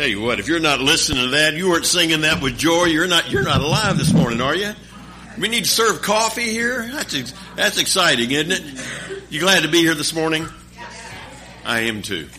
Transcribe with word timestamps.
Tell 0.00 0.08
you 0.08 0.22
what, 0.22 0.40
if 0.40 0.48
you're 0.48 0.60
not 0.60 0.80
listening 0.80 1.24
to 1.24 1.30
that, 1.32 1.52
you 1.52 1.68
weren't 1.68 1.84
singing 1.84 2.22
that 2.22 2.40
with 2.40 2.56
joy, 2.56 2.84
you're 2.84 3.06
not, 3.06 3.30
you're 3.30 3.42
not 3.42 3.60
alive 3.60 3.98
this 3.98 4.14
morning, 4.14 4.40
are 4.40 4.56
you? 4.56 4.72
We 5.38 5.48
need 5.48 5.64
to 5.64 5.70
serve 5.70 6.00
coffee 6.00 6.48
here? 6.48 6.88
That's, 6.90 7.34
that's 7.54 7.78
exciting, 7.78 8.30
isn't 8.30 8.50
it? 8.50 8.82
You 9.28 9.40
glad 9.40 9.64
to 9.64 9.68
be 9.68 9.80
here 9.80 9.94
this 9.94 10.14
morning? 10.14 10.46
I 11.66 11.80
am 11.80 12.00
too. 12.00 12.30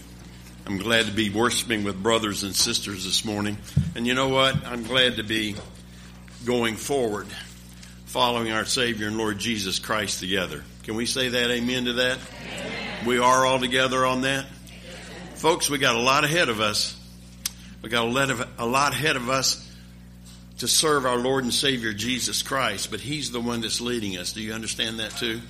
I'm 0.65 0.79
glad 0.79 1.05
to 1.05 1.11
be 1.11 1.29
worshiping 1.29 1.83
with 1.83 2.01
brothers 2.01 2.41
and 2.41 2.55
sisters 2.55 3.05
this 3.05 3.23
morning. 3.23 3.59
And 3.93 4.07
you 4.07 4.15
know 4.15 4.29
what? 4.29 4.65
I'm 4.65 4.81
glad 4.81 5.17
to 5.17 5.23
be 5.23 5.55
going 6.43 6.77
forward, 6.77 7.27
following 8.05 8.51
our 8.51 8.65
Savior 8.65 9.07
and 9.07 9.19
Lord 9.19 9.37
Jesus 9.37 9.77
Christ 9.77 10.19
together. 10.19 10.63
Can 10.81 10.95
we 10.95 11.05
say 11.05 11.29
that? 11.29 11.51
Amen 11.51 11.85
to 11.85 11.93
that? 11.93 12.17
Amen. 12.17 13.05
We 13.05 13.19
are 13.19 13.45
all 13.45 13.59
together 13.59 14.03
on 14.03 14.21
that? 14.21 14.47
Folks, 15.35 15.69
we 15.69 15.77
got 15.77 15.93
a 15.93 16.01
lot 16.01 16.23
ahead 16.23 16.49
of 16.49 16.59
us. 16.59 16.97
We 17.81 17.89
got 17.89 18.05
a 18.05 18.65
lot, 18.65 18.93
ahead 18.93 19.15
of 19.15 19.29
us 19.29 19.67
to 20.59 20.67
serve 20.67 21.05
our 21.07 21.17
Lord 21.17 21.43
and 21.43 21.53
Savior 21.53 21.93
Jesus 21.93 22.43
Christ, 22.43 22.91
but 22.91 22.99
He's 22.99 23.31
the 23.31 23.41
one 23.41 23.61
that's 23.61 23.81
leading 23.81 24.17
us. 24.17 24.33
Do 24.33 24.41
you 24.41 24.53
understand 24.53 24.99
that 24.99 25.11
too? 25.17 25.41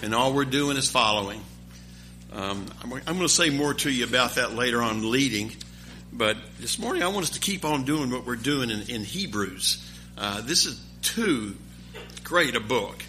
And 0.00 0.14
all 0.14 0.32
we're 0.32 0.44
doing 0.44 0.76
is 0.76 0.88
following. 0.88 1.42
Um, 2.32 2.66
I'm, 2.82 2.92
I'm 2.92 3.02
going 3.02 3.20
to 3.20 3.28
say 3.28 3.50
more 3.50 3.74
to 3.74 3.90
you 3.90 4.04
about 4.04 4.36
that 4.36 4.54
later 4.54 4.80
on 4.80 5.10
leading, 5.10 5.50
but 6.12 6.36
this 6.60 6.78
morning 6.78 7.02
I 7.02 7.08
want 7.08 7.24
us 7.24 7.30
to 7.30 7.40
keep 7.40 7.64
on 7.64 7.84
doing 7.84 8.10
what 8.10 8.24
we're 8.24 8.36
doing 8.36 8.70
in, 8.70 8.82
in 8.82 9.02
Hebrews. 9.02 9.84
Uh, 10.16 10.40
this 10.42 10.64
is 10.64 10.80
too 11.02 11.56
great 12.22 12.54
a 12.54 12.60
book 12.60 13.02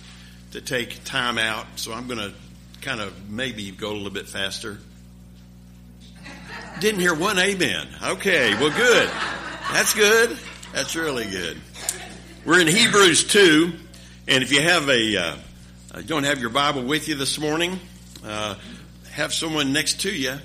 to 0.53 0.61
take 0.61 1.03
time 1.03 1.37
out, 1.37 1.67
so 1.75 1.93
I'm 1.93 2.07
going 2.07 2.19
to 2.19 2.33
kind 2.81 2.99
of 2.99 3.29
maybe 3.29 3.69
go 3.69 3.91
a 3.91 3.93
little 3.93 4.09
bit 4.09 4.27
faster. 4.27 4.79
Didn't 6.79 7.01
hear 7.01 7.13
one 7.13 7.37
amen. 7.37 7.89
Okay, 8.01 8.53
well, 8.53 8.69
good. 8.69 9.09
That's 9.73 9.93
good. 9.93 10.37
That's 10.73 10.95
really 10.95 11.29
good. 11.29 11.59
We're 12.45 12.61
in 12.61 12.67
Hebrews 12.67 13.25
2, 13.25 13.73
and 14.29 14.43
if 14.43 14.53
you 14.53 14.61
have 14.61 14.87
a, 14.87 15.17
uh, 15.17 15.35
uh, 15.93 16.01
don't 16.05 16.23
have 16.23 16.39
your 16.39 16.51
Bible 16.51 16.83
with 16.83 17.09
you 17.09 17.15
this 17.15 17.37
morning, 17.37 17.77
uh, 18.25 18.55
have 19.11 19.33
someone 19.33 19.73
next 19.73 20.01
to 20.01 20.09
you 20.09 20.37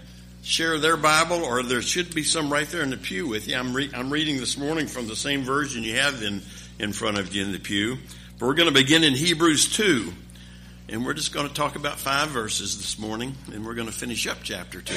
share 0.43 0.77
their 0.79 0.97
Bible, 0.97 1.45
or 1.45 1.63
there 1.63 1.81
should 1.83 2.13
be 2.13 2.25
some 2.25 2.53
right 2.53 2.67
there 2.69 2.83
in 2.83 2.91
the 2.91 2.97
pew 2.97 3.29
with 3.29 3.47
you. 3.47 3.57
I'm, 3.57 3.73
re- 3.73 3.91
I'm 3.95 4.13
reading 4.13 4.39
this 4.39 4.59
morning 4.59 4.89
from 4.89 5.07
the 5.07 5.17
same 5.17 5.43
version 5.43 5.85
you 5.85 5.95
have 5.99 6.21
in, 6.21 6.43
in 6.81 6.93
front 6.93 7.17
of 7.17 7.33
you 7.33 7.45
in 7.45 7.53
the 7.53 7.61
pew. 7.61 7.97
But 8.41 8.47
we're 8.47 8.55
going 8.55 8.69
to 8.69 8.75
begin 8.75 9.05
in 9.05 9.13
Hebrews 9.13 9.77
2, 9.77 10.13
and 10.89 11.07
we're 11.07 11.15
just 11.15 11.33
going 11.33 11.47
to 11.47 11.55
talk 11.55 11.77
about 11.77 12.01
five 12.01 12.31
verses 12.31 12.77
this 12.77 12.99
morning, 12.99 13.37
and 13.53 13.65
we're 13.65 13.75
going 13.75 13.87
to 13.87 13.95
finish 13.95 14.27
up 14.27 14.39
chapter 14.43 14.81
2. 14.83 14.95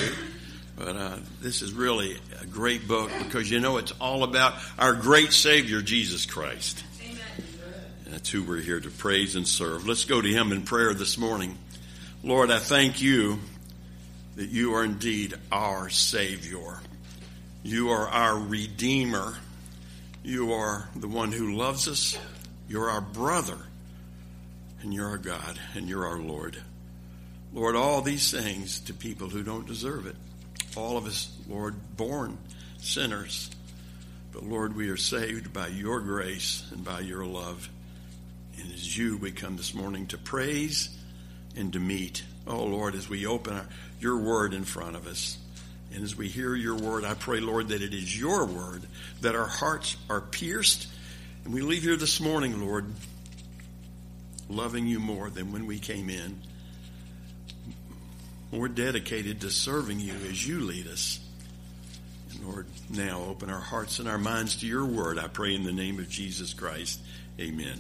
But 0.78 0.96
uh, 0.96 1.18
this 1.42 1.64
is 1.64 1.74
really 1.74 2.18
a 2.40 2.46
great 2.46 2.88
book 2.88 3.10
because 3.18 3.50
you 3.50 3.60
know 3.60 3.78
it's 3.78 3.94
all 4.00 4.24
about 4.24 4.54
our 4.78 4.94
great 4.94 5.34
Savior, 5.34 5.82
Jesus 5.82 6.28
Christ. 6.28 6.84
Amen. 7.04 7.18
That's 8.06 8.30
who 8.30 8.44
we're 8.44 8.62
here 8.62 8.80
to 8.80 8.92
praise 8.92 9.36
and 9.36 9.48
serve. 9.48 9.88
Let's 9.88 10.06
go 10.06 10.22
to 10.22 10.28
Him 10.28 10.52
in 10.52 10.62
prayer 10.62 10.94
this 10.94 11.18
morning. 11.18 11.58
Lord, 12.24 12.52
I 12.52 12.60
thank 12.60 13.02
you 13.02 13.40
that 14.36 14.50
you 14.50 14.76
are 14.76 14.84
indeed 14.84 15.34
our 15.52 15.90
Savior. 15.90 16.80
You 17.64 17.90
are 17.90 18.08
our 18.08 18.38
Redeemer. 18.38 19.36
You 20.24 20.54
are 20.54 20.88
the 20.96 21.08
one 21.08 21.32
who 21.32 21.56
loves 21.56 21.88
us. 21.88 22.20
You're 22.70 22.92
our 22.92 23.02
brother. 23.02 23.58
And 24.84 24.94
you're 24.94 25.10
our 25.10 25.18
God. 25.18 25.60
And 25.74 25.90
you're 25.90 26.06
our 26.06 26.20
Lord. 26.20 26.62
Lord, 27.52 27.76
all 27.76 28.02
these 28.02 28.30
things 28.30 28.80
to 28.82 28.94
people 28.94 29.30
who 29.30 29.42
don't 29.42 29.66
deserve 29.66 30.06
it 30.06 30.16
all 30.78 30.96
of 30.96 31.08
us, 31.08 31.36
Lord, 31.50 31.76
born 31.98 32.38
sinners. 32.78 33.50
But 34.32 34.44
Lord, 34.44 34.76
we 34.76 34.90
are 34.90 34.98
saved 34.98 35.52
by 35.52 35.68
your 35.68 36.00
grace 36.00 36.64
and 36.72 36.86
by 36.86 37.00
your 37.00 37.26
love. 37.26 37.68
And 38.60 38.72
as 38.72 38.98
you, 38.98 39.18
we 39.18 39.32
come 39.32 39.58
this 39.58 39.74
morning 39.74 40.06
to 40.08 40.18
praise 40.18 40.90
and 41.56 41.74
to 41.74 41.80
meet. 41.80 42.24
Oh 42.46 42.64
Lord, 42.64 42.94
as 42.94 43.10
we 43.10 43.26
open 43.26 43.56
our, 43.56 43.66
your 44.00 44.18
word 44.18 44.54
in 44.54 44.64
front 44.64 44.96
of 44.96 45.08
us. 45.08 45.38
And 45.94 46.04
as 46.04 46.16
we 46.16 46.28
hear 46.28 46.54
your 46.54 46.76
word, 46.76 47.06
I 47.06 47.16
pray, 47.16 47.40
Lord, 47.40 47.70
that 47.70 47.82
it 47.82 47.94
is 47.94 48.20
your 48.20 48.46
word, 48.46 48.84
that 49.22 49.36
our 49.36 49.48
hearts 49.48 49.98
are 50.10 50.22
pierced. 50.22 50.88
And 51.44 51.54
we 51.54 51.62
leave 51.62 51.84
here 51.84 51.96
this 51.96 52.20
morning, 52.20 52.64
Lord, 52.64 52.86
loving 54.50 54.86
you 54.86 55.00
more 55.00 55.30
than 55.30 55.52
when 55.52 55.66
we 55.66 55.80
came 55.80 56.10
in 56.10 56.42
more 58.52 58.68
dedicated 58.68 59.42
to 59.42 59.50
serving 59.50 60.00
you 60.00 60.14
as 60.30 60.48
you 60.48 60.62
lead 60.62 60.88
us. 60.88 61.20
And 62.32 62.46
Lord, 62.46 62.68
now 62.90 63.24
open 63.28 63.50
our 63.50 63.60
hearts 63.60 64.00
and 64.00 64.08
our 64.08 64.18
minds 64.18 64.58
to 64.58 64.68
your 64.68 64.86
word. 64.86 65.20
I 65.20 65.28
pray 65.28 65.54
in 65.54 65.64
the 65.64 65.74
name 65.74 66.00
of 66.00 66.10
Jesus 66.10 66.54
Christ. 66.54 67.00
Amen. 67.40 67.80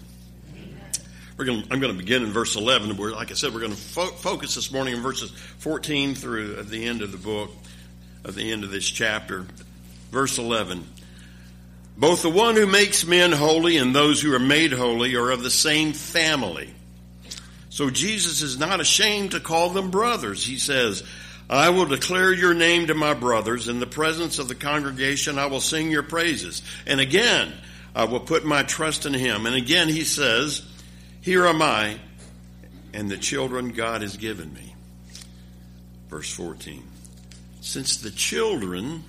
We're 1.38 1.46
going 1.46 1.64
to, 1.64 1.74
I'm 1.74 1.80
going 1.80 1.94
to 1.94 1.98
begin 1.98 2.24
in 2.24 2.32
verse 2.32 2.56
11. 2.56 2.98
Where, 2.98 3.12
like 3.12 3.32
I 3.32 3.36
said, 3.36 3.54
we're 3.54 3.60
going 3.60 3.72
to 3.72 3.78
fo- 3.78 4.08
focus 4.08 4.56
this 4.56 4.72
morning 4.72 4.96
in 4.96 5.02
verses 5.02 5.32
14 5.60 6.16
through 6.16 6.64
the 6.64 6.86
end 6.86 7.02
of 7.02 7.12
the 7.12 7.18
book, 7.18 7.52
at 8.26 8.34
the 8.34 8.52
end 8.52 8.64
of 8.64 8.72
this 8.72 8.90
chapter. 8.90 9.46
Verse 10.12 10.40
11. 10.40 10.84
Both 11.96 12.24
the 12.24 12.30
one 12.30 12.56
who 12.56 12.68
makes 12.68 13.06
men 13.06 13.32
holy 13.32 13.78
and 13.78 13.96
those 13.96 14.22
who 14.22 14.34
are 14.34 14.40
made 14.40 14.72
holy 14.72 15.16
are 15.16 15.32
of 15.32 15.44
the 15.44 15.50
same 15.50 15.94
family. 15.94 16.74
So 17.78 17.92
Jesus 17.92 18.42
is 18.42 18.58
not 18.58 18.82
ashamed 18.82 19.32
to 19.32 19.40
call 19.40 19.70
them 19.70 19.92
brothers. 19.92 20.44
He 20.44 20.58
says, 20.58 21.04
I 21.48 21.70
will 21.70 21.86
declare 21.86 22.34
your 22.34 22.56
name 22.56 22.88
to 22.88 22.96
my 22.96 23.14
brothers. 23.14 23.68
In 23.68 23.80
the 23.80 23.86
presence 23.86 24.40
of 24.40 24.48
the 24.48 24.56
congregation, 24.56 25.38
I 25.38 25.46
will 25.46 25.60
sing 25.60 25.92
your 25.92 26.02
praises. 26.02 26.64
And 26.88 27.00
again, 27.00 27.54
I 27.94 28.06
will 28.06 28.22
put 28.22 28.44
my 28.44 28.64
trust 28.64 29.06
in 29.06 29.14
him. 29.14 29.46
And 29.46 29.56
again, 29.56 29.90
he 29.90 30.06
says, 30.06 30.68
Here 31.22 31.46
am 31.46 31.62
I 31.62 32.00
and 32.94 33.12
the 33.12 33.18
children 33.18 33.70
God 33.70 34.02
has 34.02 34.18
given 34.18 34.52
me. 34.56 34.74
Verse 36.10 36.34
14. 36.34 36.82
Since 37.62 37.98
the 37.98 38.10
children 38.10 39.04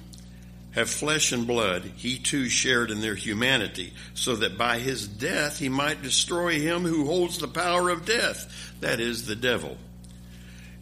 have 0.73 0.91
flesh 0.91 1.33
and 1.33 1.47
blood, 1.47 1.83
he 1.97 2.19
too 2.19 2.49
shared 2.49 2.91
in 2.91 3.01
their 3.01 3.15
humanity, 3.15 3.93
so 4.15 4.37
that 4.37 4.59
by 4.59 4.79
his 4.79 5.09
death 5.09 5.59
he 5.59 5.69
might 5.69 6.03
destroy 6.03 6.61
him 6.61 6.83
who 6.83 7.07
holds 7.07 7.39
the 7.39 7.49
power 7.49 7.91
of 7.91 8.05
death, 8.05 8.75
that 8.81 9.01
is, 9.01 9.27
the 9.27 9.37
devil, 9.37 9.77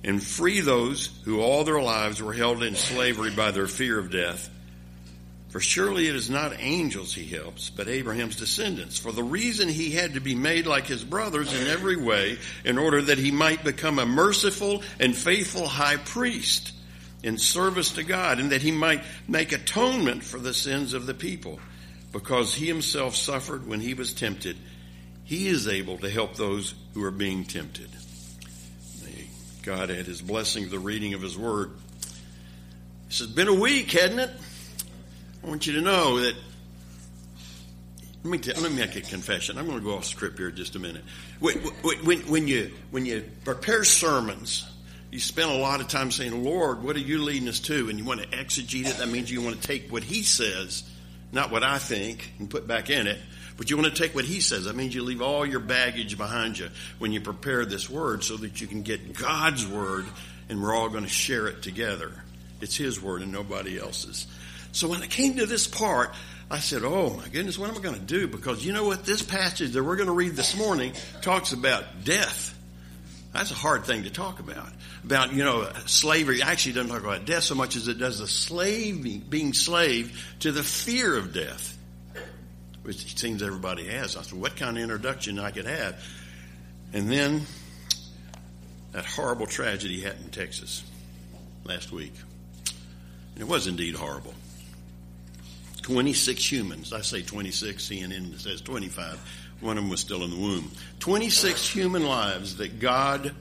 and 0.02 0.22
free 0.22 0.60
those 0.60 1.18
who 1.24 1.40
all 1.40 1.64
their 1.64 1.80
lives 1.80 2.20
were 2.20 2.32
held 2.32 2.62
in 2.62 2.74
slavery 2.74 3.30
by 3.30 3.50
their 3.50 3.66
fear 3.66 3.98
of 3.98 4.10
death. 4.10 4.50
For 5.48 5.60
surely 5.60 6.06
it 6.06 6.14
is 6.14 6.28
not 6.28 6.60
angels 6.60 7.14
he 7.14 7.24
helps, 7.24 7.70
but 7.70 7.88
Abraham's 7.88 8.36
descendants. 8.36 8.98
For 8.98 9.10
the 9.10 9.22
reason 9.22 9.68
he 9.68 9.92
had 9.92 10.14
to 10.14 10.20
be 10.20 10.34
made 10.34 10.66
like 10.66 10.86
his 10.86 11.02
brothers 11.02 11.54
in 11.54 11.68
every 11.68 11.96
way, 11.96 12.38
in 12.64 12.76
order 12.76 13.00
that 13.00 13.16
he 13.16 13.30
might 13.30 13.64
become 13.64 13.98
a 13.98 14.04
merciful 14.04 14.82
and 15.00 15.16
faithful 15.16 15.66
high 15.66 15.96
priest 15.96 16.72
in 17.22 17.38
service 17.38 17.92
to 17.92 18.02
God 18.02 18.38
and 18.38 18.52
that 18.52 18.62
he 18.62 18.70
might 18.70 19.02
make 19.26 19.52
atonement 19.52 20.22
for 20.22 20.38
the 20.38 20.54
sins 20.54 20.94
of 20.94 21.06
the 21.06 21.14
people. 21.14 21.58
Because 22.12 22.54
he 22.54 22.66
himself 22.66 23.14
suffered 23.14 23.66
when 23.66 23.80
he 23.80 23.94
was 23.94 24.14
tempted, 24.14 24.56
he 25.24 25.48
is 25.48 25.68
able 25.68 25.98
to 25.98 26.08
help 26.08 26.36
those 26.36 26.74
who 26.94 27.04
are 27.04 27.10
being 27.10 27.44
tempted. 27.44 27.90
May 29.04 29.26
God 29.62 29.90
add 29.90 30.06
his 30.06 30.22
blessing 30.22 30.64
to 30.64 30.70
the 30.70 30.78
reading 30.78 31.14
of 31.14 31.20
his 31.20 31.36
word. 31.36 31.72
This 33.08 33.18
has 33.18 33.28
been 33.28 33.48
a 33.48 33.54
week, 33.54 33.90
hasn't 33.92 34.20
it? 34.20 34.30
I 35.42 35.46
want 35.48 35.66
you 35.66 35.74
to 35.74 35.80
know 35.80 36.20
that. 36.20 36.34
Let 38.24 38.30
me, 38.30 38.38
tell, 38.38 38.60
let 38.60 38.72
me 38.72 38.78
make 38.78 38.96
a 38.96 39.02
confession. 39.02 39.58
I'm 39.58 39.66
going 39.66 39.78
to 39.78 39.84
go 39.84 39.96
off 39.96 40.04
script 40.04 40.38
here 40.38 40.50
just 40.50 40.74
a 40.74 40.80
minute. 40.80 41.04
When, 41.38 41.58
when, 42.02 42.18
when, 42.20 42.48
you, 42.48 42.72
when 42.90 43.06
you 43.06 43.24
prepare 43.44 43.84
sermons, 43.84 44.68
you 45.10 45.20
spend 45.20 45.50
a 45.50 45.56
lot 45.56 45.80
of 45.80 45.88
time 45.88 46.10
saying, 46.10 46.44
Lord, 46.44 46.82
what 46.82 46.96
are 46.96 47.00
you 47.00 47.22
leading 47.22 47.48
us 47.48 47.60
to? 47.60 47.88
And 47.88 47.98
you 47.98 48.04
want 48.04 48.20
to 48.20 48.26
exegete 48.28 48.86
it. 48.86 48.98
That 48.98 49.08
means 49.08 49.30
you 49.30 49.42
want 49.42 49.60
to 49.60 49.66
take 49.66 49.90
what 49.90 50.02
he 50.02 50.22
says, 50.22 50.82
not 51.32 51.50
what 51.50 51.62
I 51.62 51.78
think, 51.78 52.32
and 52.38 52.50
put 52.50 52.66
back 52.66 52.90
in 52.90 53.06
it. 53.06 53.18
But 53.56 53.70
you 53.70 53.76
want 53.76 53.94
to 53.94 54.02
take 54.02 54.14
what 54.14 54.24
he 54.24 54.40
says. 54.40 54.64
That 54.64 54.76
means 54.76 54.94
you 54.94 55.02
leave 55.02 55.22
all 55.22 55.46
your 55.46 55.60
baggage 55.60 56.18
behind 56.18 56.58
you 56.58 56.68
when 56.98 57.12
you 57.12 57.20
prepare 57.20 57.64
this 57.64 57.88
word 57.88 58.22
so 58.22 58.36
that 58.36 58.60
you 58.60 58.66
can 58.66 58.82
get 58.82 59.14
God's 59.14 59.66
word 59.66 60.04
and 60.48 60.62
we're 60.62 60.74
all 60.74 60.90
going 60.90 61.04
to 61.04 61.10
share 61.10 61.46
it 61.46 61.62
together. 61.62 62.12
It's 62.60 62.76
his 62.76 63.00
word 63.00 63.22
and 63.22 63.32
nobody 63.32 63.78
else's. 63.78 64.26
So 64.72 64.88
when 64.88 65.02
I 65.02 65.06
came 65.06 65.36
to 65.36 65.46
this 65.46 65.66
part, 65.66 66.14
I 66.50 66.58
said, 66.58 66.82
Oh 66.84 67.10
my 67.10 67.28
goodness, 67.28 67.58
what 67.58 67.70
am 67.70 67.76
I 67.76 67.80
going 67.80 67.94
to 67.94 68.00
do? 68.00 68.28
Because 68.28 68.64
you 68.64 68.72
know 68.72 68.84
what? 68.84 69.04
This 69.04 69.22
passage 69.22 69.72
that 69.72 69.82
we're 69.82 69.96
going 69.96 70.08
to 70.08 70.12
read 70.12 70.32
this 70.32 70.56
morning 70.56 70.92
talks 71.22 71.52
about 71.52 72.04
death. 72.04 72.55
That's 73.36 73.50
a 73.50 73.54
hard 73.54 73.84
thing 73.84 74.04
to 74.04 74.10
talk 74.10 74.40
about. 74.40 74.68
About, 75.04 75.32
you 75.34 75.44
know, 75.44 75.70
slavery 75.84 76.42
actually 76.42 76.72
doesn't 76.72 76.90
talk 76.90 77.02
about 77.02 77.26
death 77.26 77.42
so 77.42 77.54
much 77.54 77.76
as 77.76 77.86
it 77.86 77.98
does 77.98 78.18
the 78.18 78.26
slave 78.26 79.28
being 79.28 79.52
slave 79.52 80.34
to 80.40 80.52
the 80.52 80.62
fear 80.62 81.14
of 81.16 81.34
death, 81.34 81.76
which 82.82 83.12
it 83.12 83.18
seems 83.18 83.42
everybody 83.42 83.88
has. 83.88 84.16
I 84.16 84.22
said, 84.22 84.40
what 84.40 84.56
kind 84.56 84.78
of 84.78 84.82
introduction 84.82 85.38
I 85.38 85.50
could 85.50 85.66
have? 85.66 86.02
And 86.94 87.10
then 87.10 87.42
that 88.92 89.04
horrible 89.04 89.46
tragedy 89.46 90.00
happened 90.00 90.24
in 90.24 90.30
Texas 90.30 90.82
last 91.64 91.92
week. 91.92 92.14
And 93.34 93.42
it 93.42 93.48
was 93.48 93.66
indeed 93.66 93.96
horrible. 93.96 94.32
26 95.82 96.50
humans. 96.50 96.92
I 96.94 97.02
say 97.02 97.20
26, 97.20 97.86
CNN 97.86 98.40
says 98.40 98.62
25. 98.62 99.45
One 99.60 99.78
of 99.78 99.84
them 99.84 99.90
was 99.90 100.00
still 100.00 100.22
in 100.22 100.30
the 100.30 100.36
womb. 100.36 100.70
26 101.00 101.68
human 101.68 102.04
lives 102.04 102.56
that 102.56 102.78
God 102.78 103.34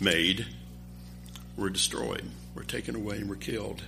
made 0.00 0.46
were 1.56 1.70
destroyed, 1.70 2.24
were 2.54 2.62
taken 2.62 2.94
away, 2.94 3.16
and 3.16 3.28
were 3.28 3.36
killed. 3.36 3.82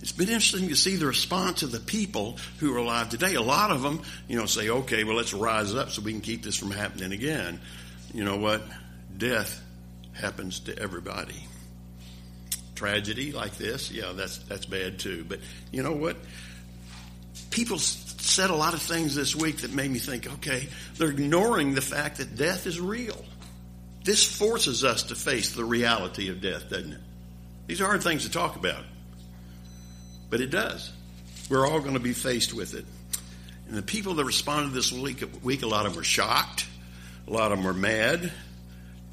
It's 0.00 0.12
been 0.12 0.28
interesting 0.28 0.68
to 0.68 0.76
see 0.76 0.96
the 0.96 1.06
response 1.06 1.62
of 1.62 1.72
the 1.72 1.80
people 1.80 2.36
who 2.58 2.74
are 2.74 2.78
alive 2.78 3.08
today. 3.08 3.34
A 3.34 3.42
lot 3.42 3.70
of 3.70 3.82
them, 3.82 4.02
you 4.28 4.36
know, 4.36 4.44
say, 4.44 4.68
okay, 4.68 5.02
well, 5.02 5.16
let's 5.16 5.32
rise 5.32 5.74
up 5.74 5.90
so 5.90 6.02
we 6.02 6.12
can 6.12 6.20
keep 6.20 6.42
this 6.42 6.56
from 6.56 6.70
happening 6.70 7.12
again. 7.12 7.58
You 8.12 8.24
know 8.24 8.36
what? 8.36 8.62
Death 9.16 9.62
happens 10.12 10.60
to 10.60 10.78
everybody. 10.78 11.46
Tragedy 12.74 13.32
like 13.32 13.56
this, 13.56 13.90
yeah, 13.90 14.12
that's, 14.14 14.38
that's 14.38 14.66
bad 14.66 14.98
too. 14.98 15.24
But 15.26 15.40
you 15.72 15.82
know 15.82 15.92
what? 15.92 16.16
People 17.50 17.78
said 18.24 18.50
a 18.50 18.54
lot 18.54 18.74
of 18.74 18.82
things 18.82 19.14
this 19.14 19.36
week 19.36 19.58
that 19.58 19.72
made 19.72 19.90
me 19.90 19.98
think, 19.98 20.32
okay, 20.34 20.68
they're 20.96 21.10
ignoring 21.10 21.74
the 21.74 21.82
fact 21.82 22.18
that 22.18 22.36
death 22.36 22.66
is 22.66 22.80
real. 22.80 23.24
This 24.02 24.24
forces 24.24 24.84
us 24.84 25.04
to 25.04 25.14
face 25.14 25.52
the 25.52 25.64
reality 25.64 26.28
of 26.30 26.40
death, 26.40 26.68
doesn't 26.70 26.92
it? 26.92 27.00
These 27.66 27.80
are 27.80 27.86
hard 27.86 28.02
things 28.02 28.24
to 28.24 28.30
talk 28.30 28.56
about, 28.56 28.84
but 30.30 30.40
it 30.40 30.50
does. 30.50 30.92
We're 31.48 31.66
all 31.66 31.80
going 31.80 31.94
to 31.94 32.00
be 32.00 32.12
faced 32.12 32.52
with 32.52 32.74
it. 32.74 32.84
And 33.68 33.76
the 33.76 33.82
people 33.82 34.14
that 34.14 34.24
responded 34.24 34.72
this 34.72 34.92
week, 34.92 35.22
week 35.42 35.62
a 35.62 35.66
lot 35.66 35.86
of 35.86 35.92
them 35.92 36.00
were 36.00 36.04
shocked, 36.04 36.66
a 37.26 37.30
lot 37.30 37.52
of 37.52 37.58
them 37.58 37.64
were 37.64 37.72
mad, 37.72 38.30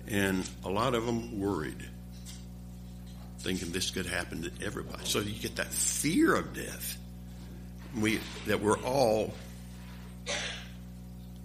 and 0.07 0.50
a 0.66 0.69
lot 0.69 0.94
of 0.94 1.06
them 1.06 1.40
worried, 1.40 1.88
thinking 3.40 3.72
this 3.72 3.92
could 3.92 4.06
happen 4.06 4.44
to 4.44 4.66
everybody. 4.66 5.06
So 5.06 5.19
you 5.19 5.40
get 5.40 5.56
that 5.56 5.68
fear 5.68 6.36
of 6.36 6.54
death. 6.54 6.98
We 8.00 8.20
that 8.48 8.62
we're 8.62 8.80
all 8.80 9.34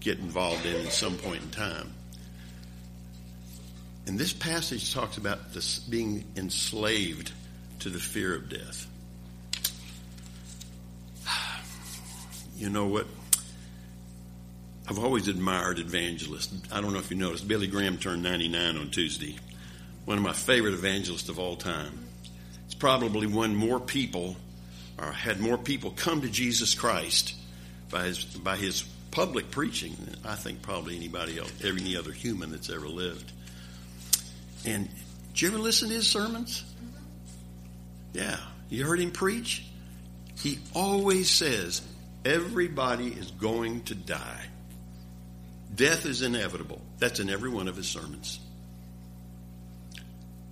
get 0.01 0.19
involved 0.19 0.65
in 0.65 0.87
at 0.87 0.93
some 0.93 1.17
point 1.17 1.43
in 1.43 1.51
time. 1.51 1.93
And 4.07 4.17
this 4.17 4.33
passage 4.33 4.95
talks 4.95 5.17
about 5.17 5.53
this 5.53 5.81
being 5.81 6.25
enslaved 6.37 7.33
to 7.81 7.91
the 7.91 7.99
fear 7.99 8.35
of 8.35 8.49
death. 8.49 8.87
You 12.57 12.71
know 12.71 12.87
what? 12.87 13.07
I've 14.89 14.99
always 14.99 15.29
admired 15.29 15.79
evangelists. 15.79 16.55
I 16.73 16.81
don't 16.81 16.95
know 16.95 17.01
if 17.01 17.11
you 17.11 17.19
noticed, 17.19 17.47
Billy 17.47 17.67
Graham 17.67 17.99
turned 17.99 18.23
99 18.23 18.79
on 18.79 18.91
Tuesday. 18.91 19.37
One 20.07 20.17
of 20.17 20.25
my 20.25 20.33
favorite 20.33 20.73
evangelists 20.73 21.29
of 21.29 21.39
all 21.39 21.57
time. 21.57 21.99
It's 22.65 22.75
probably 22.75 23.27
won 23.27 23.55
more 23.55 23.81
people, 23.81 24.37
or 24.99 25.13
had 25.13 25.41
more 25.41 25.59
people 25.59 25.91
come 25.91 26.23
to 26.23 26.29
Jesus 26.29 26.75
Christ 26.75 27.35
by 27.91 28.05
his, 28.05 28.25
by 28.25 28.57
his 28.57 28.83
public 29.11 29.51
preaching 29.51 29.95
than 29.99 30.17
I 30.25 30.35
think 30.35 30.63
probably 30.63 30.97
anybody 30.97 31.39
else, 31.39 31.53
any 31.65 31.97
other 31.97 32.13
human 32.13 32.51
that's 32.51 32.71
ever 32.71 32.89
lived. 32.89 33.33
And 34.65 34.89
did 35.33 35.43
you 35.43 35.49
ever 35.49 35.59
listen 35.59 35.89
to 35.89 35.95
his 35.95 36.07
sermons? 36.07 36.65
Yeah. 38.13 38.39
You 38.69 38.85
heard 38.85 39.01
him 39.01 39.11
preach? 39.11 39.65
He 40.39 40.59
always 40.75 41.31
says, 41.31 41.83
everybody 42.25 43.09
is 43.09 43.31
going 43.31 43.83
to 43.85 43.95
die. 43.95 44.45
Death 45.75 46.07
is 46.07 46.23
inevitable. 46.23 46.81
That's 46.99 47.21
in 47.21 47.31
every 47.31 47.51
one 47.51 47.69
of 47.69 47.77
his 47.77 47.89
sermons. 47.89 48.39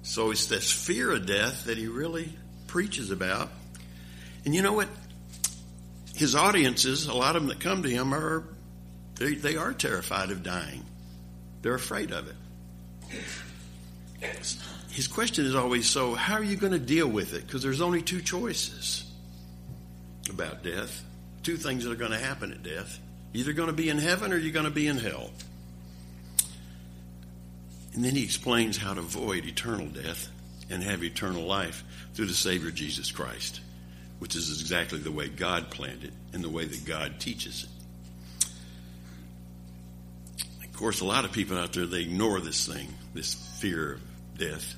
So 0.02 0.30
it's 0.30 0.46
this 0.46 0.70
fear 0.70 1.12
of 1.12 1.26
death 1.26 1.64
that 1.64 1.78
he 1.78 1.86
really 1.86 2.30
preaches 2.66 3.10
about. 3.10 3.50
And 4.44 4.54
you 4.54 4.62
know 4.62 4.72
what? 4.72 4.88
His 6.14 6.34
audiences, 6.34 7.06
a 7.06 7.14
lot 7.14 7.36
of 7.36 7.42
them 7.42 7.48
that 7.48 7.60
come 7.60 7.82
to 7.82 7.90
him 7.90 8.14
are, 8.14 8.44
they, 9.16 9.34
they 9.34 9.56
are 9.56 9.72
terrified 9.72 10.30
of 10.30 10.42
dying. 10.42 10.84
They're 11.62 11.74
afraid 11.74 12.12
of 12.12 12.28
it. 12.28 12.36
His 14.90 15.08
question 15.08 15.44
is 15.44 15.54
always 15.54 15.88
so 15.88 16.14
how 16.14 16.34
are 16.34 16.42
you 16.42 16.56
going 16.56 16.72
to 16.72 16.78
deal 16.78 17.08
with 17.08 17.34
it? 17.34 17.46
Because 17.46 17.62
there's 17.62 17.80
only 17.80 18.00
two 18.00 18.22
choices 18.22 19.04
about 20.30 20.62
death. 20.62 21.02
Two 21.42 21.56
things 21.56 21.84
that 21.84 21.92
are 21.92 21.96
going 21.96 22.12
to 22.12 22.18
happen 22.18 22.52
at 22.52 22.62
death. 22.62 22.98
Either 23.34 23.52
going 23.52 23.66
to 23.68 23.74
be 23.74 23.88
in 23.88 23.98
heaven 23.98 24.32
or 24.32 24.36
you're 24.36 24.52
going 24.52 24.64
to 24.64 24.70
be 24.70 24.86
in 24.86 24.96
hell. 24.96 25.30
And 27.94 28.04
then 28.04 28.14
he 28.14 28.24
explains 28.24 28.76
how 28.76 28.94
to 28.94 29.00
avoid 29.00 29.44
eternal 29.44 29.86
death 29.86 30.28
and 30.70 30.82
have 30.82 31.04
eternal 31.04 31.42
life 31.42 31.84
through 32.14 32.26
the 32.26 32.34
savior 32.34 32.70
jesus 32.70 33.10
christ 33.10 33.60
which 34.24 34.34
is 34.34 34.48
exactly 34.60 34.98
the 34.98 35.12
way 35.12 35.28
god 35.28 35.70
planned 35.70 36.02
it 36.02 36.12
and 36.32 36.42
the 36.42 36.48
way 36.48 36.64
that 36.64 36.84
god 36.86 37.20
teaches 37.20 37.64
it 37.64 37.70
of 40.64 40.72
course 40.72 41.00
a 41.02 41.04
lot 41.04 41.26
of 41.26 41.32
people 41.32 41.58
out 41.58 41.74
there 41.74 41.84
they 41.84 42.00
ignore 42.00 42.40
this 42.40 42.66
thing 42.66 42.88
this 43.12 43.34
fear 43.60 43.92
of 43.92 44.00
death, 44.38 44.74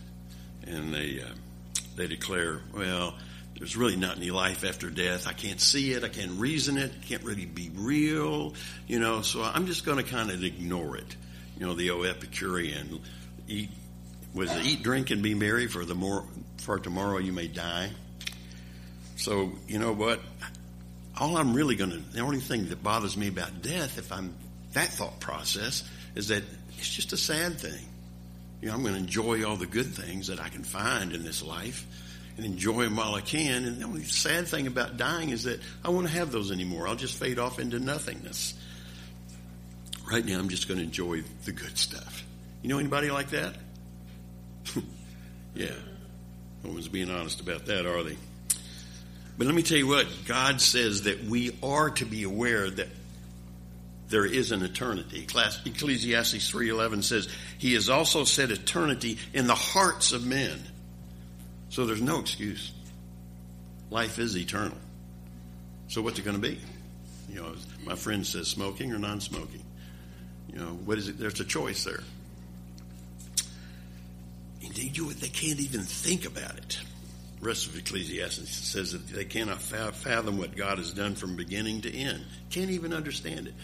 and 0.67 0.93
they 0.93 1.21
uh, 1.21 1.35
they 1.97 2.07
declare, 2.07 2.61
well, 2.75 3.15
there's 3.59 3.77
really 3.77 3.97
not 3.97 4.17
any 4.17 4.31
life 4.31 4.65
after 4.65 4.91
death. 4.91 5.27
I 5.27 5.33
can't 5.33 5.61
see 5.61 5.93
it. 5.93 6.05
I 6.05 6.09
can't 6.09 6.33
reason 6.33 6.77
it. 6.77 6.93
It 6.93 7.03
can't 7.03 7.25
really 7.25 7.47
be 7.47 7.71
real, 7.75 8.55
you 8.87 9.01
know. 9.01 9.23
So 9.23 9.43
I'm 9.43 9.67
just 9.67 9.85
going 9.85 9.99
to 9.99 10.05
kind 10.05 10.31
of 10.31 10.45
ignore 10.45 10.97
it. 10.97 11.17
You 11.59 11.67
know, 11.67 11.75
the 11.75 11.91
old 11.91 12.07
Epicurean 12.07 13.01
eat 13.49 13.71
was 14.35 14.55
it 14.55 14.67
eat, 14.67 14.83
drink, 14.83 15.11
and 15.11 15.23
be 15.23 15.35
merry 15.35 15.67
for 15.67 15.85
the 15.85 15.95
more 15.95 16.25
for 16.59 16.79
tomorrow 16.79 17.19
you 17.19 17.33
may 17.33 17.49
die. 17.49 17.91
So 19.17 19.53
you 19.67 19.79
know 19.79 19.93
what? 19.93 20.21
All 21.19 21.37
I'm 21.37 21.55
really 21.55 21.77
going 21.77 21.91
to 21.91 21.99
the 21.99 22.21
only 22.21 22.41
thing 22.41 22.69
that 22.69 22.83
bothers 22.83 23.17
me 23.17 23.29
about 23.29 23.63
death, 23.63 23.99
if 23.99 24.13
I'm 24.13 24.35
that 24.75 24.89
thought 24.89 25.19
process, 25.21 25.83
is 26.15 26.29
that 26.29 26.43
it's 26.79 26.89
just 26.89 27.13
a 27.13 27.17
sad 27.17 27.59
thing. 27.59 27.87
You 28.61 28.69
know, 28.69 28.75
I'm 28.75 28.83
going 28.83 28.95
to 28.95 29.01
enjoy 29.01 29.45
all 29.45 29.57
the 29.57 29.67
good 29.67 29.95
things 29.95 30.29
that 30.29 30.41
I 30.41 30.49
can 30.49 30.63
find 30.65 31.13
in 31.13 31.25
this 31.25 31.43
life 31.43 31.87
and 32.37 32.45
enjoy 32.45 32.85
them 32.85 32.97
while 32.97 33.15
I 33.15 33.21
can. 33.21 33.65
And 33.65 33.81
the 33.81 33.85
only 33.85 34.05
sad 34.05 34.47
thing 34.47 34.67
about 34.67 34.97
dying 34.97 35.31
is 35.31 35.45
that 35.45 35.61
I 35.85 35.89
won't 35.89 36.11
have 36.11 36.33
those 36.33 36.51
anymore. 36.51 36.89
I'll 36.89 36.97
just 36.97 37.19
fade 37.19 37.39
off 37.39 37.59
into 37.59 37.79
nothingness. 37.79 38.55
Right 40.11 40.25
now, 40.25 40.39
I'm 40.39 40.49
just 40.49 40.69
going 40.69 40.79
to 40.79 40.85
enjoy 40.85 41.23
the 41.45 41.53
good 41.53 41.77
stuff. 41.77 42.25
You 42.63 42.69
know 42.69 42.79
anybody 42.79 43.11
like 43.11 43.31
that? 43.31 43.55
yeah. 45.55 45.75
No 46.65 46.73
one's 46.73 46.89
being 46.89 47.11
honest 47.11 47.41
about 47.41 47.67
that, 47.67 47.87
are 47.87 48.03
they? 48.03 48.17
But 49.39 49.47
let 49.47 49.55
me 49.55 49.63
tell 49.63 49.77
you 49.77 49.87
what, 49.87 50.07
God 50.27 50.61
says 50.61 51.03
that 51.03 51.25
we 51.25 51.57
are 51.63 51.91
to 51.91 52.05
be 52.05 52.23
aware 52.23 52.71
that 52.71 52.89
there 54.09 54.25
is 54.25 54.53
an 54.53 54.63
eternity. 54.63 55.23
Ecclesiastes 55.23 56.51
3.11 56.51 57.03
says, 57.03 57.29
He 57.59 57.75
has 57.75 57.91
also 57.91 58.25
set 58.25 58.51
eternity 58.51 59.19
in 59.35 59.47
the 59.47 59.55
hearts 59.55 60.13
of 60.13 60.25
men. 60.25 60.63
So 61.69 61.85
there's 61.85 62.01
no 62.01 62.21
excuse. 62.21 62.73
Life 63.91 64.19
is 64.19 64.37
eternal. 64.37 64.79
So 65.89 66.03
what's 66.03 66.19
it 66.19 66.25
going 66.25 66.41
to 66.41 66.43
be? 66.43 66.59
You 67.29 67.43
know, 67.43 67.55
my 67.85 67.95
friend 67.95 68.27
says 68.27 68.49
smoking 68.49 68.93
or 68.93 68.99
non-smoking. 68.99 69.63
You 70.53 70.59
know, 70.59 70.79
what 70.85 70.99
is 70.99 71.09
it? 71.09 71.19
There's 71.19 71.41
a 71.41 71.45
choice 71.45 71.85
there. 71.85 72.03
Indeed, 74.61 74.97
you, 74.97 75.13
they 75.13 75.29
can't 75.29 75.61
even 75.61 75.83
think 75.83 76.27
about 76.27 76.57
it. 76.57 76.81
Rest 77.41 77.67
of 77.67 77.77
Ecclesiastes 77.77 78.51
says 78.51 78.93
that 78.93 79.07
they 79.09 79.25
cannot 79.25 79.61
fathom 79.61 80.39
what 80.39 80.57
God 80.57 80.79
has 80.79 80.93
done 80.93 81.15
from 81.15 81.37
beginning 81.37 81.83
to 81.83 81.95
end. 81.95 82.25
Can't 82.51 82.71
even 82.71 82.93
understand 82.93 83.47
it 83.47 83.55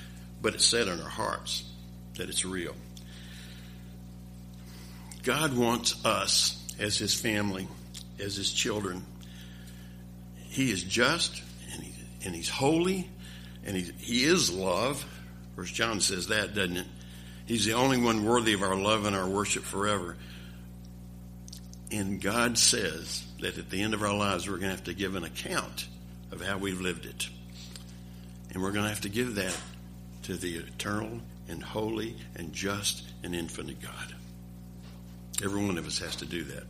but 0.43 0.55
it's 0.55 0.67
set 0.67 0.89
in 0.89 1.01
our 1.01 1.09
hearts 1.09 1.65
that 2.17 2.29
it's 2.29 2.45
real. 2.45 2.75
God 5.23 5.57
wants 5.57 6.05
us 6.05 6.61
as 6.81 6.99
his 6.99 7.15
family, 7.15 7.69
as 8.19 8.35
his 8.35 8.53
children. 8.53 9.07
He 10.35 10.71
is 10.73 10.83
just 10.83 11.41
and, 11.73 11.83
he, 11.83 11.95
and 12.27 12.35
he's 12.35 12.49
holy 12.49 13.09
and 13.65 13.77
he, 13.77 13.93
he 13.99 14.25
is 14.25 14.53
love. 14.53 15.07
First 15.55 15.75
John 15.75 16.01
says 16.01 16.27
that, 16.27 16.55
doesn't 16.55 16.77
it? 16.77 16.87
He's 17.47 17.65
the 17.65 17.75
only 17.75 18.01
one 18.01 18.25
worthy 18.25 18.53
of 18.53 18.63
our 18.63 18.77
love 18.77 19.07
and 19.07 19.15
our 19.15 19.29
worship 19.29 19.63
forever. 19.63 20.17
And 21.93 22.21
God 22.21 22.59
says 22.59 23.23
that 23.43 23.59
at 23.59 23.71
the 23.71 23.83
end 23.83 23.95
of 23.95 24.03
our 24.03 24.15
lives, 24.15 24.49
we're 24.49 24.57
going 24.57 24.71
to 24.71 24.77
have 24.77 24.85
to 24.85 24.95
give 24.95 25.15
an 25.15 25.25
account 25.25 25.87
of 26.31 26.41
how 26.41 26.59
we've 26.59 26.81
lived 26.81 27.07
it. 27.07 27.29
And 28.53 28.63
we're 28.63 28.73
going 28.73 28.85
to 28.85 28.89
have 28.89 29.03
to 29.03 29.09
give 29.09 29.37
that 29.37 29.57
to 30.25 30.35
the 30.35 30.57
eternal 30.57 31.21
and 31.49 31.63
holy 31.63 32.17
and 32.37 32.53
just 32.53 33.03
and 33.23 33.35
infinite 33.35 33.81
God. 33.81 34.15
Every 35.43 35.65
one 35.65 35.77
of 35.79 35.87
us 35.87 35.99
has 35.99 36.17
to 36.17 36.25
do 36.25 36.45
that. 36.45 36.65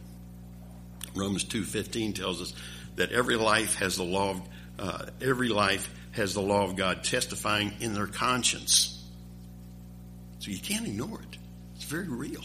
Romans 1.15 1.45
2:15 1.45 2.15
tells 2.15 2.41
us 2.41 2.55
that 2.97 3.13
every 3.13 3.37
life 3.37 3.75
has 3.77 3.97
the 3.97 4.05
law 4.05 4.31
of, 4.31 4.43
uh, 4.79 5.07
every 5.21 5.49
life 5.49 5.93
has 6.13 6.33
the 6.35 6.41
law 6.41 6.65
of 6.65 6.77
God 6.77 7.05
testifying 7.05 7.73
in 7.81 7.93
their 7.93 8.07
conscience. 8.07 9.03
So 10.39 10.51
you 10.51 10.59
can't 10.59 10.87
ignore 10.87 11.21
it. 11.21 11.39
It's 11.77 11.85
very 11.85 12.09
real. 12.09 12.43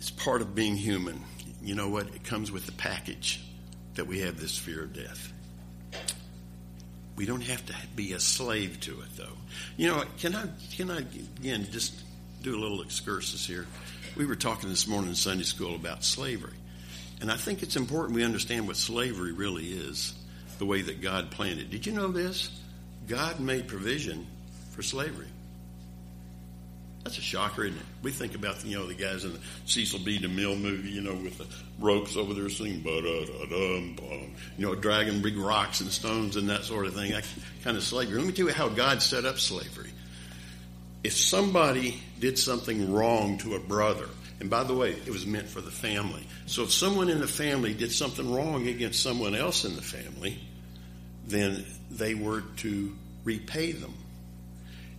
It's 0.00 0.10
part 0.10 0.40
of 0.40 0.54
being 0.54 0.76
human. 0.76 1.20
You 1.62 1.74
know 1.74 1.90
what? 1.90 2.06
It 2.14 2.24
comes 2.24 2.50
with 2.50 2.64
the 2.64 2.72
package 2.72 3.44
that 3.96 4.06
we 4.06 4.20
have 4.20 4.40
this 4.40 4.56
fear 4.56 4.84
of 4.84 4.94
death. 4.94 5.30
We 7.16 7.26
don't 7.26 7.42
have 7.42 7.66
to 7.66 7.74
be 7.94 8.14
a 8.14 8.18
slave 8.18 8.80
to 8.80 8.92
it, 9.02 9.14
though. 9.18 9.36
You 9.76 9.88
know, 9.88 10.04
can 10.18 10.34
I, 10.34 10.46
can 10.74 10.90
I, 10.90 11.00
again, 11.00 11.66
just 11.70 12.00
do 12.40 12.56
a 12.56 12.58
little 12.58 12.80
excursus 12.80 13.46
here? 13.46 13.66
We 14.16 14.24
were 14.24 14.36
talking 14.36 14.70
this 14.70 14.86
morning 14.86 15.10
in 15.10 15.16
Sunday 15.16 15.44
school 15.44 15.74
about 15.74 16.02
slavery. 16.02 16.56
And 17.20 17.30
I 17.30 17.36
think 17.36 17.62
it's 17.62 17.76
important 17.76 18.16
we 18.16 18.24
understand 18.24 18.66
what 18.66 18.78
slavery 18.78 19.32
really 19.32 19.66
is, 19.66 20.14
the 20.58 20.64
way 20.64 20.80
that 20.80 21.02
God 21.02 21.30
planned 21.30 21.60
it. 21.60 21.68
Did 21.68 21.84
you 21.84 21.92
know 21.92 22.08
this? 22.08 22.48
God 23.06 23.38
made 23.38 23.68
provision 23.68 24.26
for 24.70 24.82
slavery. 24.82 25.28
That's 27.04 27.16
a 27.16 27.22
shocker, 27.22 27.64
isn't 27.64 27.78
it? 27.78 27.86
We 28.02 28.10
think 28.10 28.34
about 28.34 28.64
you 28.64 28.78
know 28.78 28.86
the 28.86 28.94
guys 28.94 29.24
in 29.24 29.32
the 29.32 29.40
Cecil 29.64 30.00
B. 30.00 30.18
DeMille 30.18 30.60
movie, 30.60 30.90
you 30.90 31.00
know, 31.00 31.14
with 31.14 31.38
the 31.38 31.46
ropes 31.78 32.16
over 32.16 32.34
there 32.34 32.48
singing 32.50 32.82
da 32.82 33.00
da 33.00 33.46
dum 33.46 33.94
bum, 33.96 34.34
you 34.58 34.66
know, 34.66 34.74
dragging 34.74 35.22
big 35.22 35.38
rocks 35.38 35.80
and 35.80 35.90
stones 35.90 36.36
and 36.36 36.50
that 36.50 36.64
sort 36.64 36.86
of 36.86 36.94
thing. 36.94 37.12
That 37.12 37.26
kind 37.64 37.76
of 37.76 37.82
slavery. 37.82 38.18
Let 38.18 38.26
me 38.26 38.32
tell 38.32 38.46
you 38.46 38.52
how 38.52 38.68
God 38.68 39.02
set 39.02 39.24
up 39.24 39.38
slavery. 39.38 39.90
If 41.02 41.16
somebody 41.16 41.98
did 42.18 42.38
something 42.38 42.92
wrong 42.92 43.38
to 43.38 43.54
a 43.54 43.58
brother, 43.58 44.08
and 44.38 44.50
by 44.50 44.64
the 44.64 44.74
way, 44.74 44.90
it 44.90 45.10
was 45.10 45.26
meant 45.26 45.48
for 45.48 45.62
the 45.62 45.70
family. 45.70 46.26
So 46.44 46.64
if 46.64 46.72
someone 46.72 47.08
in 47.08 47.20
the 47.20 47.28
family 47.28 47.72
did 47.72 47.92
something 47.92 48.30
wrong 48.30 48.68
against 48.68 49.02
someone 49.02 49.34
else 49.34 49.64
in 49.64 49.76
the 49.76 49.82
family, 49.82 50.38
then 51.26 51.64
they 51.90 52.14
were 52.14 52.42
to 52.58 52.94
repay 53.24 53.72
them. 53.72 53.94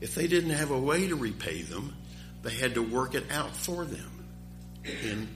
If 0.02 0.16
they 0.16 0.28
didn't 0.28 0.50
have 0.50 0.72
a 0.72 0.80
way 0.80 1.08
to 1.08 1.16
repay 1.16 1.62
them, 1.62 1.96
they 2.44 2.54
had 2.54 2.74
to 2.74 2.82
work 2.82 3.14
it 3.14 3.32
out 3.32 3.56
for 3.56 3.86
them 3.86 4.12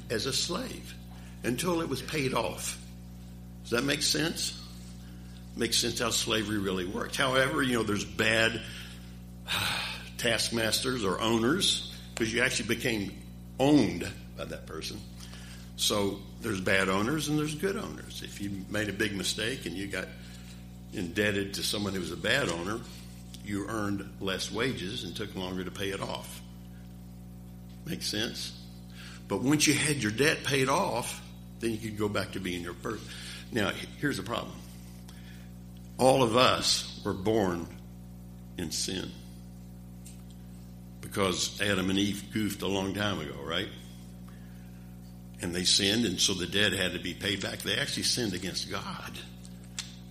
as 0.09 0.25
a 0.25 0.33
slave 0.33 0.95
until 1.43 1.81
it 1.81 1.87
was 1.87 2.01
paid 2.01 2.33
off. 2.33 2.79
Does 3.61 3.71
that 3.71 3.83
make 3.83 4.01
sense? 4.01 4.59
Makes 5.55 5.77
sense 5.77 5.99
how 5.99 6.09
slavery 6.09 6.57
really 6.57 6.85
worked. 6.85 7.15
However, 7.15 7.61
you 7.61 7.75
know, 7.75 7.83
there's 7.83 8.03
bad 8.03 8.61
taskmasters 10.17 11.05
or 11.05 11.21
owners 11.21 11.93
because 12.13 12.33
you 12.33 12.41
actually 12.41 12.67
became 12.67 13.13
owned 13.59 14.09
by 14.35 14.45
that 14.45 14.65
person. 14.65 14.99
So 15.77 16.19
there's 16.41 16.61
bad 16.61 16.89
owners 16.89 17.27
and 17.27 17.37
there's 17.37 17.55
good 17.55 17.77
owners. 17.77 18.23
If 18.23 18.41
you 18.41 18.65
made 18.69 18.89
a 18.89 18.93
big 18.93 19.15
mistake 19.15 19.65
and 19.65 19.75
you 19.75 19.87
got 19.87 20.07
indebted 20.93 21.55
to 21.55 21.63
someone 21.63 21.93
who 21.93 21.99
was 21.99 22.11
a 22.11 22.17
bad 22.17 22.49
owner, 22.49 22.79
you 23.47 23.67
earned 23.67 24.07
less 24.19 24.51
wages 24.51 25.03
and 25.03 25.15
took 25.15 25.35
longer 25.35 25.63
to 25.63 25.71
pay 25.71 25.89
it 25.89 26.01
off. 26.01 26.41
Makes 27.85 28.07
sense? 28.07 28.59
But 29.27 29.41
once 29.41 29.67
you 29.67 29.73
had 29.73 29.97
your 29.97 30.11
debt 30.11 30.43
paid 30.43 30.69
off, 30.69 31.21
then 31.59 31.71
you 31.71 31.77
could 31.77 31.97
go 31.97 32.09
back 32.09 32.33
to 32.33 32.39
being 32.39 32.61
your 32.61 32.73
person. 32.73 33.07
Now, 33.51 33.71
here's 33.99 34.17
the 34.17 34.23
problem. 34.23 34.55
All 35.97 36.23
of 36.23 36.35
us 36.35 37.01
were 37.05 37.13
born 37.13 37.67
in 38.57 38.71
sin 38.71 39.11
because 41.01 41.61
Adam 41.61 41.89
and 41.89 41.97
Eve 41.97 42.23
goofed 42.33 42.61
a 42.61 42.67
long 42.67 42.93
time 42.93 43.19
ago, 43.19 43.35
right? 43.43 43.69
And 45.41 45.53
they 45.53 45.63
sinned, 45.63 46.05
and 46.05 46.19
so 46.19 46.33
the 46.33 46.47
debt 46.47 46.73
had 46.73 46.93
to 46.93 46.99
be 46.99 47.13
paid 47.13 47.41
back. 47.41 47.59
They 47.59 47.77
actually 47.77 48.03
sinned 48.03 48.33
against 48.33 48.69
God 48.69 49.11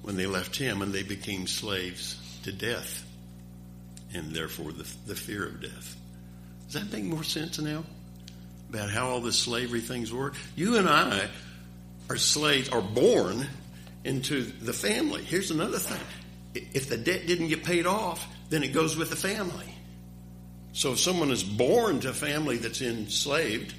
when 0.03 0.17
they 0.17 0.27
left 0.27 0.57
Him, 0.57 0.83
and 0.83 0.93
they 0.93 1.03
became 1.03 1.47
slaves 1.47 2.19
to 2.45 2.53
death 2.53 3.05
and 4.15 4.35
therefore 4.35 4.73
the, 4.73 4.89
the 5.07 5.15
fear 5.15 5.47
of 5.47 5.61
death. 5.61 5.97
Does 6.67 6.75
that 6.75 6.93
make 6.93 7.05
more 7.05 7.25
sense 7.25 7.59
now 7.59 7.85
about 8.71 8.91
how 8.91 9.09
all 9.09 9.21
this 9.21 9.39
slavery 9.39 9.81
things 9.81 10.13
work? 10.13 10.35
You 10.57 10.77
and 10.77 10.89
I 10.89 11.29
are 12.09 12.17
slaves, 12.17 12.69
are 12.69 12.81
born 12.81 13.47
into 14.05 14.43
the 14.43 14.73
family. 14.73 15.23
Here's 15.23 15.51
another 15.51 15.79
thing. 15.79 16.01
If 16.73 16.89
the 16.89 16.97
debt 16.97 17.27
didn't 17.27 17.49
get 17.49 17.65
paid 17.65 17.87
off, 17.87 18.27
then 18.49 18.63
it 18.63 18.69
goes 18.69 18.97
with 18.97 19.11
the 19.11 19.17
family. 19.17 19.67
So 20.73 20.93
if 20.93 21.01
someone 21.01 21.31
is 21.31 21.43
born 21.43 22.01
to 22.01 22.11
a 22.11 22.13
family 22.13 22.57
that's 22.57 22.83
enslaved, 22.83 23.75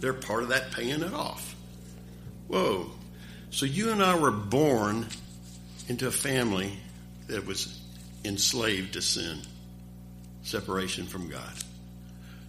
they're 0.00 0.12
part 0.12 0.42
of 0.42 0.48
that 0.50 0.72
paying 0.72 1.02
it 1.02 1.14
off. 1.14 1.54
Whoa. 2.48 2.90
So 3.50 3.66
you 3.66 3.90
and 3.90 4.02
I 4.02 4.18
were 4.18 4.30
born 4.30 5.06
into 5.88 6.06
a 6.06 6.12
family 6.12 6.72
that 7.28 7.46
was 7.46 7.80
enslaved 8.24 8.94
to 8.94 9.02
sin 9.02 9.38
separation 10.42 11.06
from 11.06 11.28
God. 11.28 11.52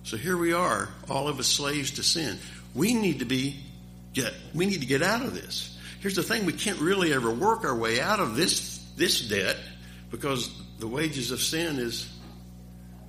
So 0.04 0.18
here 0.18 0.38
we 0.38 0.54
are, 0.54 0.90
all 1.10 1.28
of 1.28 1.40
us 1.40 1.48
slaves 1.48 1.92
to 1.92 2.04
sin. 2.04 2.38
We 2.76 2.94
need 2.94 3.20
to 3.20 3.26
be 3.26 3.58
get 4.14 4.34
we 4.54 4.66
need 4.66 4.82
to 4.82 4.88
get 4.88 5.02
out 5.02 5.22
of 5.24 5.34
this. 5.34 5.78
Here's 6.02 6.16
the 6.16 6.24
thing, 6.24 6.46
we 6.46 6.54
can't 6.54 6.80
really 6.80 7.14
ever 7.14 7.32
work 7.32 7.64
our 7.64 7.76
way 7.76 8.02
out 8.02 8.20
of 8.20 8.36
this 8.36 8.80
this 8.98 9.22
debt 9.22 9.58
because 10.12 10.52
the 10.80 10.88
wages 10.88 11.32
of 11.32 11.40
sin 11.40 11.78
is 11.78 12.12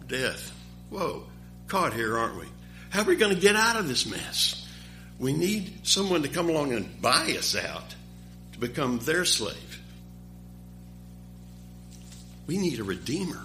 death. 0.06 0.52
Whoa, 0.90 1.24
caught 1.66 1.92
here, 1.92 2.16
aren't 2.16 2.38
we? 2.38 2.46
How 2.90 3.02
are 3.02 3.04
we 3.04 3.16
going 3.16 3.34
to 3.34 3.40
get 3.40 3.56
out 3.56 3.76
of 3.76 3.88
this 3.88 4.06
mess? 4.06 4.60
We 5.18 5.32
need 5.32 5.86
someone 5.86 6.22
to 6.22 6.28
come 6.28 6.48
along 6.48 6.72
and 6.72 7.02
buy 7.02 7.34
us 7.36 7.56
out 7.56 7.94
to 8.52 8.58
become 8.58 8.98
their 9.00 9.24
slave. 9.24 9.80
We 12.46 12.58
need 12.58 12.78
a 12.78 12.84
redeemer 12.84 13.44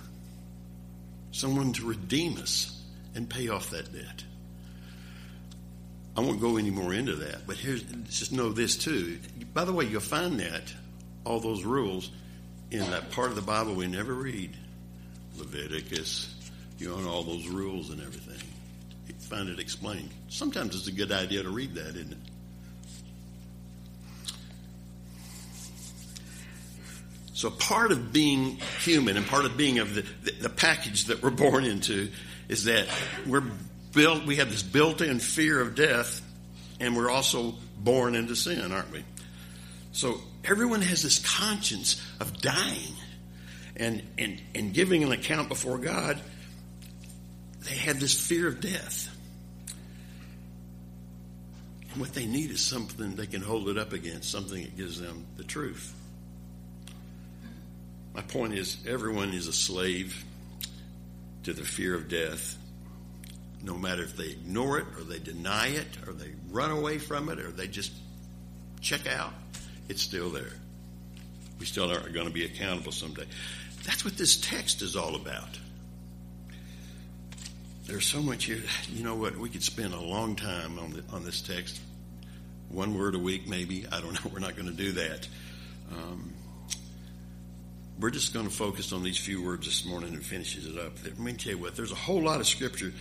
someone 1.32 1.74
to 1.74 1.86
redeem 1.86 2.38
us 2.38 2.82
and 3.16 3.30
pay 3.30 3.50
off 3.50 3.70
that 3.72 3.94
debt. 3.94 4.24
I 6.18 6.22
won't 6.22 6.42
go 6.42 6.58
any 6.58 6.70
more 6.70 6.94
into 6.94 7.16
that, 7.16 7.48
but 7.48 7.58
here's 7.58 7.84
just 7.84 8.32
know 8.34 8.50
this 8.50 8.76
too. 8.76 9.20
By 9.54 9.64
the 9.64 9.74
way, 9.74 9.86
you'll 9.86 10.02
find 10.02 10.40
that 10.40 10.74
all 11.24 11.40
those 11.40 11.64
rules 11.64 12.12
in 12.72 12.80
that 12.92 13.12
part 13.12 13.30
of 13.30 13.36
the 13.36 13.42
Bible 13.42 13.74
we 13.74 13.88
never 13.88 14.14
read, 14.14 14.56
Leviticus, 15.38 16.36
you 16.78 16.90
know, 16.90 17.10
all 17.10 17.24
those 17.24 17.48
rules 17.48 17.90
and 17.90 18.02
everything. 18.02 18.42
You 19.08 19.14
find 19.16 19.50
it 19.50 19.60
explained. 19.60 20.10
Sometimes 20.28 20.76
it's 20.76 20.88
a 20.88 20.92
good 20.92 21.12
idea 21.12 21.44
to 21.44 21.50
read 21.50 21.76
that, 21.76 21.96
isn't 21.96 22.12
it? 22.12 22.18
So 27.40 27.50
part 27.50 27.94
of 27.94 28.12
being 28.12 28.58
human 28.84 29.16
and 29.16 29.26
part 29.26 29.46
of 29.46 29.56
being 29.56 29.80
of 29.80 29.96
the, 29.96 30.02
the, 30.42 30.50
package 30.50 31.06
that 31.06 31.24
we're 31.24 31.30
born 31.30 31.64
into 31.64 32.12
is 32.50 32.66
that 32.66 32.90
we're 33.26 33.50
built, 33.94 34.26
we 34.26 34.36
have 34.36 34.52
this 34.52 34.62
built-in 34.62 35.20
fear 35.20 35.62
of 35.62 35.74
death 35.74 36.22
and 36.82 36.98
we're 36.98 37.10
also 37.10 37.56
born 37.78 38.16
into 38.16 38.36
sin, 38.36 38.74
aren't 38.74 38.92
we? 38.92 39.06
So 39.94 40.20
everyone 40.44 40.82
has 40.82 41.02
this 41.02 41.20
conscience 41.20 42.06
of 42.20 42.42
dying 42.42 42.94
and, 43.78 44.04
and, 44.18 44.42
and 44.54 44.74
giving 44.74 45.04
an 45.04 45.14
account 45.14 45.48
before 45.48 45.78
God. 45.78 46.20
They 47.62 47.76
have 47.76 48.02
this 48.02 48.20
fear 48.20 48.50
of 48.50 48.60
death. 48.60 49.08
And 51.94 52.02
what 52.02 52.14
they 52.14 52.26
need 52.26 52.52
is 52.52 52.60
something 52.60 53.16
they 53.16 53.28
can 53.28 53.42
hold 53.42 53.70
it 53.70 53.78
up 53.78 53.94
against, 53.94 54.30
something 54.30 54.62
that 54.62 54.76
gives 54.76 55.00
them 55.00 55.26
the 55.38 55.46
truth. 55.46 55.96
My 58.20 58.26
point 58.26 58.54
is, 58.54 58.76
everyone 58.86 59.34
is 59.34 59.48
a 59.48 59.54
slave 59.54 60.26
to 61.44 61.54
the 61.54 61.64
fear 61.64 61.96
of 61.96 62.10
death, 62.10 62.58
no 63.64 63.78
matter 63.78 64.04
if 64.04 64.18
they 64.18 64.28
ignore 64.28 64.78
it 64.78 64.88
or 64.98 65.06
they 65.06 65.20
deny 65.20 65.68
it 65.68 65.88
or 66.06 66.12
they 66.12 66.32
run 66.52 66.70
away 66.70 66.98
from 66.98 67.30
it 67.30 67.40
or 67.40 67.50
they 67.50 67.70
just 67.70 67.94
check 68.82 69.08
out, 69.08 69.32
it's 69.88 70.02
still 70.02 70.30
there. 70.32 70.52
We 71.62 71.66
still 71.66 71.90
are 71.90 72.10
going 72.10 72.28
to 72.28 72.34
be 72.34 72.44
accountable 72.44 72.92
someday. 72.92 73.24
That's 73.86 74.04
what 74.04 74.18
this 74.18 74.36
text 74.36 74.82
is 74.82 74.98
all 74.98 75.16
about. 75.16 75.58
There's 77.86 78.06
so 78.06 78.22
much 78.22 78.44
here. 78.44 78.62
You 78.92 79.06
know 79.06 79.16
what? 79.16 79.38
We 79.38 79.48
could 79.48 79.64
spend 79.64 79.94
a 79.94 80.02
long 80.02 80.36
time 80.36 80.78
on 80.78 80.92
the, 80.92 81.04
on 81.14 81.24
this 81.24 81.40
text. 81.40 81.80
One 82.68 82.98
word 82.98 83.16
a 83.16 83.20
week, 83.20 83.48
maybe. 83.48 83.86
I 83.90 84.02
don't 84.02 84.14
know. 84.14 84.30
We're 84.34 84.40
not 84.40 84.58
going 84.58 84.68
to 84.68 84.76
do 84.76 84.92
that. 84.92 85.26
Um, 85.94 86.34
we're 88.00 88.10
just 88.10 88.34
going 88.34 88.48
to 88.48 88.54
focus 88.54 88.94
on 88.94 89.04
these 89.04 89.18
few 89.18 89.44
words 89.44 89.66
this 89.66 89.86
morning 89.86 90.14
and 90.14 90.24
finishes 90.24 90.66
it 90.66 90.78
up. 90.78 90.94
Let 91.04 91.20
me 91.20 91.34
tell 91.34 91.54
you 91.54 91.58
what, 91.58 91.76
there's 91.76 91.92
a 91.92 91.96
whole 91.96 92.22
lot 92.22 92.40
of 92.40 92.48
scripture 92.48 92.94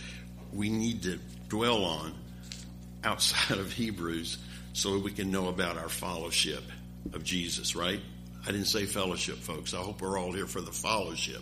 we 0.53 0.69
need 0.69 1.03
to 1.03 1.19
dwell 1.47 1.85
on 1.85 2.13
outside 3.03 3.57
of 3.57 3.71
Hebrews 3.71 4.37
so 4.73 4.99
we 4.99 5.11
can 5.11 5.31
know 5.31 5.47
about 5.47 5.77
our 5.77 5.89
fellowship 5.89 6.63
of 7.13 7.23
Jesus, 7.23 7.75
right? 7.75 7.99
I 8.43 8.51
didn't 8.51 8.67
say 8.67 8.85
fellowship, 8.85 9.37
folks. 9.37 9.73
I 9.73 9.77
hope 9.77 10.01
we're 10.01 10.19
all 10.19 10.31
here 10.31 10.47
for 10.47 10.61
the 10.61 10.71
fellowship. 10.71 11.41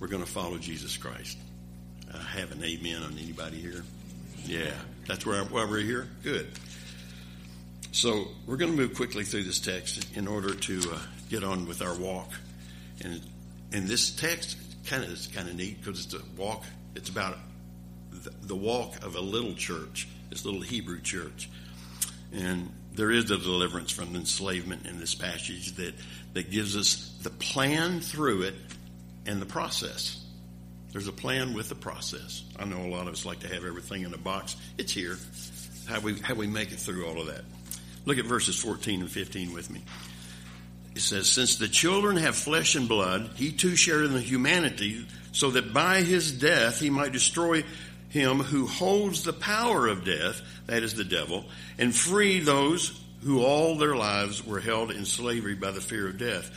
We're 0.00 0.08
going 0.08 0.24
to 0.24 0.30
follow 0.30 0.58
Jesus 0.58 0.96
Christ. 0.96 1.38
I 2.12 2.18
have 2.18 2.52
an 2.52 2.62
amen 2.62 3.02
on 3.02 3.18
anybody 3.18 3.60
here? 3.60 3.84
Yeah, 4.44 4.72
that's 5.06 5.26
where, 5.26 5.42
why 5.44 5.64
we're 5.64 5.80
here. 5.80 6.08
Good. 6.22 6.46
So 7.92 8.28
we're 8.46 8.58
going 8.58 8.70
to 8.70 8.76
move 8.76 8.94
quickly 8.94 9.24
through 9.24 9.44
this 9.44 9.58
text 9.58 10.06
in 10.16 10.28
order 10.28 10.54
to 10.54 10.80
uh, 10.92 10.98
get 11.28 11.42
on 11.42 11.66
with 11.66 11.82
our 11.82 11.94
walk. 11.94 12.30
And 13.04 13.20
and 13.72 13.88
this 13.88 14.10
text 14.10 14.56
kind 14.86 15.04
of 15.04 15.10
is 15.10 15.26
kind 15.26 15.48
of 15.48 15.56
neat 15.56 15.82
because 15.82 16.04
it's 16.04 16.14
a 16.14 16.40
walk. 16.40 16.64
It's 16.94 17.08
about 17.08 17.36
the, 18.10 18.30
the 18.42 18.56
walk 18.56 19.04
of 19.04 19.16
a 19.16 19.20
little 19.20 19.54
church, 19.54 20.08
this 20.30 20.44
little 20.44 20.60
Hebrew 20.60 21.00
church. 21.00 21.50
And 22.32 22.70
there 22.94 23.10
is 23.10 23.30
a 23.30 23.38
deliverance 23.38 23.90
from 23.90 24.14
enslavement 24.16 24.86
in 24.86 24.98
this 24.98 25.14
passage 25.14 25.76
that, 25.76 25.94
that 26.34 26.50
gives 26.50 26.76
us 26.76 27.14
the 27.22 27.30
plan 27.30 28.00
through 28.00 28.42
it 28.42 28.54
and 29.26 29.40
the 29.40 29.46
process. 29.46 30.22
There's 30.92 31.08
a 31.08 31.12
plan 31.12 31.52
with 31.52 31.68
the 31.68 31.74
process. 31.74 32.42
I 32.58 32.64
know 32.64 32.78
a 32.78 32.88
lot 32.88 33.06
of 33.06 33.12
us 33.12 33.26
like 33.26 33.40
to 33.40 33.48
have 33.48 33.64
everything 33.64 34.02
in 34.02 34.14
a 34.14 34.18
box. 34.18 34.56
It's 34.78 34.92
here. 34.92 35.18
How 35.86 36.00
we 36.00 36.18
how 36.20 36.34
we 36.34 36.46
make 36.46 36.72
it 36.72 36.78
through 36.78 37.06
all 37.06 37.20
of 37.20 37.26
that. 37.26 37.44
Look 38.06 38.18
at 38.18 38.24
verses 38.24 38.58
14 38.58 39.00
and 39.00 39.10
15 39.10 39.52
with 39.52 39.68
me. 39.70 39.82
It 40.96 41.02
says, 41.02 41.30
Since 41.30 41.56
the 41.56 41.68
children 41.68 42.16
have 42.16 42.34
flesh 42.34 42.74
and 42.74 42.88
blood, 42.88 43.32
he 43.36 43.52
too 43.52 43.76
shared 43.76 44.06
in 44.06 44.14
the 44.14 44.20
humanity, 44.20 45.06
so 45.30 45.50
that 45.50 45.74
by 45.74 46.00
his 46.00 46.32
death 46.32 46.80
he 46.80 46.88
might 46.88 47.12
destroy 47.12 47.64
him 48.08 48.38
who 48.38 48.66
holds 48.66 49.22
the 49.22 49.34
power 49.34 49.88
of 49.88 50.06
death, 50.06 50.40
that 50.64 50.82
is 50.82 50.94
the 50.94 51.04
devil, 51.04 51.44
and 51.76 51.94
free 51.94 52.40
those 52.40 52.98
who 53.22 53.44
all 53.44 53.76
their 53.76 53.94
lives 53.94 54.46
were 54.46 54.58
held 54.58 54.90
in 54.90 55.04
slavery 55.04 55.54
by 55.54 55.70
the 55.70 55.82
fear 55.82 56.08
of 56.08 56.16
death. 56.16 56.50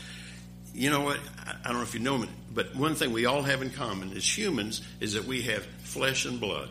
You 0.73 0.89
know 0.89 1.01
what? 1.01 1.19
I 1.45 1.67
don't 1.67 1.73
know 1.73 1.81
if 1.81 1.93
you 1.93 1.99
know, 1.99 2.23
but 2.53 2.73
one 2.77 2.95
thing 2.95 3.11
we 3.11 3.25
all 3.25 3.41
have 3.41 3.61
in 3.61 3.71
common 3.71 4.15
as 4.15 4.37
humans 4.37 4.81
is 5.01 5.15
that 5.15 5.25
we 5.25 5.41
have 5.41 5.65
flesh 5.83 6.23
and 6.23 6.39
blood. 6.39 6.69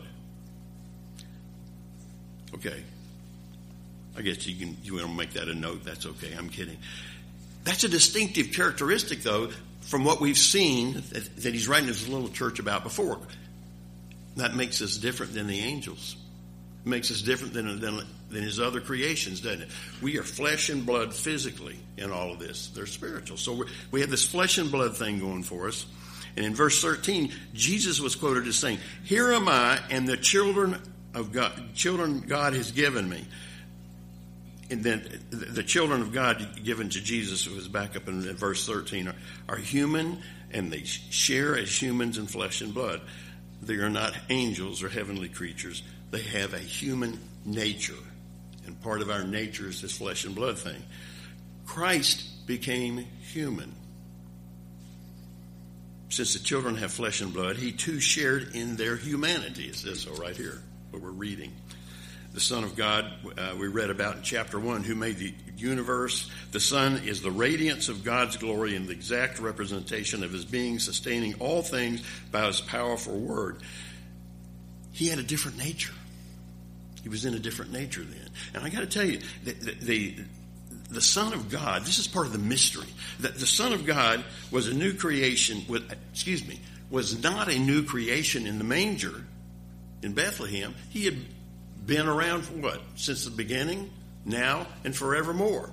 Okay. 2.55 2.83
I 4.17 4.23
guess 4.23 4.47
you 4.47 4.55
can, 4.65 4.75
you 4.81 4.95
want 4.95 5.05
to 5.05 5.13
make 5.13 5.33
that 5.33 5.49
a 5.49 5.53
note. 5.53 5.85
That's 5.85 6.07
okay. 6.07 6.33
I'm 6.35 6.49
kidding. 6.49 6.79
That's 7.63 7.83
a 7.83 7.89
distinctive 7.89 8.51
characteristic, 8.53 9.21
though, 9.21 9.51
from 9.81 10.03
what 10.03 10.21
we've 10.21 10.37
seen 10.37 10.93
that, 11.11 11.35
that 11.37 11.53
he's 11.53 11.67
writing 11.67 11.87
this 11.87 12.07
little 12.07 12.29
church 12.29 12.59
about 12.59 12.83
before. 12.83 13.19
That 14.37 14.55
makes 14.55 14.81
us 14.81 14.97
different 14.97 15.33
than 15.33 15.47
the 15.47 15.59
angels. 15.59 16.15
It 16.85 16.89
makes 16.89 17.11
us 17.11 17.21
different 17.21 17.53
than, 17.53 17.79
than, 17.79 18.01
than 18.29 18.43
his 18.43 18.59
other 18.59 18.79
creations, 18.79 19.41
doesn't 19.41 19.63
it? 19.63 19.69
We 20.01 20.17
are 20.17 20.23
flesh 20.23 20.69
and 20.69 20.85
blood 20.85 21.13
physically 21.13 21.77
in 21.97 22.11
all 22.11 22.31
of 22.31 22.39
this. 22.39 22.67
They're 22.69 22.85
spiritual. 22.85 23.37
So 23.37 23.65
we 23.91 24.01
have 24.01 24.09
this 24.09 24.25
flesh 24.25 24.57
and 24.57 24.71
blood 24.71 24.95
thing 24.95 25.19
going 25.19 25.43
for 25.43 25.67
us. 25.67 25.85
And 26.37 26.45
in 26.45 26.55
verse 26.55 26.81
13, 26.81 27.33
Jesus 27.53 27.99
was 27.99 28.15
quoted 28.15 28.47
as 28.47 28.55
saying, 28.55 28.79
Here 29.03 29.33
am 29.33 29.47
I 29.47 29.79
and 29.89 30.07
the 30.07 30.15
children 30.15 30.77
of 31.13 31.31
God, 31.31 31.73
children 31.73 32.21
God 32.21 32.53
has 32.53 32.71
given 32.71 33.09
me. 33.09 33.25
And 34.71 34.83
then 34.83 35.21
the 35.31 35.63
children 35.63 36.01
of 36.01 36.11
God 36.11 36.63
given 36.63 36.89
to 36.89 37.01
Jesus, 37.01 37.47
was 37.47 37.67
back 37.67 37.95
up 37.95 38.07
in 38.07 38.21
verse 38.35 38.65
13, 38.67 39.07
are, 39.07 39.15
are 39.47 39.57
human 39.57 40.21
and 40.51 40.71
they 40.71 40.83
share 40.83 41.57
as 41.57 41.81
humans 41.81 42.17
in 42.17 42.27
flesh 42.27 42.61
and 42.61 42.73
blood. 42.73 43.01
They 43.61 43.75
are 43.75 43.89
not 43.89 44.15
angels 44.29 44.83
or 44.83 44.89
heavenly 44.89 45.29
creatures. 45.29 45.83
They 46.11 46.21
have 46.21 46.53
a 46.53 46.59
human 46.59 47.19
nature. 47.45 47.93
And 48.65 48.79
part 48.81 49.01
of 49.01 49.09
our 49.09 49.23
nature 49.23 49.67
is 49.67 49.81
this 49.81 49.97
flesh 49.97 50.25
and 50.25 50.35
blood 50.35 50.57
thing. 50.57 50.81
Christ 51.65 52.47
became 52.47 52.97
human. 53.31 53.73
Since 56.09 56.33
the 56.33 56.39
children 56.39 56.75
have 56.77 56.91
flesh 56.91 57.21
and 57.21 57.31
blood, 57.31 57.57
he 57.57 57.71
too 57.71 57.99
shared 57.99 58.55
in 58.55 58.75
their 58.75 58.95
humanity. 58.95 59.65
It 59.65 59.75
says 59.75 60.01
so 60.01 60.11
right 60.13 60.35
here, 60.35 60.61
what 60.89 61.03
we're 61.03 61.11
reading. 61.11 61.51
The 62.39 62.45
Son 62.45 62.63
of 62.63 62.77
God, 62.77 63.11
uh, 63.37 63.53
we 63.59 63.67
read 63.67 63.89
about 63.89 64.15
in 64.15 64.21
chapter 64.21 64.57
1, 64.57 64.85
who 64.85 64.95
made 64.95 65.17
the 65.17 65.33
universe. 65.57 66.31
The 66.53 66.61
Son 66.61 67.01
is 67.05 67.21
the 67.21 67.31
radiance 67.31 67.89
of 67.89 68.05
God's 68.05 68.37
glory 68.37 68.77
and 68.77 68.87
the 68.87 68.93
exact 68.93 69.39
representation 69.39 70.23
of 70.23 70.31
his 70.31 70.45
being, 70.45 70.79
sustaining 70.79 71.33
all 71.41 71.61
things 71.61 72.01
by 72.31 72.45
his 72.45 72.61
powerful 72.61 73.19
word. 73.19 73.61
He 74.93 75.09
had 75.09 75.19
a 75.19 75.23
different 75.23 75.57
nature. 75.57 75.91
He 77.03 77.09
was 77.09 77.25
in 77.25 77.33
a 77.33 77.39
different 77.39 77.73
nature 77.73 78.05
then. 78.05 78.29
And 78.53 78.63
I 78.63 78.69
got 78.69 78.79
to 78.79 78.87
tell 78.87 79.03
you, 79.05 79.19
the, 79.43 79.51
the, 79.51 80.15
the, 80.91 81.01
Son 81.01 81.33
of 81.33 81.49
God, 81.49 81.81
this 81.81 81.99
is 81.99 82.07
part 82.07 82.25
of 82.25 82.31
the 82.31 82.39
mystery. 82.39 82.87
The, 83.19 83.27
the 83.27 83.47
Son 83.47 83.73
of 83.73 83.85
God 83.85 84.23
was 84.49 84.69
a 84.69 84.73
new 84.73 84.93
creation, 84.93 85.63
with, 85.67 85.91
excuse 86.13 86.47
me, 86.47 86.61
was 86.89 87.21
not 87.21 87.49
a 87.49 87.59
new 87.59 87.83
creation 87.83 88.47
in 88.47 88.59
the 88.59 88.63
manger 88.63 89.25
in 90.01 90.13
Bethlehem. 90.13 90.73
He 90.89 91.03
had 91.03 91.17
been 91.89 92.07
around 92.07 92.43
for 92.43 92.53
what? 92.53 92.81
Since 92.95 93.25
the 93.25 93.31
beginning, 93.31 93.91
now, 94.23 94.67
and 94.85 94.95
forevermore. 94.95 95.71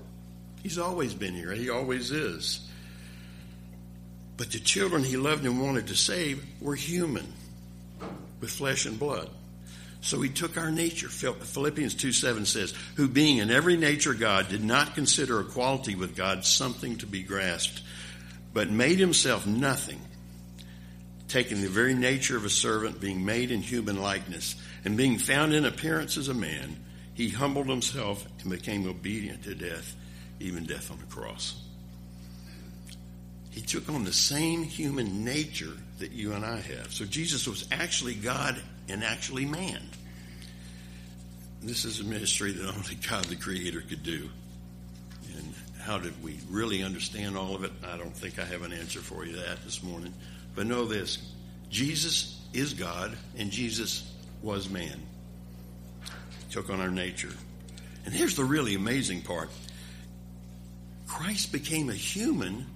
He's 0.63 0.79
always 0.79 1.15
been 1.15 1.35
here. 1.35 1.53
He 1.53 1.71
always 1.71 2.11
is. 2.11 2.67
But 4.37 4.51
the 4.51 4.59
children 4.59 5.05
he 5.05 5.17
loved 5.17 5.45
and 5.45 5.63
wanted 5.63 5.89
to 5.89 5.95
save 5.95 6.45
were 6.61 6.75
human 6.75 7.33
with 8.41 8.51
flesh 8.51 8.87
and 8.87 8.99
blood. 8.99 9.31
So 10.01 10.21
he 10.21 10.29
took 10.29 10.57
our 10.57 10.71
nature. 10.71 11.09
Philippians 11.09 11.95
2 11.95 12.13
7 12.13 12.47
says, 12.47 12.75
Who 12.97 13.09
being 13.09 13.39
in 13.39 13.51
every 13.51 13.77
nature 13.77 14.15
God 14.15 14.49
did 14.49 14.63
not 14.63 14.95
consider 14.95 15.41
equality 15.41 15.95
with 15.95 16.17
God 16.17 16.45
something 16.45 16.97
to 16.99 17.07
be 17.07 17.23
grasped, 17.23 17.83
but 18.53 18.71
made 18.71 18.99
himself 18.99 19.47
nothing, 19.47 20.01
taking 21.29 21.61
the 21.61 21.69
very 21.69 21.95
nature 21.95 22.37
of 22.37 22.45
a 22.45 22.51
servant, 22.51 23.01
being 23.01 23.25
made 23.25 23.51
in 23.51 23.63
human 23.63 24.01
likeness, 24.01 24.55
and 24.87 24.97
being 24.97 25.19
found 25.19 25.53
in 25.53 25.65
appearance 25.65 26.17
as 26.17 26.29
a 26.29 26.35
man, 26.35 26.77
he 27.13 27.29
humbled 27.29 27.67
himself 27.67 28.25
and 28.41 28.53
became 28.53 28.89
obedient 28.89 29.43
to 29.43 29.53
death, 29.53 29.97
even 30.39 30.65
death 30.65 30.93
on 30.93 30.99
the 30.99 31.07
cross. 31.07 31.61
He 33.51 33.63
took 33.63 33.89
on 33.91 34.05
the 34.05 34.13
same 34.13 34.63
human 34.63 35.25
nature 35.25 35.73
that 35.99 36.13
you 36.13 36.35
and 36.35 36.45
I 36.45 36.61
have. 36.61 36.93
So 36.93 37.05
Jesus 37.05 37.49
was 37.49 37.67
actually 37.73 38.15
God 38.15 38.63
and 38.89 39.03
actually 39.03 39.45
man. 39.45 39.83
This 41.63 41.85
is 41.85 41.99
a 41.99 42.05
ministry 42.05 42.53
that 42.53 42.69
only 42.69 42.95
God 43.09 43.25
the 43.25 43.35
Creator 43.35 43.81
could 43.89 44.05
do. 44.05 44.31
And 45.37 45.53
how 45.81 45.99
did 45.99 46.23
we 46.23 46.39
really 46.49 46.85
understand 46.85 47.37
all 47.37 47.57
of 47.57 47.65
it? 47.65 47.73
I 47.85 47.97
don't 47.97 48.17
think 48.17 48.39
I 48.39 48.45
have 48.45 48.63
an 48.63 48.73
answer 48.73 49.01
for 49.01 49.27
you 49.27 49.35
that 49.35 49.65
this 49.65 49.83
morning. 49.83 50.15
But 50.55 50.69
know 50.69 50.85
this 50.85 51.19
Jesus 51.71 52.41
is 52.53 52.73
God 52.73 53.19
and 53.37 53.51
Jesus 53.51 54.13
was 54.47 54.71
man. 54.71 55.03
Took 56.53 56.71
on 56.71 56.81
our 56.81 56.91
nature. 56.91 57.33
And 58.05 58.15
here's 58.15 58.37
the 58.37 58.45
really 58.45 58.77
amazing 58.77 59.23
part 59.23 59.51
Christ 61.09 61.53
became 61.53 61.91
a 61.91 61.95
human 61.95 62.67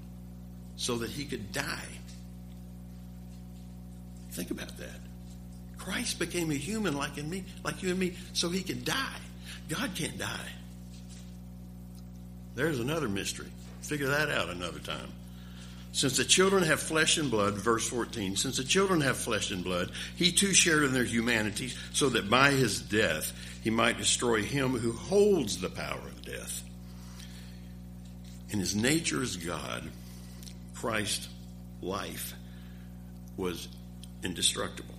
so 0.77 0.99
that 0.99 1.11
he 1.11 1.25
could 1.25 1.53
die. 1.53 1.89
Think 4.33 4.51
about 4.51 4.77
that. 4.79 5.01
Christ 5.79 6.19
became 6.19 6.51
a 6.51 6.55
human 6.55 6.97
like 6.97 7.17
in 7.17 7.31
me, 7.31 7.45
like 7.65 7.83
you 7.83 7.91
and 7.91 7.99
me, 7.99 8.17
so 8.33 8.49
he 8.49 8.63
could 8.63 8.85
die. 8.85 9.21
God 9.69 9.95
can't 9.95 10.19
die. 10.19 10.51
There's 12.57 12.81
another 12.81 13.09
mystery. 13.09 13.49
Figure 13.83 14.09
that 14.09 14.29
out 14.31 14.49
another 14.49 14.81
time. 14.81 15.13
Since 15.93 16.17
the 16.17 16.25
children 16.25 16.63
have 16.63 16.81
flesh 16.81 17.19
and 17.19 17.31
blood, 17.31 17.55
verse 17.55 17.89
14, 17.89 18.37
since 18.37 18.57
the 18.57 18.65
children 18.65 19.01
have 19.01 19.17
flesh 19.17 19.51
and 19.51 19.65
blood, 19.65 19.91
he 20.15 20.31
too 20.31 20.53
shared 20.53 20.85
in 20.85 20.93
their 20.93 21.05
humanity, 21.05 21.73
so 21.93 22.09
that 22.11 22.31
by 22.31 22.53
his 22.53 22.81
death 22.81 23.33
he 23.63 23.71
might 23.71 23.99
destroy 23.99 24.43
him 24.43 24.71
who 24.71 24.93
holds 24.93 25.61
the 25.61 25.69
power 25.69 25.99
of 25.99 26.25
death. 26.25 26.63
In 28.51 28.61
his 28.61 28.77
nature 28.77 29.23
as 29.23 29.37
God, 29.37 29.91
Christ's 30.75 31.29
life 31.83 32.35
was 33.37 33.69
indestructible. 34.23 34.95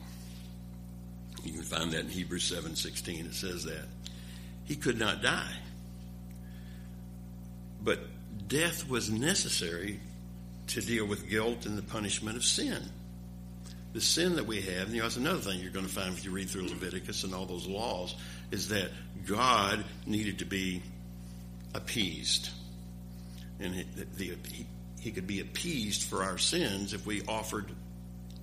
You 1.44 1.54
can 1.54 1.64
find 1.64 1.92
that 1.94 2.02
in 2.02 2.10
Hebrews 2.10 2.44
7:16 2.44 3.26
it 3.28 3.34
says 3.34 3.64
that. 3.64 3.86
He 4.66 4.76
could 4.76 5.00
not 5.00 5.22
die. 5.22 5.56
But 7.84 8.00
death 8.48 8.88
was 8.88 9.10
necessary 9.10 10.00
to 10.68 10.82
deal 10.82 11.06
with 11.06 11.30
guilt 11.30 11.66
and 11.66 11.78
the 11.78 11.84
punishment 11.84 12.38
of 12.38 12.44
sin. 12.44 12.82
The 13.94 14.02
sin 14.02 14.36
that 14.38 14.46
we 14.46 14.62
have, 14.62 14.86
and 14.88 14.92
you 14.92 14.98
know, 14.98 15.04
that's 15.04 15.18
another 15.18 15.40
thing 15.40 15.60
you're 15.60 15.72
going 15.72 15.86
to 15.86 15.92
find 15.92 16.14
if 16.14 16.24
you 16.24 16.32
read 16.32 16.50
through 16.50 16.70
Leviticus 16.70 17.24
and 17.24 17.34
all 17.36 17.46
those 17.46 17.68
laws, 17.68 18.16
is 18.52 18.70
that 18.70 18.90
God 19.26 19.84
needed 20.06 20.40
to 20.40 20.46
be 20.46 20.82
appeased. 21.76 22.50
And 23.60 23.86
the, 23.96 24.06
the, 24.16 24.38
he, 24.50 24.66
he 25.00 25.12
could 25.12 25.28
be 25.28 25.42
appeased 25.42 26.04
for 26.04 26.24
our 26.24 26.38
sins 26.38 26.94
if 26.94 27.06
we 27.06 27.22
offered 27.28 27.68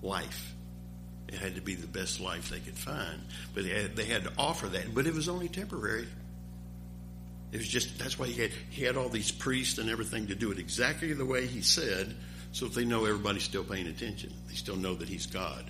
life. 0.03 0.55
It 1.29 1.35
had 1.35 1.57
to 1.57 1.61
be 1.61 1.75
the 1.75 1.87
best 1.87 2.21
life 2.21 2.51
they 2.51 2.61
could 2.61 2.77
find. 2.77 3.21
But 3.55 3.65
they 3.65 3.83
had, 3.83 3.97
they 3.97 4.05
had 4.05 4.25
to 4.25 4.33
offer 4.39 4.67
that. 4.69 4.95
But 4.95 5.07
it 5.07 5.15
was 5.15 5.29
only 5.29 5.49
temporary. 5.49 6.07
It 7.51 7.59
was 7.59 7.69
just, 7.69 7.99
that's 7.99 8.19
why 8.19 8.27
he 8.27 8.41
had, 8.43 8.51
he 8.71 8.85
had 8.85 8.97
all 8.97 9.09
these 9.09 9.31
priests 9.31 9.79
and 9.79 9.89
everything 9.89 10.27
to 10.27 10.35
do 10.35 10.51
it 10.51 10.59
exactly 10.59 11.13
the 11.13 11.25
way 11.25 11.47
he 11.47 11.63
said, 11.63 12.15
so 12.53 12.67
that 12.67 12.75
they 12.75 12.85
know 12.85 13.05
everybody's 13.05 13.43
still 13.43 13.65
paying 13.65 13.87
attention. 13.87 14.33
They 14.49 14.55
still 14.55 14.77
know 14.77 14.95
that 14.95 15.09
he's 15.09 15.27
God. 15.27 15.65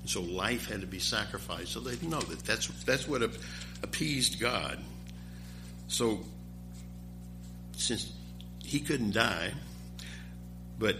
And 0.00 0.08
so 0.08 0.20
life 0.22 0.68
had 0.68 0.82
to 0.82 0.86
be 0.86 0.98
sacrificed 0.98 1.72
so 1.72 1.80
they 1.80 2.06
know 2.06 2.20
that 2.20 2.44
that's, 2.44 2.66
that's 2.84 3.08
what 3.08 3.22
appeased 3.82 4.40
God. 4.40 4.78
So, 5.88 6.20
since 7.72 8.12
he 8.62 8.80
couldn't 8.80 9.12
die, 9.12 9.52
but 10.78 10.96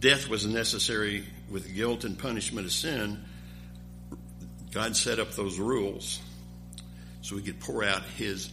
death 0.00 0.28
was 0.28 0.46
necessary 0.46 1.24
with 1.50 1.74
guilt 1.74 2.04
and 2.04 2.18
punishment 2.18 2.66
of 2.66 2.72
sin, 2.72 3.24
God 4.72 4.96
set 4.96 5.18
up 5.18 5.32
those 5.32 5.58
rules 5.58 6.20
so 7.22 7.36
he 7.36 7.42
could 7.42 7.60
pour 7.60 7.84
out 7.84 8.02
his 8.16 8.50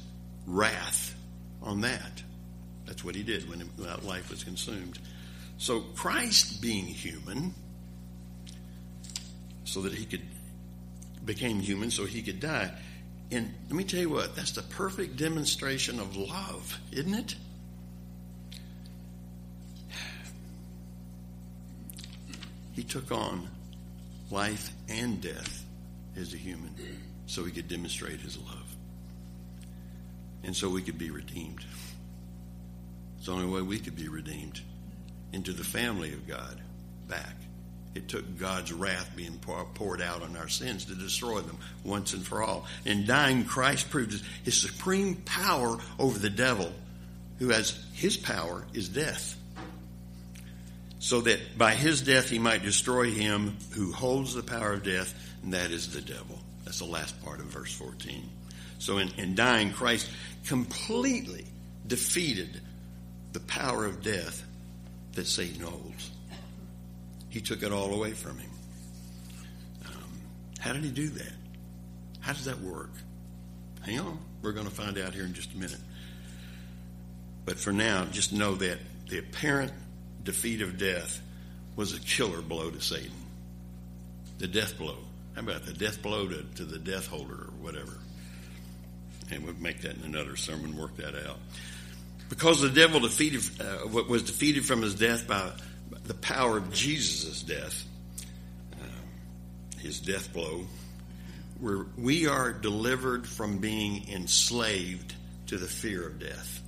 wrath 0.52 1.16
on 1.64 1.82
that. 1.82 2.24
That's 2.86 3.04
what 3.04 3.16
he 3.16 3.24
did 3.24 3.50
when 3.50 3.70
that 3.80 4.04
life 4.04 4.30
was 4.30 4.44
consumed. 4.44 5.00
So 5.58 5.82
Christ 5.96 6.62
being 6.62 6.86
human, 6.86 7.54
so 9.64 9.82
that 9.82 9.94
he 9.94 10.06
could 10.06 10.22
became 11.26 11.60
human 11.60 11.92
so 11.92 12.06
he 12.06 12.22
could 12.22 12.40
die. 12.40 12.72
And 13.32 13.54
let 13.70 13.76
me 13.76 13.84
tell 13.84 14.02
you 14.02 14.10
what, 14.10 14.36
that's 14.36 14.52
the 14.52 14.64
perfect 14.64 15.16
demonstration 15.16 16.00
of 16.00 16.18
love, 16.18 16.78
isn't 16.92 17.14
it? 17.14 17.36
He 22.74 22.84
took 22.84 23.12
on 23.12 23.48
life 24.32 24.72
and 24.90 25.22
death 25.22 25.64
as 26.18 26.34
a 26.34 26.38
human 26.38 26.76
so 27.28 27.44
he 27.44 27.52
could 27.52 27.68
demonstrate 27.68 28.20
his 28.20 28.38
love. 28.38 28.71
And 30.44 30.56
so 30.56 30.70
we 30.70 30.82
could 30.82 30.98
be 30.98 31.12
redeemed. 31.12 31.64
It's 33.18 33.28
the 33.28 33.34
only 33.34 33.46
way 33.46 33.62
we 33.62 33.80
could 33.80 33.96
be 33.96 34.08
redeemed 34.08 34.60
into 35.32 35.54
the 35.54 35.64
family 35.64 36.14
of 36.14 36.28
God 36.28 36.60
back. 37.08 37.36
It 37.94 38.08
took 38.08 38.40
God's 38.40 38.72
wrath 38.72 39.12
being 39.16 39.38
poured 39.74 40.02
out 40.02 40.24
on 40.24 40.38
our 40.38 40.48
sins 40.48 40.86
to 40.86 40.96
destroy 40.96 41.42
them 41.42 41.58
once 41.84 42.14
and 42.14 42.26
for 42.26 42.42
all. 42.42 42.66
In 42.86 43.06
dying, 43.06 43.44
Christ 43.44 43.90
proved 43.90 44.24
his 44.44 44.60
supreme 44.60 45.16
power 45.26 45.78
over 46.00 46.18
the 46.18 46.30
devil, 46.30 46.72
who 47.40 47.50
has 47.50 47.78
his 47.94 48.16
power 48.16 48.66
is 48.74 48.88
death. 48.88 49.36
So 51.00 51.22
that 51.22 51.58
by 51.58 51.74
his 51.74 52.02
death 52.02 52.30
he 52.30 52.40
might 52.40 52.64
destroy 52.64 53.12
him 53.12 53.58
who 53.72 53.92
holds 53.92 54.34
the 54.34 54.44
power 54.44 54.74
of 54.74 54.84
death, 54.84 55.14
and 55.44 55.54
that 55.54 55.72
is 55.72 55.92
the 55.94 56.02
devil. 56.02 56.40
That's 56.64 56.80
the 56.80 56.86
last 56.86 57.22
part 57.26 57.40
of 57.40 57.48
verse 57.48 57.74
14. 57.74 58.30
So 58.82 58.98
in, 58.98 59.12
in 59.20 59.36
dying, 59.36 59.72
Christ 59.72 60.10
completely 60.48 61.46
defeated 61.86 62.60
the 63.32 63.40
power 63.42 63.86
of 63.86 64.02
death 64.02 64.44
that 65.14 65.28
Satan 65.28 65.62
holds. 65.62 66.10
He 67.30 67.42
took 67.42 67.62
it 67.62 67.72
all 67.72 67.94
away 67.94 68.14
from 68.14 68.40
him. 68.40 68.50
Um, 69.86 70.22
how 70.58 70.74
did 70.74 70.84
he 70.84 70.90
do 70.90 71.10
that? 71.10 71.34
How 72.22 72.34
does 72.34 72.46
that 72.46 72.60
work? 72.60 72.90
Hang 73.86 74.00
on. 74.00 74.18
We're 74.42 74.52
going 74.52 74.68
to 74.68 74.74
find 74.74 74.98
out 74.98 75.14
here 75.14 75.26
in 75.26 75.36
just 75.36 75.54
a 75.54 75.58
minute. 75.58 75.80
But 77.46 77.60
for 77.60 77.72
now, 77.72 78.06
just 78.06 78.34
know 78.34 78.56
that 78.56 78.80
the 79.10 79.20
apparent 79.20 79.74
defeat 80.24 80.64
of 80.64 80.80
death 80.80 81.22
was 81.76 81.96
a 81.96 82.00
killer 82.00 82.42
blow 82.42 82.72
to 82.72 82.82
Satan. 82.82 83.12
The 84.40 84.48
death 84.48 84.76
blow. 84.80 84.98
How 85.36 85.42
about 85.42 85.68
the 85.68 85.74
death 85.74 86.02
blow 86.02 86.28
to, 86.28 86.44
to 86.56 86.66
the 86.66 86.80
death 86.80 87.06
holder 87.06 87.36
or 87.36 87.54
whatever? 87.62 88.01
And 89.32 89.46
we'll 89.46 89.54
make 89.56 89.82
that 89.82 89.96
in 89.96 90.04
another 90.04 90.36
sermon, 90.36 90.78
work 90.78 90.98
that 90.98 91.16
out. 91.16 91.40
Because 92.30 92.62
the 92.62 92.70
devil 92.70 93.00
defeated, 93.00 93.42
uh, 93.60 93.88
was 93.88 94.24
defeated 94.24 94.66
from 94.66 94.82
his 94.82 94.96
death 94.96 95.28
by 95.28 95.52
the 96.06 96.14
power 96.14 96.58
of 96.58 96.72
Jesus' 96.72 97.42
death, 97.44 97.84
uh, 98.74 99.80
his 99.80 100.00
death 100.00 100.32
blow, 100.34 100.66
where 101.60 101.86
we 101.98 102.28
are 102.28 102.52
delivered 102.52 103.28
from 103.28 103.58
being 103.58 104.08
enslaved 104.10 105.14
to 105.48 105.58
the 105.58 105.68
fear 105.68 106.08
of 106.08 106.20
death. 106.20 106.62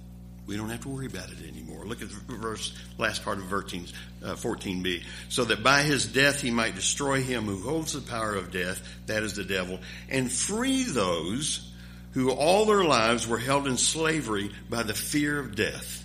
We 0.46 0.58
don't 0.58 0.70
have 0.70 0.82
to 0.82 0.90
worry 0.90 1.06
about 1.06 1.30
it 1.32 1.48
anymore. 1.48 1.86
Look 1.86 2.02
at 2.02 2.10
the 2.10 2.36
verse, 2.36 2.78
last 2.98 3.24
part 3.24 3.38
of 3.38 3.46
verse 3.46 3.94
uh, 4.22 4.34
14b. 4.34 5.04
So 5.30 5.46
that 5.46 5.64
by 5.64 5.84
his 5.84 6.06
death 6.06 6.42
he 6.42 6.52
might 6.52 6.76
destroy 6.76 7.22
him 7.22 7.46
who 7.46 7.62
holds 7.62 7.94
the 7.94 8.02
power 8.02 8.36
of 8.36 8.52
death, 8.52 8.86
that 9.06 9.24
is 9.24 9.36
the 9.36 9.46
devil, 9.46 9.80
and 10.10 10.30
free 10.30 10.84
those 10.84 11.72
who 12.14 12.32
all 12.32 12.66
their 12.66 12.84
lives 12.84 13.28
were 13.28 13.40
held 13.40 13.68
in 13.68 13.78
slavery 13.78 14.52
by 14.70 14.84
the 14.84 14.94
fear 14.94 15.40
of 15.40 15.56
death 15.56 16.04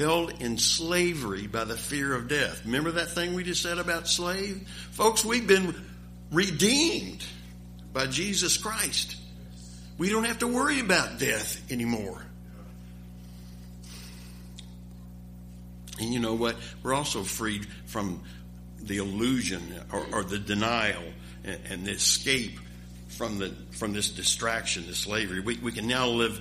held 0.00 0.40
in 0.40 0.56
slavery 0.56 1.46
by 1.46 1.64
the 1.64 1.76
fear 1.76 2.14
of 2.14 2.26
death. 2.26 2.64
Remember 2.64 2.92
that 2.92 3.10
thing 3.10 3.34
we 3.34 3.44
just 3.44 3.62
said 3.62 3.76
about 3.76 4.08
slave? 4.08 4.66
Folks, 4.92 5.26
we've 5.26 5.46
been 5.46 5.74
redeemed 6.32 7.22
by 7.92 8.06
Jesus 8.06 8.56
Christ. 8.56 9.16
We 9.98 10.08
don't 10.08 10.24
have 10.24 10.38
to 10.38 10.46
worry 10.46 10.80
about 10.80 11.18
death 11.18 11.70
anymore. 11.70 12.22
And 16.00 16.14
you 16.14 16.18
know 16.18 16.34
what? 16.34 16.56
We're 16.82 16.94
also 16.94 17.22
freed 17.22 17.66
from 17.84 18.22
the 18.80 18.96
illusion 18.96 19.62
or, 19.92 20.06
or 20.12 20.24
the 20.24 20.38
denial 20.38 21.02
and, 21.44 21.60
and, 21.68 21.84
the 21.84 21.90
escape 21.90 22.58
from 23.20 23.38
the 23.38 23.54
from 23.72 23.92
this 23.92 24.08
distraction, 24.08 24.86
this 24.86 24.96
slavery. 24.96 25.40
We, 25.40 25.58
we 25.58 25.72
can 25.72 25.86
now 25.86 26.06
live 26.06 26.40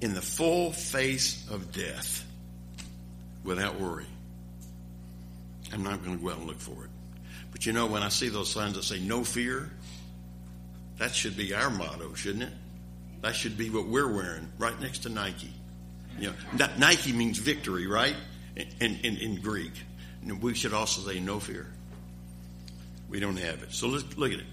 in 0.00 0.14
the 0.14 0.20
full 0.20 0.72
face 0.72 1.48
of 1.48 1.70
death 1.70 2.26
without 3.44 3.78
worry. 3.80 4.06
I'm 5.72 5.84
not 5.84 6.04
going 6.04 6.18
to 6.18 6.24
go 6.24 6.30
out 6.32 6.38
and 6.38 6.48
look 6.48 6.58
for 6.58 6.86
it. 6.86 6.90
But 7.52 7.66
you 7.66 7.72
know, 7.72 7.86
when 7.86 8.02
I 8.02 8.08
see 8.08 8.30
those 8.30 8.50
signs 8.50 8.74
that 8.74 8.82
say 8.82 8.98
no 8.98 9.22
fear, 9.22 9.70
that 10.98 11.14
should 11.14 11.36
be 11.36 11.54
our 11.54 11.70
motto, 11.70 12.14
shouldn't 12.14 12.42
it? 12.42 12.52
That 13.20 13.36
should 13.36 13.56
be 13.56 13.70
what 13.70 13.86
we're 13.86 14.12
wearing 14.12 14.48
right 14.58 14.78
next 14.80 15.04
to 15.04 15.10
Nike. 15.10 15.52
You 16.18 16.32
know, 16.56 16.68
Nike 16.78 17.12
means 17.12 17.38
victory, 17.38 17.86
right? 17.86 18.16
In, 18.56 18.96
in, 19.04 19.16
in 19.18 19.40
Greek. 19.40 19.72
And 20.22 20.42
we 20.42 20.54
should 20.54 20.74
also 20.74 21.08
say 21.08 21.20
no 21.20 21.38
fear. 21.38 21.68
We 23.08 23.20
don't 23.20 23.38
have 23.38 23.62
it. 23.62 23.72
So 23.72 23.86
let's 23.86 24.16
look 24.16 24.32
at 24.32 24.40
it. 24.40 24.46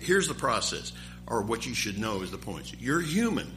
Here's 0.00 0.28
the 0.28 0.34
process, 0.34 0.92
or 1.26 1.42
what 1.42 1.66
you 1.66 1.74
should 1.74 1.98
know 1.98 2.22
is 2.22 2.30
the 2.30 2.38
points. 2.38 2.72
You're 2.78 3.00
human. 3.00 3.50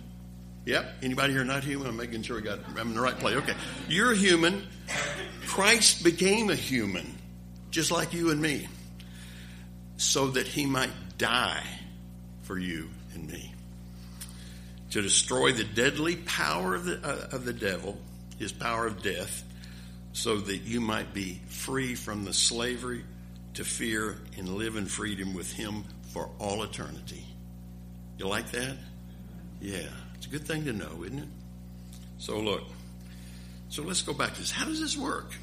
Yep. 0.66 0.98
Anybody 1.02 1.34
here 1.34 1.44
not 1.44 1.64
human? 1.64 1.88
I'm 1.88 1.98
making 1.98 2.22
sure 2.24 2.38
I 2.38 2.42
got 2.42 2.60
I'm 2.78 2.90
in 2.90 2.94
the 2.94 3.02
right 3.02 3.18
place. 3.18 3.36
Okay. 3.38 3.56
You're 3.88 4.14
human. 4.14 4.68
Christ 5.48 6.04
became 6.04 6.50
a 6.50 6.56
human, 6.56 7.18
just 7.72 7.92
like 7.92 8.14
you 8.14 8.30
and 8.30 8.42
me, 8.42 8.68
so 9.98 10.28
that 10.28 10.48
he 10.48 10.66
might 10.66 10.92
die 11.18 11.64
for 12.44 12.58
you 12.58 12.90
and 13.14 13.28
me. 13.30 13.54
To 14.92 15.02
destroy 15.02 15.52
the 15.54 15.64
deadly 15.64 16.18
power 16.18 16.76
of 16.76 16.86
the, 16.86 17.00
uh, 17.04 17.36
of 17.36 17.46
the 17.46 17.54
devil, 17.54 17.98
his 18.38 18.52
power 18.52 18.86
of 18.86 19.02
death, 19.02 19.44
so 20.14 20.38
that 20.38 20.58
you 20.64 20.82
might 20.82 21.14
be 21.14 21.40
free 21.48 21.96
from 21.96 22.26
the 22.26 22.34
slavery 22.34 23.04
to 23.54 23.64
fear 23.64 24.18
and 24.38 24.50
live 24.50 24.76
in 24.76 24.86
freedom 24.86 25.34
with 25.34 25.52
him 25.52 25.86
for 26.14 26.30
all 26.40 26.64
eternity. 26.64 27.26
You 28.18 28.28
like 28.28 28.52
that? 28.52 28.78
Yeah. 29.60 29.90
It's 30.16 30.26
a 30.28 30.30
good 30.30 30.46
thing 30.46 30.66
to 30.66 30.74
know, 30.74 31.04
isn't 31.04 31.20
it? 31.20 31.28
So 32.20 32.40
look. 32.40 32.64
So 33.70 33.84
let's 33.84 34.02
go 34.02 34.14
back 34.14 34.34
to 34.34 34.40
this. 34.40 34.52
How 34.52 34.66
does 34.66 34.80
this 34.80 34.98
work? 34.98 35.34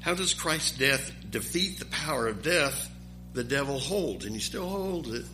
How 0.00 0.14
does 0.14 0.34
Christ's 0.34 0.78
death 0.78 1.12
defeat 1.28 1.78
the 1.78 1.86
power 1.86 2.26
of 2.26 2.42
death 2.42 2.90
the 3.32 3.44
devil 3.44 3.78
holds? 3.78 4.24
And 4.24 4.34
he 4.34 4.40
still 4.40 4.68
holds 4.68 5.10
it. 5.12 5.24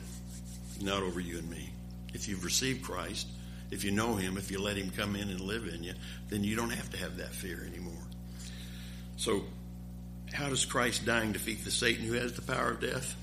Not 0.81 1.03
over 1.03 1.21
you 1.21 1.39
and 1.39 1.51
me. 1.51 1.71
If 2.15 2.29
you've 2.29 2.45
received 2.45 2.83
Christ, 2.83 3.27
if 3.71 3.85
you 3.85 3.91
know 3.91 4.15
him, 4.15 4.37
if 4.37 4.51
you 4.51 4.61
let 4.61 4.77
him 4.77 4.91
come 4.91 5.15
in 5.15 5.29
and 5.29 5.41
live 5.41 5.67
in 5.67 5.85
you, 5.85 5.95
then 6.29 6.43
you 6.43 6.57
don't 6.57 6.71
have 6.71 6.91
to 6.91 6.97
have 6.99 7.19
that 7.19 7.35
fear 7.35 7.65
anymore. 7.65 7.93
So, 9.17 9.45
how 10.33 10.49
does 10.49 10.65
Christ 10.65 11.05
dying 11.05 11.33
defeat 11.33 11.65
the 11.65 11.71
Satan 11.71 12.05
who 12.05 12.15
has 12.15 12.33
the 12.33 12.43
power 12.43 12.71
of 12.71 12.81
death? 12.81 13.15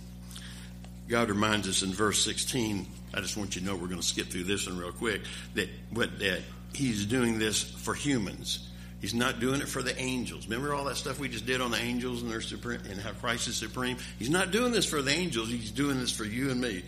God 1.08 1.30
reminds 1.30 1.68
us 1.68 1.84
in 1.84 1.92
verse 1.92 2.24
16 2.24 2.88
I 3.14 3.22
just 3.22 3.38
want 3.38 3.56
you 3.56 3.62
to 3.62 3.68
know 3.68 3.76
we're 3.76 3.88
going 3.88 4.02
to 4.02 4.06
skip 4.06 4.28
through 4.28 4.44
this 4.44 4.68
one 4.68 4.78
real 4.78 4.92
quick. 4.92 5.22
That 5.56 5.70
that 5.94 6.42
he's 6.74 7.06
doing 7.06 7.40
this 7.40 7.64
for 7.64 7.94
humans. 7.94 8.70
He's 9.00 9.14
not 9.14 9.40
doing 9.40 9.62
it 9.62 9.68
for 9.68 9.82
the 9.82 9.98
angels. 10.00 10.48
Remember 10.48 10.74
all 10.74 10.86
that 10.86 10.98
stuff 10.98 11.20
we 11.20 11.30
just 11.30 11.46
did 11.46 11.62
on 11.62 11.72
the 11.72 11.80
angels 11.80 12.22
and 12.22 12.32
their 12.32 12.42
supreme 12.42 12.82
and 12.90 13.00
how 13.00 13.12
Christ 13.12 13.48
is 13.48 13.56
supreme. 13.56 13.98
He's 14.18 14.30
not 14.30 14.52
doing 14.52 14.72
this 14.72 14.86
for 14.86 15.02
the 15.02 15.12
angels. 15.12 15.50
He's 15.50 15.72
doing 15.72 16.00
this 16.00 16.12
for 16.12 16.26
you 16.26 16.50
and 16.50 16.60
me. 16.60 16.84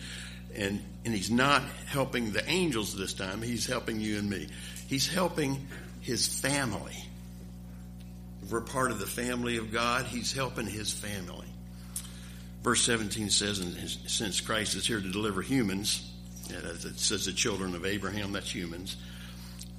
And 0.54 0.82
and 1.04 1.14
he's 1.14 1.30
not 1.30 1.62
helping 1.86 2.32
the 2.32 2.48
angels 2.48 2.96
this 2.96 3.14
time. 3.14 3.42
He's 3.42 3.66
helping 3.66 4.00
you 4.00 4.18
and 4.18 4.28
me. 4.28 4.48
He's 4.88 5.08
helping 5.08 5.66
his 6.00 6.26
family. 6.26 6.96
If 8.42 8.52
we're 8.52 8.60
part 8.60 8.90
of 8.90 8.98
the 8.98 9.06
family 9.06 9.56
of 9.56 9.72
God, 9.72 10.06
he's 10.06 10.32
helping 10.32 10.66
his 10.66 10.92
family. 10.92 11.49
Verse 12.62 12.82
17 12.82 13.30
says, 13.30 13.58
and 13.58 13.74
since 14.10 14.40
Christ 14.40 14.74
is 14.74 14.86
here 14.86 15.00
to 15.00 15.12
deliver 15.12 15.40
humans, 15.40 16.06
as 16.54 16.84
it 16.84 16.98
says 16.98 17.24
the 17.24 17.32
children 17.32 17.74
of 17.74 17.86
Abraham, 17.86 18.32
that's 18.32 18.54
humans, 18.54 18.96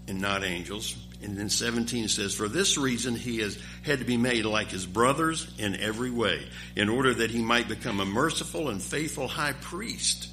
and 0.07 0.19
not 0.19 0.43
angels. 0.43 0.95
And 1.21 1.37
then 1.37 1.49
17 1.49 2.07
says, 2.07 2.33
For 2.33 2.47
this 2.47 2.77
reason 2.77 3.15
he 3.15 3.39
has 3.39 3.57
had 3.83 3.99
to 3.99 4.05
be 4.05 4.17
made 4.17 4.45
like 4.45 4.69
his 4.69 4.85
brothers 4.85 5.47
in 5.59 5.75
every 5.75 6.09
way, 6.09 6.47
in 6.75 6.89
order 6.89 7.13
that 7.13 7.29
he 7.29 7.41
might 7.41 7.67
become 7.67 7.99
a 7.99 8.05
merciful 8.05 8.69
and 8.69 8.81
faithful 8.81 9.27
high 9.27 9.53
priest 9.53 10.29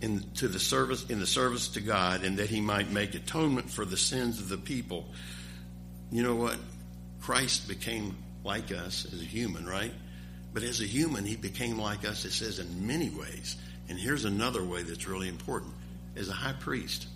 in 0.00 0.22
to 0.34 0.48
the 0.48 0.58
service 0.58 1.06
in 1.08 1.20
the 1.20 1.26
service 1.26 1.68
to 1.68 1.80
God, 1.80 2.24
and 2.24 2.38
that 2.38 2.48
he 2.48 2.60
might 2.60 2.90
make 2.90 3.14
atonement 3.14 3.70
for 3.70 3.84
the 3.84 3.96
sins 3.96 4.40
of 4.40 4.48
the 4.48 4.56
people. 4.56 5.06
You 6.10 6.22
know 6.22 6.34
what? 6.34 6.56
Christ 7.20 7.68
became 7.68 8.16
like 8.44 8.72
us 8.72 9.06
as 9.12 9.20
a 9.20 9.24
human, 9.24 9.66
right? 9.66 9.92
But 10.56 10.62
as 10.62 10.80
a 10.80 10.86
human, 10.86 11.26
he 11.26 11.36
became 11.36 11.78
like 11.78 12.08
us, 12.08 12.24
it 12.24 12.32
says, 12.32 12.60
in 12.60 12.86
many 12.86 13.10
ways. 13.10 13.56
And 13.90 13.98
here's 13.98 14.24
another 14.24 14.64
way 14.64 14.82
that's 14.84 15.06
really 15.06 15.28
important 15.28 15.74
as 16.16 16.30
a 16.30 16.32
high 16.32 16.54
priest. 16.54 17.06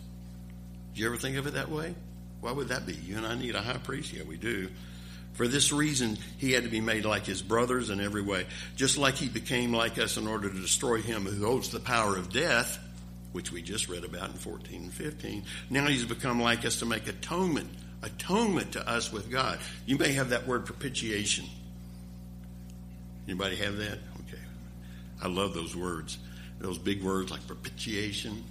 Do 0.92 1.00
you 1.00 1.07
ever 1.07 1.16
think 1.16 1.38
of 1.38 1.46
it 1.46 1.55
that 1.55 1.70
way? 1.70 1.94
Why 2.42 2.53
would 2.53 2.68
that 2.68 2.85
be? 2.85 2.92
You 2.92 3.16
and 3.16 3.24
I 3.24 3.35
need 3.37 3.55
a 3.55 3.62
high 3.62 3.79
priest? 3.79 4.12
Yeah, 4.12 4.24
we 4.24 4.37
do. 4.37 4.68
For 5.33 5.48
this 5.48 5.72
reason, 5.72 6.18
he 6.37 6.53
had 6.53 6.64
to 6.64 6.68
be 6.68 6.83
made 6.83 7.07
like 7.07 7.24
his 7.24 7.40
brothers 7.40 7.88
in 7.88 7.98
every 7.98 8.20
way, 8.20 8.44
just 8.76 8.98
like 8.98 9.14
he 9.14 9.31
became 9.31 9.72
like 9.72 9.96
us 9.96 10.18
in 10.18 10.26
order 10.26 10.50
to 10.50 10.61
destroy 10.61 11.00
him 11.00 11.24
who 11.24 11.46
holds 11.46 11.70
the 11.70 11.81
power 11.81 12.18
of 12.18 12.31
death, 12.31 12.79
which 13.33 13.50
we 13.50 13.62
just 13.62 13.88
read 13.88 14.05
about 14.05 14.29
in 14.29 14.37
14 14.37 14.83
and 14.83 14.92
15. 14.92 15.44
Now 15.70 15.87
he's 15.87 16.05
become 16.05 16.42
like 16.42 16.66
us 16.66 16.81
to 16.81 16.85
make 16.85 17.09
atonement, 17.09 17.70
atonement 18.03 18.72
to 18.72 18.87
us 18.87 19.11
with 19.11 19.31
God. 19.31 19.61
You 19.87 19.96
may 19.96 20.12
have 20.12 20.29
that 20.29 20.46
word 20.46 20.66
propitiation. 20.66 21.46
Anybody 23.30 23.54
have 23.54 23.76
that? 23.76 23.98
Okay. 24.26 24.42
I 25.22 25.28
love 25.28 25.54
those 25.54 25.76
words. 25.76 26.18
Those 26.58 26.78
big 26.78 27.00
words 27.00 27.30
like 27.30 27.46
propitiation. 27.46 28.42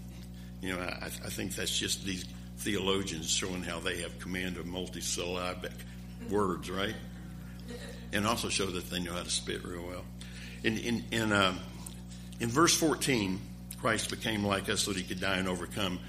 You 0.61 0.73
know, 0.73 0.79
I, 0.79 1.07
I 1.07 1.29
think 1.29 1.53
that's 1.53 1.77
just 1.77 2.05
these 2.05 2.23
theologians 2.59 3.29
showing 3.29 3.61
how 3.61 3.81
they 3.81 3.97
have 3.97 4.17
command 4.19 4.55
of 4.55 4.67
multisyllabic 4.67 5.73
words, 6.29 6.69
right? 6.69 6.95
And 8.13 8.25
also 8.25 8.47
show 8.47 8.67
that 8.67 8.89
they 8.89 9.01
know 9.01 9.11
how 9.11 9.23
to 9.23 9.29
spit 9.29 9.65
real 9.65 9.85
well. 9.85 10.05
In 10.63 10.77
in 10.77 11.03
in, 11.11 11.33
uh, 11.33 11.55
in 12.39 12.47
verse 12.47 12.73
fourteen, 12.73 13.41
Christ 13.81 14.09
became 14.09 14.45
like 14.45 14.69
us 14.69 14.79
so 14.83 14.93
that 14.93 14.97
he 14.97 15.03
could 15.03 15.19
die 15.19 15.39
and 15.39 15.49
overcome 15.49 15.99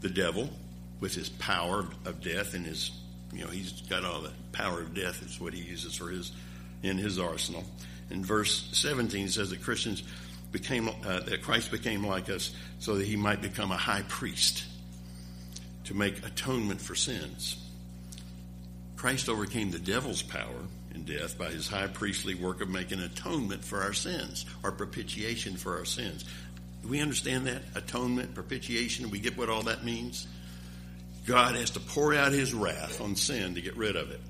the 0.00 0.10
devil 0.10 0.50
with 0.98 1.14
his 1.14 1.28
power 1.28 1.86
of 2.04 2.20
death 2.22 2.54
and 2.54 2.66
his 2.66 2.90
you 3.32 3.44
know 3.44 3.50
he's 3.52 3.82
got 3.82 4.04
all 4.04 4.20
the 4.20 4.32
power 4.50 4.80
of 4.80 4.94
death 4.94 5.22
is 5.22 5.40
what 5.40 5.54
he 5.54 5.62
uses 5.62 5.94
for 5.94 6.08
his 6.08 6.32
in 6.82 6.98
his 6.98 7.18
arsenal. 7.18 7.64
In 8.10 8.24
verse 8.24 8.68
seventeen, 8.72 9.26
it 9.26 9.32
says 9.32 9.50
that 9.50 9.62
Christians 9.62 10.02
became 10.52 10.88
uh, 10.88 11.20
that 11.20 11.42
Christ 11.42 11.70
became 11.70 12.06
like 12.06 12.30
us 12.30 12.54
so 12.78 12.96
that 12.96 13.06
he 13.06 13.16
might 13.16 13.42
become 13.42 13.72
a 13.72 13.76
high 13.76 14.02
priest 14.08 14.64
to 15.84 15.94
make 15.94 16.24
atonement 16.26 16.80
for 16.80 16.94
sins. 16.94 17.56
Christ 18.96 19.28
overcame 19.28 19.70
the 19.70 19.78
devil's 19.78 20.22
power 20.22 20.62
in 20.94 21.04
death 21.04 21.36
by 21.36 21.46
his 21.46 21.68
high 21.68 21.88
priestly 21.88 22.34
work 22.34 22.60
of 22.62 22.68
making 22.68 23.00
atonement 23.00 23.62
for 23.62 23.82
our 23.82 23.92
sins, 23.92 24.46
or 24.62 24.72
propitiation 24.72 25.56
for 25.56 25.76
our 25.76 25.84
sins. 25.84 26.24
Do 26.82 26.88
we 26.88 27.00
understand 27.00 27.46
that? 27.46 27.62
Atonement, 27.74 28.34
propitiation, 28.34 29.10
we 29.10 29.18
get 29.18 29.36
what 29.36 29.50
all 29.50 29.64
that 29.64 29.84
means? 29.84 30.26
God 31.26 31.56
has 31.56 31.70
to 31.70 31.80
pour 31.80 32.14
out 32.14 32.32
his 32.32 32.54
wrath 32.54 33.00
on 33.00 33.16
sin 33.16 33.56
to 33.56 33.60
get 33.60 33.76
rid 33.76 33.96
of 33.96 34.10
it. 34.10 34.20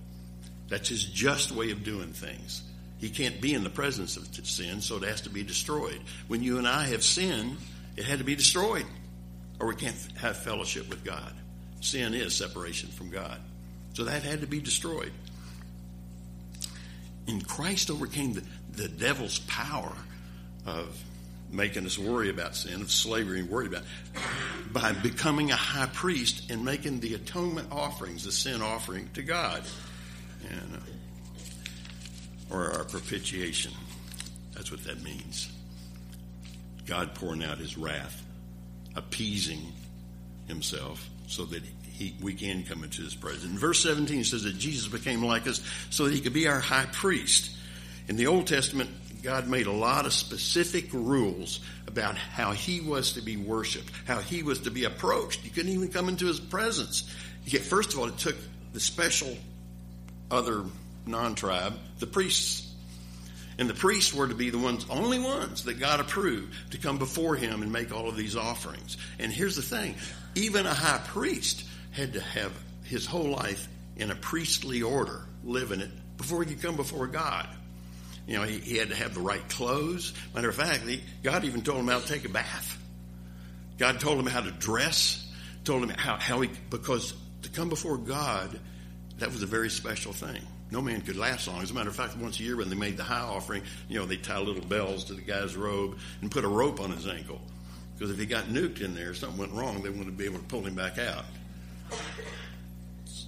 That's 0.69 0.89
his 0.89 1.05
just 1.05 1.53
way 1.53 1.71
of 1.71 1.85
doing 1.85 2.13
things. 2.13 2.63
He 2.99 3.11
can't 3.11 3.41
be 3.41 3.53
in 3.53 3.63
the 3.63 3.71
presence 3.71 4.17
of 4.17 4.27
sin, 4.47 4.81
so 4.81 4.97
it 4.97 5.03
has 5.03 5.23
to 5.23 5.31
be 5.31 5.43
destroyed. 5.43 6.01
When 6.29 6.43
you 6.43 6.59
and 6.59 6.67
I 6.67 6.85
have 6.87 7.05
sinned, 7.05 7.59
it 7.97 8.05
had 8.05 8.19
to 8.19 8.25
be 8.25 8.35
destroyed, 8.35 8.87
or 9.61 9.69
we 9.69 9.75
can't 9.75 9.97
have 10.19 10.39
fellowship 10.39 10.89
with 10.89 11.05
God. 11.05 11.33
Sin 11.81 12.15
is 12.15 12.35
separation 12.35 12.89
from 12.91 13.11
God. 13.11 13.39
So 13.93 14.05
that 14.05 14.23
had 14.23 14.41
to 14.41 14.47
be 14.47 14.61
destroyed. 14.61 15.13
And 17.29 17.47
Christ 17.47 17.91
overcame 17.91 18.35
the, 18.35 18.43
the 18.73 18.89
devil's 18.89 19.41
power 19.41 19.93
of 20.65 20.99
making 21.51 21.87
us 21.87 21.99
worry 21.99 22.31
about 22.31 22.57
sin, 22.57 22.81
of 22.81 22.91
slavery 22.91 23.41
and 23.41 23.49
worry 23.49 23.67
about 23.67 23.83
by 24.73 24.93
becoming 24.93 25.51
a 25.51 25.57
high 25.57 25.87
priest 25.87 26.51
and 26.51 26.65
making 26.65 27.01
the 27.01 27.15
atonement 27.15 27.69
offerings, 27.71 28.25
the 28.25 28.33
sin 28.33 28.63
offering 28.63 29.09
to 29.15 29.23
God. 29.23 29.63
And, 30.51 30.77
uh, 30.77 30.81
or 32.51 32.73
our 32.73 32.85
propitiation. 32.85 33.73
That's 34.55 34.71
what 34.71 34.85
that 34.85 35.03
means. 35.03 35.49
God 36.87 37.15
pouring 37.15 37.43
out 37.43 37.59
his 37.59 37.77
wrath, 37.77 38.25
appeasing 38.95 39.61
himself 40.47 41.09
so 41.27 41.45
that 41.47 41.63
he, 41.93 42.15
we 42.21 42.35
can 42.35 42.63
come 42.63 42.85
into 42.85 43.03
his 43.03 43.15
presence. 43.15 43.59
Verse 43.59 43.83
17 43.83 44.25
says 44.25 44.45
that 44.45 44.59
Jesus 44.59 44.87
became 44.87 45.23
like 45.23 45.47
us 45.47 45.61
so 45.91 46.05
that 46.05 46.15
he 46.15 46.21
could 46.21 46.35
be 46.35 46.47
our 46.47 46.61
high 46.61 46.87
priest. 46.93 47.51
In 48.09 48.17
the 48.17 48.29
Old 48.29 48.47
Testament, 48.47 48.91
God 49.23 49.49
made 49.49 49.67
a 49.67 49.73
lot 49.73 50.07
of 50.07 50.13
specific 50.13 50.93
rules 50.93 51.61
about 51.89 52.17
how 52.17 52.53
he 52.53 52.81
was 52.81 53.15
to 53.15 53.23
be 53.23 53.37
worshiped, 53.37 53.91
how 54.07 54.19
he 54.19 54.43
was 54.43 54.61
to 54.61 54.71
be 54.71 54.85
approached. 54.85 55.45
You 55.45 55.51
couldn't 55.51 55.73
even 55.73 55.89
come 55.89 56.09
into 56.09 56.27
his 56.27 56.39
presence. 56.39 57.13
Yet, 57.45 57.63
first 57.63 57.93
of 57.93 57.99
all, 57.99 58.07
it 58.07 58.19
took 58.19 58.37
the 58.73 58.81
special 58.81 59.37
other 60.31 60.65
non-tribe, 61.07 61.75
the 61.99 62.07
priests. 62.07 62.63
And 63.59 63.71
the 63.71 63.75
priests 63.75 64.13
were 64.13 64.29
to 64.29 64.35
be 64.35 64.51
the 64.51 64.59
ones, 64.59 64.85
only 64.91 65.19
ones 65.19 65.65
that 65.65 65.81
God 65.81 66.01
approved 66.01 66.73
to 66.73 66.79
come 66.79 66.99
before 66.99 67.37
him 67.37 67.63
and 67.63 67.73
make 67.73 67.95
all 67.95 68.09
of 68.09 68.17
these 68.17 68.37
offerings. 68.37 68.99
And 69.19 69.33
here's 69.33 69.57
the 69.57 69.63
thing, 69.63 69.95
even 70.35 70.67
a 70.67 70.75
high 70.75 71.01
priest 71.07 71.65
had 71.93 72.13
to 72.13 72.21
have 72.21 72.53
his 72.85 73.07
whole 73.07 73.31
life 73.31 73.67
in 73.97 74.11
a 74.11 74.15
priestly 74.15 74.83
order, 74.83 75.23
living 75.43 75.81
it 75.81 75.91
before 76.19 76.43
he 76.43 76.55
could 76.55 76.63
come 76.63 76.77
before 76.77 77.07
God. 77.07 77.49
You 78.27 78.37
know, 78.37 78.43
he, 78.43 78.59
he 78.59 78.77
had 78.77 78.91
to 78.91 78.97
have 78.97 79.15
the 79.15 79.21
right 79.21 79.47
clothes. 79.49 80.13
Matter 80.35 80.49
of 80.49 80.55
fact, 80.55 80.87
he, 80.87 81.03
God 81.23 81.45
even 81.45 81.63
told 81.63 81.79
him 81.79 81.89
how 81.89 82.01
to 82.01 82.07
take 82.07 82.25
a 82.25 82.29
bath. 82.29 82.79
God 83.79 84.01
told 84.01 84.19
him 84.19 84.27
how 84.27 84.41
to 84.41 84.51
dress, 84.51 85.27
told 85.65 85.83
him 85.83 85.91
how, 85.91 86.17
how 86.17 86.41
he, 86.41 86.51
because 86.71 87.15
to 87.43 87.49
come 87.51 87.69
before 87.69 87.97
God, 87.97 88.59
that 89.19 89.31
was 89.31 89.43
a 89.43 89.47
very 89.47 89.71
special 89.71 90.13
thing. 90.13 90.43
No 90.71 90.81
man 90.81 91.01
could 91.01 91.17
last 91.17 91.47
long. 91.47 91.63
As 91.63 91.71
a 91.71 91.75
matter 91.75 91.91
of 91.91 91.97
fact, 91.97 92.17
once 92.17 92.41
a 92.41 92.43
year 92.43 92.57
when 92.57 92.69
they 92.69 92.77
made 92.77 92.97
the 92.97 93.05
high 93.05 93.21
offering, 93.21 93.63
you 93.89 93.99
know, 93.99 94.07
they 94.07 94.17
tie 94.17 94.39
little 94.39 94.65
bells 94.65 95.05
to 95.05 95.15
the 95.15 95.21
guy's 95.21 95.55
robe 95.57 95.97
and 96.21 96.31
put 96.31 96.45
a 96.45 96.49
rope 96.49 96.81
on 96.81 96.91
his 96.91 97.07
ankle. 97.07 97.41
Because 97.97 98.11
if 98.11 98.19
he 98.19 98.27
got 98.27 98.47
nuked 98.47 98.81
in 98.81 98.95
there, 98.95 99.15
something 99.15 99.39
went 99.39 99.53
wrong, 99.53 99.83
they 99.83 99.91
wouldn't 99.91 100.19
be 100.19 100.25
able 100.25 100.39
to 100.39 100.45
pull 100.45 100.63
him 100.63 100.75
back 100.75 100.99
out. 100.99 101.25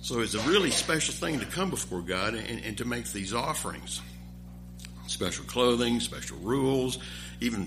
So 0.03 0.21
it's 0.21 0.35
a 0.35 0.41
really 0.41 0.71
special 0.71 1.15
thing 1.15 1.39
to 1.41 1.47
come 1.47 1.71
before 1.71 2.01
God 2.01 2.35
and, 2.35 2.65
and 2.65 2.77
to 2.79 2.85
make 2.85 3.13
these 3.13 3.33
offerings. 3.33 4.01
Special 5.07 5.45
clothing, 5.45 6.01
special 6.01 6.39
rules, 6.39 6.99
even 7.41 7.67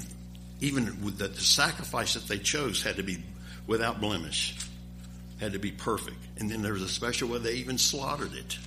even 0.60 1.04
with 1.04 1.18
the, 1.18 1.28
the 1.28 1.42
sacrifice 1.42 2.14
that 2.14 2.28
they 2.28 2.38
chose 2.38 2.84
had 2.84 2.98
to 2.98 3.04
be 3.04 3.18
without 3.66 4.00
blemish, 4.00 4.56
had 5.40 5.54
to 5.54 5.60
be 5.60 5.72
perfect. 5.72 6.18
And 6.38 6.50
then 6.50 6.62
there 6.62 6.74
was 6.74 6.84
a 6.84 6.88
special 6.88 7.30
way 7.30 7.40
they 7.40 7.54
even 7.54 7.78
slaughtered 7.78 8.34
it. 8.34 8.58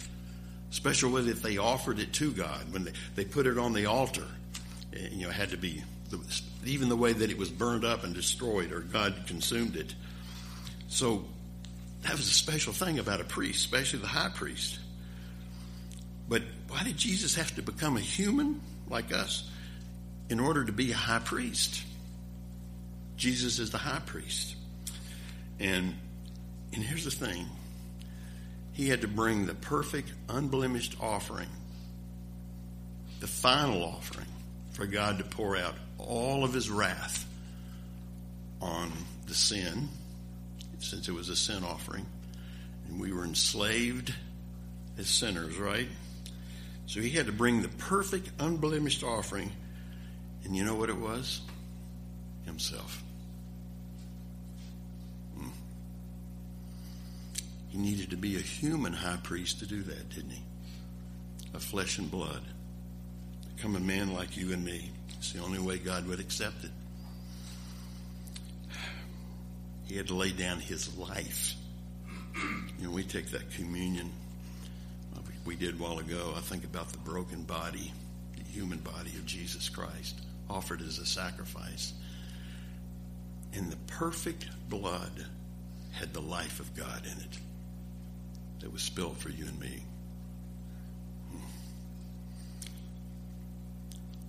Special 0.74 1.12
way 1.12 1.20
that 1.22 1.40
they 1.40 1.56
offered 1.56 2.00
it 2.00 2.12
to 2.14 2.32
God 2.32 2.72
when 2.72 2.82
they, 2.82 2.92
they 3.14 3.24
put 3.24 3.46
it 3.46 3.58
on 3.58 3.74
the 3.74 3.86
altar. 3.86 4.26
Eh, 4.92 5.06
you 5.12 5.24
know, 5.24 5.30
had 5.30 5.50
to 5.50 5.56
be 5.56 5.84
even 6.64 6.88
the 6.88 6.96
way 6.96 7.12
that 7.12 7.30
it 7.30 7.38
was 7.38 7.48
burned 7.48 7.84
up 7.84 8.02
and 8.02 8.12
destroyed 8.12 8.72
or 8.72 8.80
God 8.80 9.14
consumed 9.28 9.76
it. 9.76 9.94
So 10.88 11.26
that 12.02 12.10
was 12.10 12.28
a 12.28 12.32
special 12.32 12.72
thing 12.72 12.98
about 12.98 13.20
a 13.20 13.24
priest, 13.24 13.60
especially 13.60 14.00
the 14.00 14.08
high 14.08 14.30
priest. 14.34 14.80
But 16.28 16.42
why 16.66 16.82
did 16.82 16.96
Jesus 16.96 17.36
have 17.36 17.54
to 17.54 17.62
become 17.62 17.96
a 17.96 18.00
human 18.00 18.60
like 18.88 19.12
us 19.12 19.48
in 20.28 20.40
order 20.40 20.64
to 20.64 20.72
be 20.72 20.90
a 20.90 20.96
high 20.96 21.20
priest? 21.20 21.84
Jesus 23.16 23.60
is 23.60 23.70
the 23.70 23.78
high 23.78 24.02
priest. 24.04 24.56
And 25.60 25.94
and 26.72 26.82
here's 26.82 27.04
the 27.04 27.12
thing. 27.12 27.46
He 28.74 28.88
had 28.88 29.02
to 29.02 29.08
bring 29.08 29.46
the 29.46 29.54
perfect, 29.54 30.12
unblemished 30.28 30.96
offering, 31.00 31.48
the 33.20 33.28
final 33.28 33.84
offering, 33.84 34.26
for 34.72 34.84
God 34.84 35.18
to 35.18 35.24
pour 35.24 35.56
out 35.56 35.76
all 35.96 36.42
of 36.42 36.52
his 36.52 36.68
wrath 36.68 37.24
on 38.60 38.90
the 39.26 39.34
sin 39.34 39.88
since 40.80 41.08
it 41.08 41.12
was 41.12 41.28
a 41.28 41.36
sin 41.36 41.62
offering. 41.62 42.04
And 42.88 43.00
we 43.00 43.12
were 43.12 43.24
enslaved 43.24 44.12
as 44.98 45.08
sinners, 45.08 45.56
right? 45.56 45.88
So 46.86 47.00
he 47.00 47.10
had 47.10 47.26
to 47.26 47.32
bring 47.32 47.62
the 47.62 47.68
perfect, 47.68 48.30
unblemished 48.40 49.04
offering. 49.04 49.52
And 50.44 50.56
you 50.56 50.64
know 50.64 50.74
what 50.74 50.90
it 50.90 50.98
was? 50.98 51.40
Himself. 52.44 53.03
He 57.74 57.80
needed 57.80 58.10
to 58.10 58.16
be 58.16 58.36
a 58.36 58.40
human 58.40 58.92
high 58.92 59.18
priest 59.20 59.58
to 59.58 59.66
do 59.66 59.82
that, 59.82 60.08
didn't 60.10 60.30
he? 60.30 60.42
Of 61.54 61.64
flesh 61.64 61.98
and 61.98 62.08
blood. 62.08 62.40
Become 63.56 63.74
a 63.74 63.80
man 63.80 64.14
like 64.14 64.36
you 64.36 64.52
and 64.52 64.64
me. 64.64 64.92
It's 65.18 65.32
the 65.32 65.42
only 65.42 65.58
way 65.58 65.78
God 65.78 66.06
would 66.06 66.20
accept 66.20 66.62
it. 66.62 66.70
He 69.86 69.96
had 69.96 70.06
to 70.06 70.14
lay 70.14 70.30
down 70.30 70.60
his 70.60 70.96
life. 70.96 71.54
You 72.78 72.86
know, 72.86 72.92
we 72.92 73.02
take 73.02 73.30
that 73.30 73.50
communion 73.50 74.08
uh, 75.16 75.20
we 75.44 75.56
did 75.56 75.74
a 75.74 75.82
while 75.82 75.98
ago. 75.98 76.32
I 76.36 76.40
think 76.42 76.62
about 76.62 76.90
the 76.90 76.98
broken 76.98 77.42
body, 77.42 77.92
the 78.36 78.44
human 78.52 78.78
body 78.78 79.10
of 79.18 79.26
Jesus 79.26 79.68
Christ, 79.68 80.20
offered 80.48 80.80
as 80.80 80.98
a 80.98 81.06
sacrifice. 81.06 81.92
And 83.52 83.72
the 83.72 83.78
perfect 83.88 84.46
blood 84.68 85.26
had 85.90 86.14
the 86.14 86.22
life 86.22 86.60
of 86.60 86.72
God 86.76 87.02
in 87.04 87.20
it 87.20 87.38
that 88.60 88.72
was 88.72 88.82
spilled 88.82 89.18
for 89.18 89.30
you 89.30 89.46
and 89.46 89.58
me. 89.60 89.82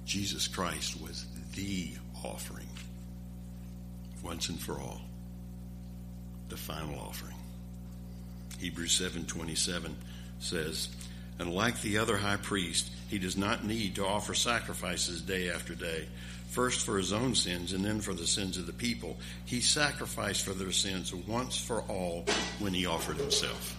Jesus 0.06 0.48
Christ 0.48 1.02
was 1.02 1.26
the 1.56 1.92
offering 2.24 2.68
once 4.24 4.50
and 4.50 4.60
for 4.60 4.74
all 4.74 5.02
the 6.50 6.58
final 6.58 7.00
offering. 7.00 7.36
Hebrews 8.60 8.94
7:27 8.94 9.96
says, 10.40 10.90
"And 11.40 11.54
like 11.54 11.82
the 11.82 11.98
other 11.98 12.18
high 12.18 12.38
priest, 12.38 12.90
he 13.10 13.20
does 13.20 13.36
not 13.36 13.66
need 13.66 13.96
to 13.96 14.06
offer 14.06 14.34
sacrifices 14.34 15.22
day 15.22 15.50
after 15.50 15.76
day, 15.76 16.08
first 16.50 16.82
for 16.82 16.98
his 16.98 17.12
own 17.12 17.36
sins 17.36 17.74
and 17.74 17.84
then 17.84 18.00
for 18.00 18.14
the 18.14 18.28
sins 18.28 18.58
of 18.58 18.68
the 18.68 18.74
people. 18.74 19.20
He 19.46 19.60
sacrificed 19.60 20.44
for 20.44 20.54
their 20.54 20.72
sins 20.72 21.14
once 21.14 21.58
for 21.58 21.82
all 21.84 22.26
when 22.60 22.74
he 22.74 22.86
offered 22.86 23.18
himself." 23.18 23.76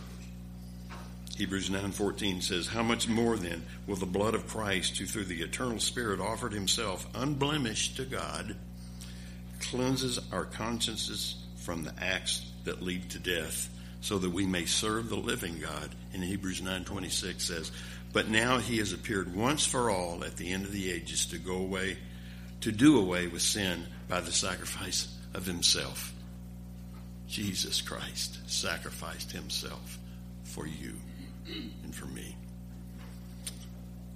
Hebrews 1.36 1.68
9:14 1.68 2.40
says, 2.40 2.68
"How 2.68 2.82
much 2.82 3.08
more 3.08 3.36
then 3.36 3.66
will 3.86 3.96
the 3.96 4.06
blood 4.06 4.34
of 4.34 4.48
Christ, 4.48 4.96
who 4.96 5.04
through 5.04 5.26
the 5.26 5.42
eternal 5.42 5.78
Spirit 5.80 6.18
offered 6.18 6.54
himself 6.54 7.06
unblemished 7.14 7.96
to 7.96 8.06
God, 8.06 8.56
cleanses 9.60 10.18
our 10.32 10.46
consciences 10.46 11.34
from 11.58 11.84
the 11.84 11.92
acts 12.02 12.40
that 12.64 12.82
lead 12.82 13.10
to 13.10 13.18
death, 13.18 13.68
so 14.00 14.18
that 14.18 14.30
we 14.30 14.46
may 14.46 14.64
serve 14.64 15.10
the 15.10 15.16
living 15.16 15.60
God?" 15.60 15.94
In 16.14 16.22
Hebrews 16.22 16.62
9:26 16.62 17.44
says, 17.44 17.70
"But 18.14 18.30
now 18.30 18.56
he 18.56 18.78
has 18.78 18.94
appeared 18.94 19.34
once 19.34 19.66
for 19.66 19.90
all 19.90 20.24
at 20.24 20.38
the 20.38 20.50
end 20.50 20.64
of 20.64 20.72
the 20.72 20.90
ages 20.90 21.26
to 21.26 21.38
go 21.38 21.56
away 21.56 21.98
to 22.62 22.72
do 22.72 22.96
away 22.96 23.26
with 23.26 23.42
sin 23.42 23.86
by 24.08 24.22
the 24.22 24.32
sacrifice 24.32 25.08
of 25.34 25.44
himself." 25.44 26.14
Jesus 27.28 27.82
Christ 27.82 28.38
sacrificed 28.46 29.32
himself 29.32 29.98
for 30.44 30.66
you 30.66 30.98
and 31.48 31.94
for 31.94 32.06
me. 32.06 32.36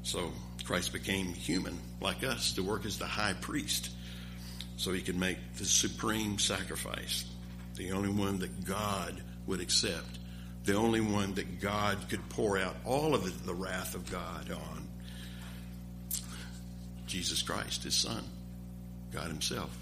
So 0.02 0.32
Christ 0.64 0.92
became 0.92 1.26
human 1.32 1.78
like 2.00 2.24
us 2.24 2.52
to 2.52 2.62
work 2.62 2.84
as 2.86 2.98
the 2.98 3.06
high 3.06 3.34
priest 3.34 3.90
so 4.76 4.92
he 4.92 5.00
could 5.00 5.16
make 5.16 5.36
the 5.58 5.64
supreme 5.64 6.38
sacrifice, 6.38 7.24
the 7.76 7.92
only 7.92 8.08
one 8.08 8.38
that 8.38 8.64
God 8.64 9.22
would 9.46 9.60
accept, 9.60 10.18
the 10.64 10.74
only 10.74 11.00
one 11.00 11.34
that 11.34 11.60
God 11.60 11.98
could 12.08 12.26
pour 12.30 12.58
out 12.58 12.76
all 12.84 13.14
of 13.14 13.46
the 13.46 13.54
wrath 13.54 13.94
of 13.94 14.10
God 14.10 14.50
on. 14.50 14.88
Jesus 17.06 17.42
Christ, 17.42 17.82
his 17.82 17.94
son, 17.94 18.24
God 19.12 19.26
himself. 19.26 19.76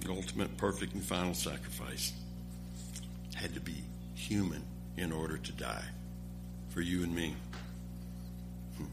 The 0.00 0.12
ultimate, 0.12 0.56
perfect, 0.56 0.94
and 0.94 1.02
final 1.02 1.34
sacrifice 1.34 2.12
had 3.34 3.54
to 3.54 3.60
be 3.60 3.82
human 4.20 4.62
in 4.96 5.12
order 5.12 5.38
to 5.38 5.52
die 5.52 5.84
for 6.70 6.80
you 6.80 7.02
and 7.02 7.14
me. 7.14 7.34
Hmm. 8.76 8.84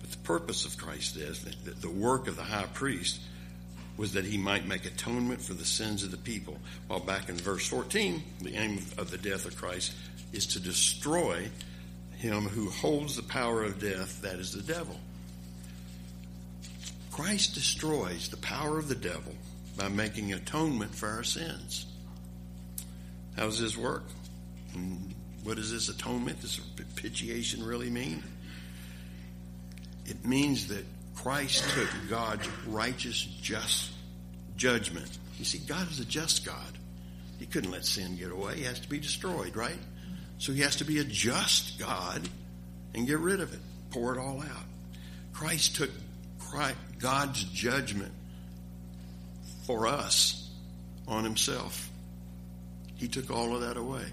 But 0.00 0.10
the 0.10 0.18
purpose 0.18 0.66
of 0.66 0.76
Christ 0.76 1.16
is 1.16 1.44
that 1.44 1.80
the 1.80 1.90
work 1.90 2.28
of 2.28 2.36
the 2.36 2.42
high 2.42 2.68
priest 2.74 3.20
was 3.96 4.14
that 4.14 4.24
he 4.24 4.38
might 4.38 4.66
make 4.66 4.86
atonement 4.86 5.42
for 5.42 5.54
the 5.54 5.64
sins 5.64 6.02
of 6.02 6.10
the 6.10 6.16
people. 6.16 6.56
While 6.86 7.00
back 7.00 7.28
in 7.28 7.36
verse 7.36 7.66
14, 7.66 8.22
the 8.40 8.54
aim 8.54 8.78
of 8.96 9.10
the 9.10 9.18
death 9.18 9.46
of 9.46 9.56
Christ 9.56 9.94
is 10.32 10.46
to 10.48 10.60
destroy 10.60 11.48
him 12.16 12.44
who 12.44 12.70
holds 12.70 13.16
the 13.16 13.22
power 13.22 13.62
of 13.62 13.80
death, 13.80 14.22
that 14.22 14.36
is 14.36 14.52
the 14.52 14.62
devil. 14.62 14.98
Christ 17.10 17.54
destroys 17.54 18.28
the 18.28 18.36
power 18.38 18.78
of 18.78 18.88
the 18.88 18.94
devil 18.94 19.34
by 19.76 19.88
making 19.88 20.32
atonement 20.32 20.94
for 20.94 21.08
our 21.08 21.24
sins. 21.24 21.86
How 23.36 23.46
does 23.46 23.60
this 23.60 23.76
work? 23.76 24.04
What 25.42 25.56
does 25.56 25.72
this 25.72 25.88
atonement, 25.88 26.40
this 26.42 26.56
propitiation 26.58 27.64
really 27.64 27.90
mean? 27.90 28.22
It 30.06 30.24
means 30.24 30.68
that 30.68 30.84
Christ 31.16 31.64
took 31.70 31.88
God's 32.08 32.48
righteous, 32.66 33.22
just 33.40 33.90
judgment. 34.56 35.08
You 35.38 35.44
see, 35.44 35.58
God 35.58 35.90
is 35.90 36.00
a 36.00 36.04
just 36.04 36.44
God. 36.44 36.78
He 37.38 37.46
couldn't 37.46 37.70
let 37.70 37.86
sin 37.86 38.16
get 38.16 38.30
away. 38.30 38.56
He 38.56 38.64
has 38.64 38.80
to 38.80 38.88
be 38.88 38.98
destroyed, 38.98 39.56
right? 39.56 39.78
So 40.38 40.52
he 40.52 40.60
has 40.60 40.76
to 40.76 40.84
be 40.84 40.98
a 40.98 41.04
just 41.04 41.78
God 41.78 42.28
and 42.94 43.06
get 43.06 43.18
rid 43.18 43.40
of 43.40 43.52
it, 43.52 43.60
pour 43.90 44.14
it 44.14 44.18
all 44.18 44.42
out. 44.42 44.66
Christ 45.32 45.76
took 45.76 45.90
God's 46.98 47.44
judgment 47.44 48.12
for 49.66 49.86
us 49.86 50.50
on 51.06 51.24
himself. 51.24 51.88
He 52.96 53.08
took 53.08 53.30
all 53.30 53.54
of 53.54 53.62
that 53.62 53.76
away. 53.76 54.04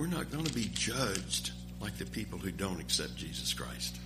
We're 0.00 0.06
not 0.06 0.30
going 0.30 0.46
to 0.46 0.54
be 0.54 0.70
judged 0.72 1.50
like 1.78 1.98
the 1.98 2.06
people 2.06 2.38
who 2.38 2.50
don't 2.50 2.80
accept 2.80 3.16
Jesus 3.16 3.52
Christ. 3.52 3.98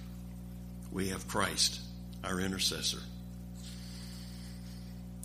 We 0.90 1.10
have 1.10 1.28
Christ, 1.28 1.78
our 2.24 2.40
intercessor. 2.40 2.98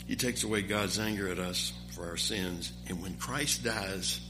He 0.05 0.15
takes 0.15 0.43
away 0.43 0.61
God's 0.61 0.99
anger 0.99 1.27
at 1.27 1.39
us 1.39 1.73
for 1.95 2.05
our 2.05 2.17
sins. 2.17 2.71
And 2.87 3.01
when 3.01 3.15
Christ 3.15 3.63
dies, 3.63 4.21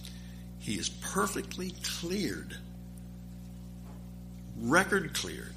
he 0.59 0.75
is 0.75 0.87
perfectly 0.87 1.73
cleared, 1.99 2.55
record 4.61 5.13
cleared. 5.13 5.55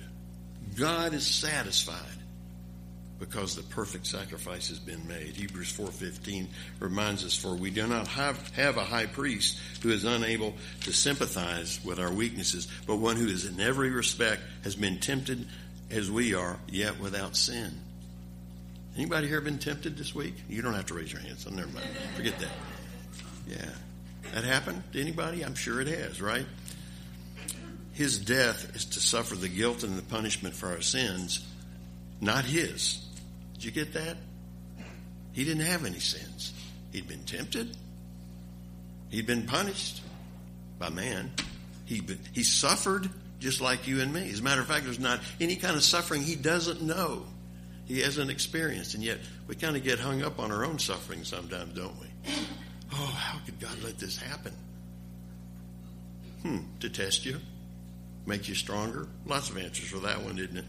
God 0.76 1.14
is 1.14 1.24
satisfied 1.24 2.11
because 3.22 3.54
the 3.54 3.62
perfect 3.62 4.04
sacrifice 4.04 4.68
has 4.68 4.80
been 4.80 5.06
made. 5.06 5.36
Hebrews 5.36 5.72
4:15 5.72 6.48
reminds 6.80 7.24
us 7.24 7.36
for 7.36 7.54
we 7.54 7.70
do 7.70 7.86
not 7.86 8.08
have, 8.08 8.50
have 8.50 8.76
a 8.76 8.84
high 8.84 9.06
priest 9.06 9.60
who 9.80 9.90
is 9.90 10.02
unable 10.02 10.56
to 10.80 10.92
sympathize 10.92 11.78
with 11.84 12.00
our 12.00 12.12
weaknesses, 12.12 12.66
but 12.84 12.96
one 12.96 13.14
who 13.14 13.28
is 13.28 13.46
in 13.46 13.60
every 13.60 13.90
respect 13.90 14.42
has 14.64 14.74
been 14.74 14.98
tempted 14.98 15.46
as 15.88 16.10
we 16.10 16.34
are, 16.34 16.58
yet 16.66 16.98
without 16.98 17.36
sin. 17.36 17.70
Anybody 18.96 19.28
here 19.28 19.40
been 19.40 19.60
tempted 19.60 19.96
this 19.96 20.12
week? 20.16 20.34
You 20.48 20.60
don't 20.60 20.74
have 20.74 20.86
to 20.86 20.94
raise 20.94 21.12
your 21.12 21.22
hands. 21.22 21.44
So 21.44 21.50
never 21.50 21.68
mind. 21.68 21.86
Forget 22.16 22.40
that. 22.40 22.50
Yeah. 23.46 23.70
That 24.34 24.42
happened 24.42 24.82
to 24.94 25.00
anybody? 25.00 25.44
I'm 25.44 25.54
sure 25.54 25.80
it 25.80 25.86
has, 25.86 26.20
right? 26.20 26.46
His 27.92 28.18
death 28.18 28.74
is 28.74 28.84
to 28.86 29.00
suffer 29.00 29.36
the 29.36 29.48
guilt 29.48 29.84
and 29.84 29.96
the 29.96 30.02
punishment 30.02 30.56
for 30.56 30.70
our 30.70 30.80
sins, 30.80 31.46
not 32.20 32.44
his. 32.44 32.98
Did 33.62 33.76
you 33.76 33.84
get 33.84 33.94
that? 33.94 34.16
He 35.30 35.44
didn't 35.44 35.62
have 35.62 35.84
any 35.84 36.00
sins. 36.00 36.52
He'd 36.90 37.06
been 37.06 37.22
tempted. 37.22 37.76
He'd 39.08 39.24
been 39.24 39.46
punished 39.46 40.02
by 40.80 40.88
man. 40.88 41.30
He, 41.84 42.02
he 42.32 42.42
suffered 42.42 43.08
just 43.38 43.60
like 43.60 43.86
you 43.86 44.00
and 44.00 44.12
me. 44.12 44.28
As 44.32 44.40
a 44.40 44.42
matter 44.42 44.60
of 44.60 44.66
fact, 44.66 44.82
there's 44.82 44.98
not 44.98 45.20
any 45.40 45.54
kind 45.54 45.76
of 45.76 45.84
suffering 45.84 46.24
he 46.24 46.34
doesn't 46.34 46.82
know. 46.82 47.22
He 47.84 48.00
hasn't 48.00 48.32
experienced. 48.32 48.96
And 48.96 49.04
yet, 49.04 49.18
we 49.46 49.54
kind 49.54 49.76
of 49.76 49.84
get 49.84 50.00
hung 50.00 50.24
up 50.24 50.40
on 50.40 50.50
our 50.50 50.64
own 50.64 50.80
suffering 50.80 51.22
sometimes, 51.22 51.72
don't 51.72 51.94
we? 52.00 52.08
Oh, 52.92 52.96
how 52.96 53.38
could 53.44 53.60
God 53.60 53.80
let 53.84 53.96
this 53.96 54.16
happen? 54.16 54.54
Hmm, 56.42 56.58
to 56.80 56.90
test 56.90 57.24
you, 57.24 57.38
make 58.26 58.48
you 58.48 58.56
stronger. 58.56 59.06
Lots 59.24 59.50
of 59.50 59.56
answers 59.56 59.88
for 59.88 59.98
that 59.98 60.20
one, 60.20 60.34
didn't 60.34 60.56
it? 60.56 60.64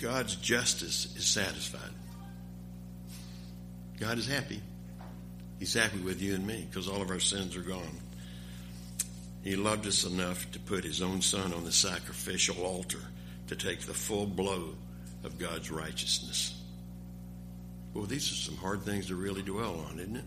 God's 0.00 0.36
justice 0.36 1.14
is 1.16 1.24
satisfied. 1.26 1.90
God 3.98 4.16
is 4.18 4.28
happy. 4.28 4.60
He's 5.58 5.74
happy 5.74 5.98
with 5.98 6.22
you 6.22 6.36
and 6.36 6.46
me 6.46 6.66
because 6.70 6.88
all 6.88 7.02
of 7.02 7.10
our 7.10 7.18
sins 7.18 7.56
are 7.56 7.62
gone. 7.62 8.00
He 9.42 9.56
loved 9.56 9.86
us 9.86 10.04
enough 10.04 10.48
to 10.52 10.60
put 10.60 10.84
his 10.84 11.02
own 11.02 11.20
son 11.20 11.52
on 11.52 11.64
the 11.64 11.72
sacrificial 11.72 12.64
altar 12.64 13.00
to 13.48 13.56
take 13.56 13.80
the 13.80 13.94
full 13.94 14.26
blow 14.26 14.74
of 15.24 15.38
God's 15.38 15.70
righteousness. 15.70 16.54
Well, 17.92 18.04
these 18.04 18.30
are 18.30 18.36
some 18.36 18.56
hard 18.56 18.82
things 18.82 19.06
to 19.06 19.16
really 19.16 19.42
dwell 19.42 19.84
on, 19.88 19.98
isn't 19.98 20.16
it? 20.16 20.24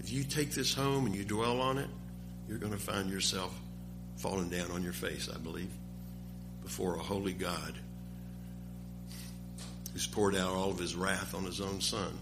If 0.00 0.10
you 0.10 0.24
take 0.24 0.52
this 0.52 0.72
home 0.72 1.04
and 1.04 1.14
you 1.14 1.24
dwell 1.24 1.60
on 1.60 1.76
it, 1.76 1.88
you're 2.48 2.58
going 2.58 2.72
to 2.72 2.78
find 2.78 3.10
yourself 3.10 3.54
falling 4.16 4.48
down 4.48 4.70
on 4.70 4.82
your 4.82 4.92
face, 4.92 5.28
I 5.34 5.36
believe, 5.38 5.72
before 6.62 6.96
a 6.96 7.02
holy 7.02 7.32
God 7.32 7.74
who's 9.94 10.06
poured 10.06 10.36
out 10.36 10.50
all 10.50 10.70
of 10.70 10.78
his 10.78 10.94
wrath 10.94 11.34
on 11.34 11.44
his 11.44 11.60
own 11.60 11.80
son 11.80 12.18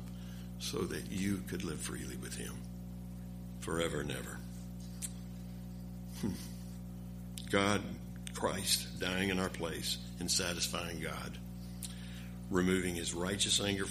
so 0.60 0.78
that 0.78 1.10
you 1.10 1.42
could 1.48 1.64
live 1.64 1.80
freely 1.80 2.16
with 2.16 2.36
him 2.36 2.54
forever 3.60 4.00
and 4.00 4.12
ever. 4.12 4.38
Hmm. 6.20 6.30
God, 7.50 7.82
Christ, 8.34 9.00
dying 9.00 9.30
in 9.30 9.40
our 9.40 9.48
place 9.48 9.98
and 10.20 10.30
satisfying 10.30 11.00
God, 11.00 11.36
removing 12.50 12.94
his 12.94 13.14
righteous 13.14 13.60
anger 13.60 13.86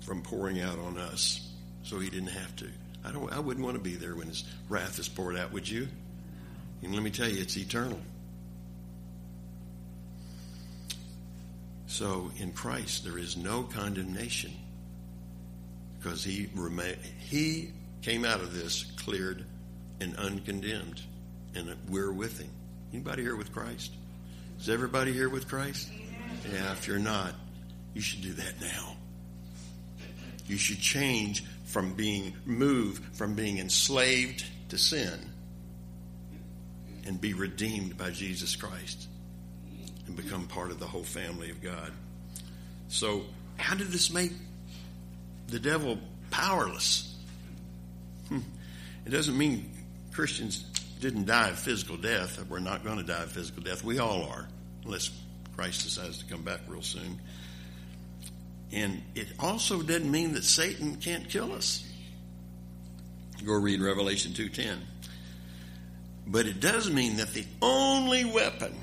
from 0.00 0.22
pouring 0.22 0.60
out 0.60 0.78
on 0.78 0.96
us 0.96 1.46
so 1.82 1.98
he 1.98 2.08
didn't 2.08 2.28
have 2.28 2.56
to. 2.56 2.68
I 3.04 3.12
don't 3.12 3.32
I 3.32 3.40
wouldn't 3.40 3.64
want 3.64 3.76
to 3.76 3.82
be 3.82 3.96
there 3.96 4.14
when 4.14 4.28
his 4.28 4.44
wrath 4.68 4.98
is 4.98 5.08
poured 5.08 5.36
out, 5.36 5.52
would 5.52 5.68
you? 5.68 5.88
And 6.82 6.94
let 6.94 7.02
me 7.02 7.10
tell 7.10 7.28
you, 7.28 7.40
it's 7.40 7.56
eternal. 7.56 8.00
So 11.90 12.30
in 12.38 12.52
Christ, 12.52 13.02
there 13.02 13.18
is 13.18 13.36
no 13.36 13.64
condemnation 13.64 14.52
because 15.98 16.22
he 16.22 16.48
he 17.18 17.72
came 18.00 18.24
out 18.24 18.40
of 18.40 18.54
this 18.54 18.84
cleared 19.04 19.44
and 20.00 20.14
uncondemned, 20.14 21.02
and 21.56 21.74
we're 21.88 22.12
with 22.12 22.38
him. 22.38 22.48
Anybody 22.92 23.22
here 23.22 23.34
with 23.34 23.52
Christ? 23.52 23.92
Is 24.60 24.68
everybody 24.68 25.12
here 25.12 25.28
with 25.28 25.48
Christ? 25.48 25.90
Yeah, 26.52 26.70
if 26.72 26.86
you're 26.86 27.00
not, 27.00 27.34
you 27.92 28.00
should 28.00 28.22
do 28.22 28.34
that 28.34 28.60
now. 28.60 28.94
You 30.46 30.58
should 30.58 30.78
change 30.78 31.44
from 31.64 31.94
being, 31.94 32.36
move 32.46 33.00
from 33.14 33.34
being 33.34 33.58
enslaved 33.58 34.44
to 34.68 34.78
sin 34.78 35.28
and 37.04 37.20
be 37.20 37.34
redeemed 37.34 37.98
by 37.98 38.10
Jesus 38.10 38.54
Christ 38.54 39.08
and 40.10 40.16
become 40.16 40.46
part 40.48 40.72
of 40.72 40.80
the 40.80 40.86
whole 40.86 41.04
family 41.04 41.50
of 41.50 41.62
God. 41.62 41.92
So, 42.88 43.22
how 43.56 43.76
did 43.76 43.88
this 43.88 44.12
make 44.12 44.32
the 45.48 45.60
devil 45.60 45.98
powerless? 46.30 47.14
Hmm. 48.28 48.40
It 49.06 49.10
doesn't 49.10 49.38
mean 49.38 49.70
Christians 50.12 50.64
didn't 51.00 51.26
die 51.26 51.50
of 51.50 51.58
physical 51.58 51.96
death. 51.96 52.44
We're 52.48 52.58
not 52.58 52.82
going 52.82 52.98
to 52.98 53.04
die 53.04 53.22
of 53.22 53.30
physical 53.30 53.62
death. 53.62 53.84
We 53.84 54.00
all 54.00 54.24
are, 54.24 54.48
unless 54.84 55.10
Christ 55.54 55.84
decides 55.84 56.18
to 56.18 56.26
come 56.26 56.42
back 56.42 56.60
real 56.66 56.82
soon. 56.82 57.20
And 58.72 59.02
it 59.14 59.28
also 59.38 59.80
doesn't 59.82 60.10
mean 60.10 60.34
that 60.34 60.44
Satan 60.44 60.96
can't 60.96 61.28
kill 61.28 61.52
us. 61.52 61.86
Go 63.44 63.54
read 63.54 63.80
Revelation 63.80 64.32
2:10. 64.32 64.78
But 66.26 66.46
it 66.46 66.60
does 66.60 66.90
mean 66.90 67.16
that 67.16 67.32
the 67.32 67.44
only 67.62 68.24
weapon 68.24 68.74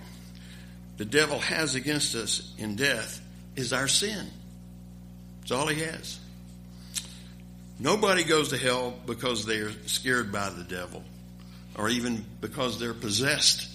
the 0.98 1.06
devil 1.06 1.40
has 1.40 1.76
against 1.76 2.16
us 2.16 2.54
in 2.58 2.76
death 2.76 3.22
is 3.56 3.72
our 3.72 3.88
sin. 3.88 4.28
It's 5.42 5.52
all 5.52 5.68
he 5.68 5.82
has. 5.82 6.20
Nobody 7.80 8.24
goes 8.24 8.50
to 8.50 8.58
hell 8.58 8.94
because 9.06 9.46
they're 9.46 9.72
scared 9.86 10.32
by 10.32 10.50
the 10.50 10.64
devil 10.64 11.04
or 11.76 11.90
even 11.90 12.26
because 12.42 12.80
they're 12.80 12.94
possessed 12.94 13.70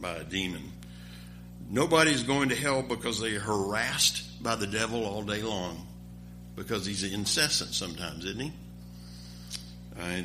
by 0.00 0.14
a 0.16 0.24
demon. 0.24 0.62
Nobody's 1.68 2.22
going 2.22 2.50
to 2.50 2.54
hell 2.54 2.82
because 2.82 3.20
they're 3.20 3.40
harassed 3.40 4.42
by 4.42 4.54
the 4.54 4.66
devil 4.66 5.04
all 5.04 5.22
day 5.22 5.42
long 5.42 5.86
because 6.56 6.86
he's 6.86 7.02
incessant 7.02 7.74
sometimes, 7.74 8.24
isn't 8.24 8.40
he? 8.40 8.52
Uh, 10.00 10.22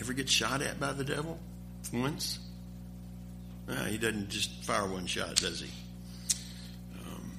ever 0.00 0.12
get 0.12 0.28
shot 0.28 0.62
at 0.62 0.78
by 0.78 0.92
the 0.92 1.04
devil 1.04 1.38
once? 1.92 2.38
Uh, 3.68 3.84
he 3.84 3.98
doesn't 3.98 4.28
just 4.28 4.64
fire 4.64 4.86
one 4.86 5.06
shot, 5.06 5.36
does 5.36 5.60
he? 5.60 5.70
Um, 7.00 7.32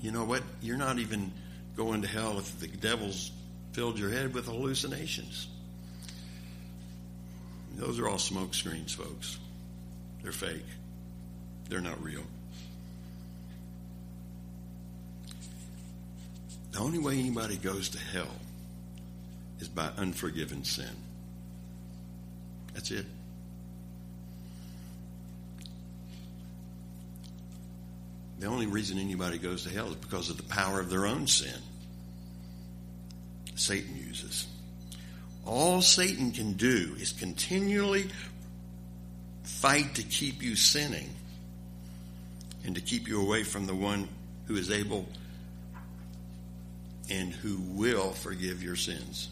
you 0.00 0.12
know 0.12 0.24
what? 0.24 0.42
You're 0.62 0.76
not 0.76 0.98
even 0.98 1.32
going 1.76 2.02
to 2.02 2.08
hell 2.08 2.38
if 2.38 2.60
the 2.60 2.68
devil's 2.68 3.32
filled 3.72 3.98
your 3.98 4.10
head 4.10 4.34
with 4.34 4.46
hallucinations. 4.46 5.48
Those 7.76 7.98
are 7.98 8.08
all 8.08 8.18
smoke 8.18 8.54
screens, 8.54 8.92
folks. 8.92 9.38
They're 10.22 10.32
fake. 10.32 10.66
They're 11.68 11.80
not 11.80 12.02
real. 12.02 12.22
The 16.72 16.78
only 16.78 16.98
way 16.98 17.18
anybody 17.18 17.56
goes 17.56 17.88
to 17.90 17.98
hell 17.98 18.36
is 19.58 19.68
by 19.68 19.90
unforgiven 19.96 20.64
sin. 20.64 20.86
That's 22.74 22.90
it. 22.90 23.06
The 28.40 28.46
only 28.46 28.66
reason 28.66 28.98
anybody 28.98 29.36
goes 29.36 29.64
to 29.64 29.70
hell 29.70 29.88
is 29.88 29.96
because 29.96 30.30
of 30.30 30.38
the 30.38 30.42
power 30.44 30.80
of 30.80 30.88
their 30.88 31.06
own 31.06 31.26
sin. 31.26 31.60
Satan 33.54 33.94
uses. 33.96 34.46
All 35.44 35.82
Satan 35.82 36.32
can 36.32 36.54
do 36.54 36.96
is 36.98 37.12
continually 37.12 38.08
fight 39.42 39.94
to 39.96 40.02
keep 40.02 40.42
you 40.42 40.56
sinning 40.56 41.10
and 42.64 42.74
to 42.74 42.80
keep 42.80 43.08
you 43.08 43.20
away 43.20 43.44
from 43.44 43.66
the 43.66 43.74
one 43.74 44.08
who 44.46 44.56
is 44.56 44.70
able 44.70 45.06
and 47.10 47.32
who 47.32 47.58
will 47.60 48.12
forgive 48.12 48.62
your 48.62 48.76
sins 48.76 49.28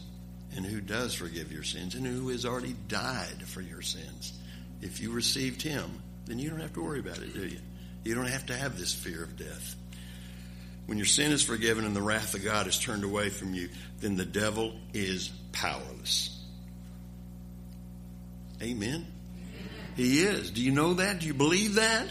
and 0.55 0.63
who 0.63 0.81
does 0.81 1.15
forgive 1.15 1.51
your 1.51 1.63
sins 1.63 1.95
and 1.95 2.05
who 2.05 2.29
has 2.29 2.45
already 2.45 2.75
died 2.87 3.41
for 3.45 3.61
your 3.61 3.81
sins. 3.81 4.33
If 4.81 4.99
you 4.99 5.11
received 5.11 5.63
him, 5.63 6.01
then 6.25 6.37
you 6.37 6.51
don't 6.51 6.59
have 6.59 6.73
to 6.73 6.83
worry 6.83 6.99
about 6.99 7.17
it, 7.17 7.33
do 7.33 7.47
you? 7.47 7.59
You 8.09 8.15
don't 8.15 8.25
have 8.25 8.47
to 8.47 8.57
have 8.57 8.75
this 8.75 8.91
fear 8.91 9.21
of 9.21 9.37
death. 9.37 9.75
When 10.87 10.97
your 10.97 11.05
sin 11.05 11.31
is 11.31 11.43
forgiven 11.43 11.85
and 11.85 11.95
the 11.95 12.01
wrath 12.01 12.33
of 12.33 12.43
God 12.43 12.65
is 12.65 12.79
turned 12.79 13.03
away 13.03 13.29
from 13.29 13.53
you, 13.53 13.69
then 13.99 14.15
the 14.15 14.25
devil 14.25 14.73
is 14.95 15.29
powerless. 15.51 16.35
Amen. 18.63 19.05
He 19.95 20.23
is. 20.23 20.49
Do 20.49 20.59
you 20.59 20.71
know 20.71 20.95
that? 20.95 21.19
Do 21.19 21.27
you 21.27 21.35
believe 21.35 21.75
that? 21.75 22.07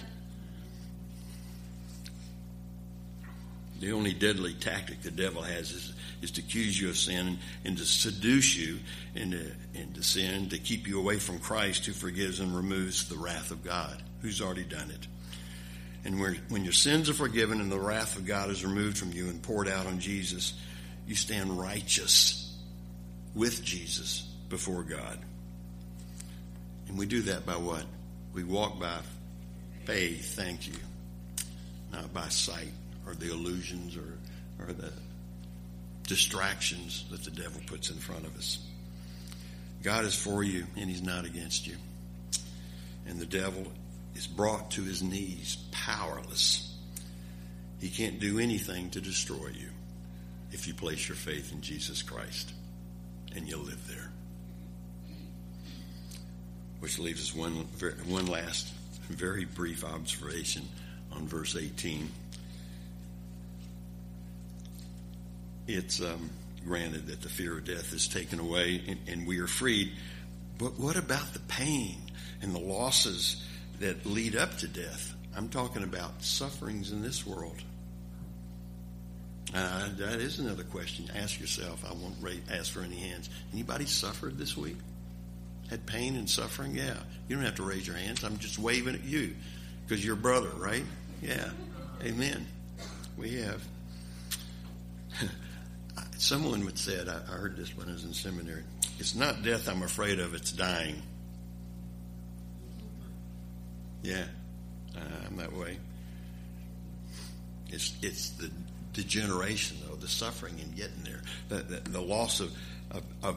The 3.81 3.91
only 3.91 4.13
deadly 4.13 4.55
tactic 4.55 5.03
the 5.03 5.11
devil 5.11 5.43
has 5.43 5.73
is, 5.73 5.93
is 6.23 6.31
to 6.31 6.43
accuse 6.43 6.81
you 6.81 6.91
of 6.91 6.97
sin 6.97 7.27
and, 7.27 7.39
and 7.65 7.77
to 7.77 7.85
seduce 7.85 8.55
you 8.55 8.79
into, 9.17 9.51
into 9.75 10.05
sin, 10.05 10.51
to 10.51 10.59
keep 10.59 10.87
you 10.87 11.01
away 11.01 11.19
from 11.19 11.41
Christ 11.41 11.87
who 11.87 11.93
forgives 11.93 12.39
and 12.39 12.55
removes 12.55 13.09
the 13.09 13.17
wrath 13.17 13.51
of 13.51 13.65
God, 13.65 14.01
who's 14.23 14.41
already 14.41 14.63
done 14.63 14.93
it. 14.93 15.09
And 16.05 16.21
when 16.21 16.65
your 16.65 16.73
sins 16.73 17.11
are 17.11 17.15
forgiven 17.15 17.61
and 17.61 17.71
the 17.71 17.79
wrath 17.79 18.17
of 18.17 18.27
God 18.27 18.51
is 18.51 18.65
removed 18.65 18.99
from 18.99 19.13
you 19.13 19.29
and 19.29 19.43
poured 19.43 19.69
out 19.69 19.87
on 19.87 19.99
Jesus, 19.99 20.55
you 21.07 21.15
stand 21.15 21.59
righteous 21.59 22.57
with 23.35 23.63
Jesus 23.63 24.27
before 24.49 24.83
God. 24.83 25.19
And 26.89 26.99
we 26.99 27.07
do 27.07 27.23
that 27.23 27.45
by 27.45 27.57
what? 27.57 27.85
We 28.33 28.45
walk 28.45 28.79
by 28.79 28.99
faith, 29.85 30.37
thank 30.37 30.67
you, 30.67 30.75
not 31.93 32.13
by 32.13 32.29
sight 32.29 32.73
or 33.07 33.15
the 33.15 33.31
illusions 33.31 33.97
or, 33.97 34.65
or 34.65 34.73
the 34.73 34.93
distractions 36.07 37.05
that 37.11 37.25
the 37.25 37.31
devil 37.31 37.61
puts 37.67 37.91
in 37.91 37.97
front 37.97 38.27
of 38.27 38.37
us. 38.37 38.59
God 39.83 40.05
is 40.05 40.15
for 40.15 40.43
you 40.43 40.67
and 40.77 40.89
he's 40.89 41.03
not 41.03 41.25
against 41.25 41.67
you. 41.67 41.77
And 43.07 43.19
the 43.19 43.27
devil 43.27 43.67
is 44.19 44.27
brought 44.27 44.73
to 44.73 44.83
his 44.83 45.01
knees 45.01 45.57
powerless. 45.71 46.75
He 47.81 47.89
can't 47.89 48.19
do 48.19 48.41
anything 48.41 48.91
to 48.91 49.01
destroy 49.01 49.47
you 49.55 49.69
if 50.51 50.67
you 50.67 50.75
place 50.75 51.09
your 51.09 51.15
faith 51.15 51.53
in 51.53 51.63
Jesus 51.63 52.03
Christ 52.03 52.53
and 53.37 53.49
you'll 53.49 53.61
live 53.63 53.87
there. 53.87 54.11
Which 56.81 56.99
leaves 56.99 57.31
us 57.31 57.37
one, 57.37 57.53
one 58.09 58.27
last 58.27 58.73
very 59.09 59.45
brief 59.45 59.85
observation 59.85 60.65
on 61.13 61.29
verse 61.29 61.55
18. 61.55 62.11
It's 65.69 66.01
um, 66.01 66.29
granted 66.67 67.07
that 67.07 67.23
the 67.23 67.29
fear 67.29 67.59
of 67.59 67.65
death 67.65 67.93
is 67.93 68.09
taken 68.09 68.41
away 68.41 68.83
and, 68.89 68.99
and 69.07 69.27
we 69.29 69.39
are 69.39 69.47
freed, 69.47 69.93
but 70.59 70.77
what 70.77 70.97
about 70.97 71.33
the 71.35 71.41
pain 71.41 71.99
and 72.43 72.53
the 72.53 72.59
losses 72.59 73.45
that 73.81 74.07
lead 74.07 74.37
up 74.37 74.57
to 74.59 74.69
death. 74.69 75.15
I'm 75.37 75.49
talking 75.49 75.83
about 75.83 76.23
sufferings 76.23 76.91
in 76.91 77.03
this 77.03 77.27
world. 77.27 77.57
Uh, 79.55 79.89
that 79.97 80.21
is 80.21 80.39
another 80.39 80.65
question. 80.65 81.11
Ask 81.17 81.41
yourself. 81.41 81.85
I 81.89 81.93
won't 81.93 82.17
ask 82.51 82.73
for 82.73 82.81
any 82.81 82.97
hands. 82.97 83.31
Anybody 83.53 83.87
suffered 83.87 84.37
this 84.37 84.57
week? 84.57 84.77
Had 85.71 85.87
pain 85.87 86.17
and 86.17 86.29
suffering? 86.29 86.75
Yeah. 86.75 86.97
You 87.29 87.37
don't 87.37 87.45
have 87.45 87.57
to 87.57 87.63
raise 87.63 87.87
your 87.87 87.97
hands. 87.97 88.25
I'm 88.25 88.39
just 88.39 88.59
waving 88.59 88.95
at 88.95 89.05
you 89.05 89.35
because 89.87 90.05
you're 90.05 90.17
brother, 90.17 90.51
right? 90.57 90.85
Yeah. 91.23 91.49
Amen. 92.03 92.47
We 93.17 93.37
have. 93.37 93.63
Someone 96.19 96.65
would 96.65 96.79
said, 96.79 97.09
I 97.09 97.19
heard 97.33 97.57
this 97.57 97.77
when 97.77 97.89
I 97.89 97.93
was 97.93 98.05
in 98.05 98.13
seminary. 98.13 98.65
It's 98.99 99.15
not 99.15 99.43
death 99.43 99.69
I'm 99.69 99.83
afraid 99.83 100.19
of, 100.19 100.35
it's 100.35 100.53
dying. 100.53 101.03
Yeah, 104.03 104.25
I'm 105.27 105.37
that 105.37 105.53
way. 105.53 105.79
It's 107.71 107.93
it's 108.03 108.31
the 108.31 108.51
degeneration, 108.93 109.77
though, 109.87 109.97
the 109.97 110.09
suffering 110.09 110.59
in 110.59 110.71
getting 110.73 111.03
there, 111.05 111.23
the, 111.49 111.57
the, 111.57 111.91
the 111.91 112.01
loss 112.01 112.41
of, 112.41 112.53
of, 112.91 113.03
of, 113.23 113.37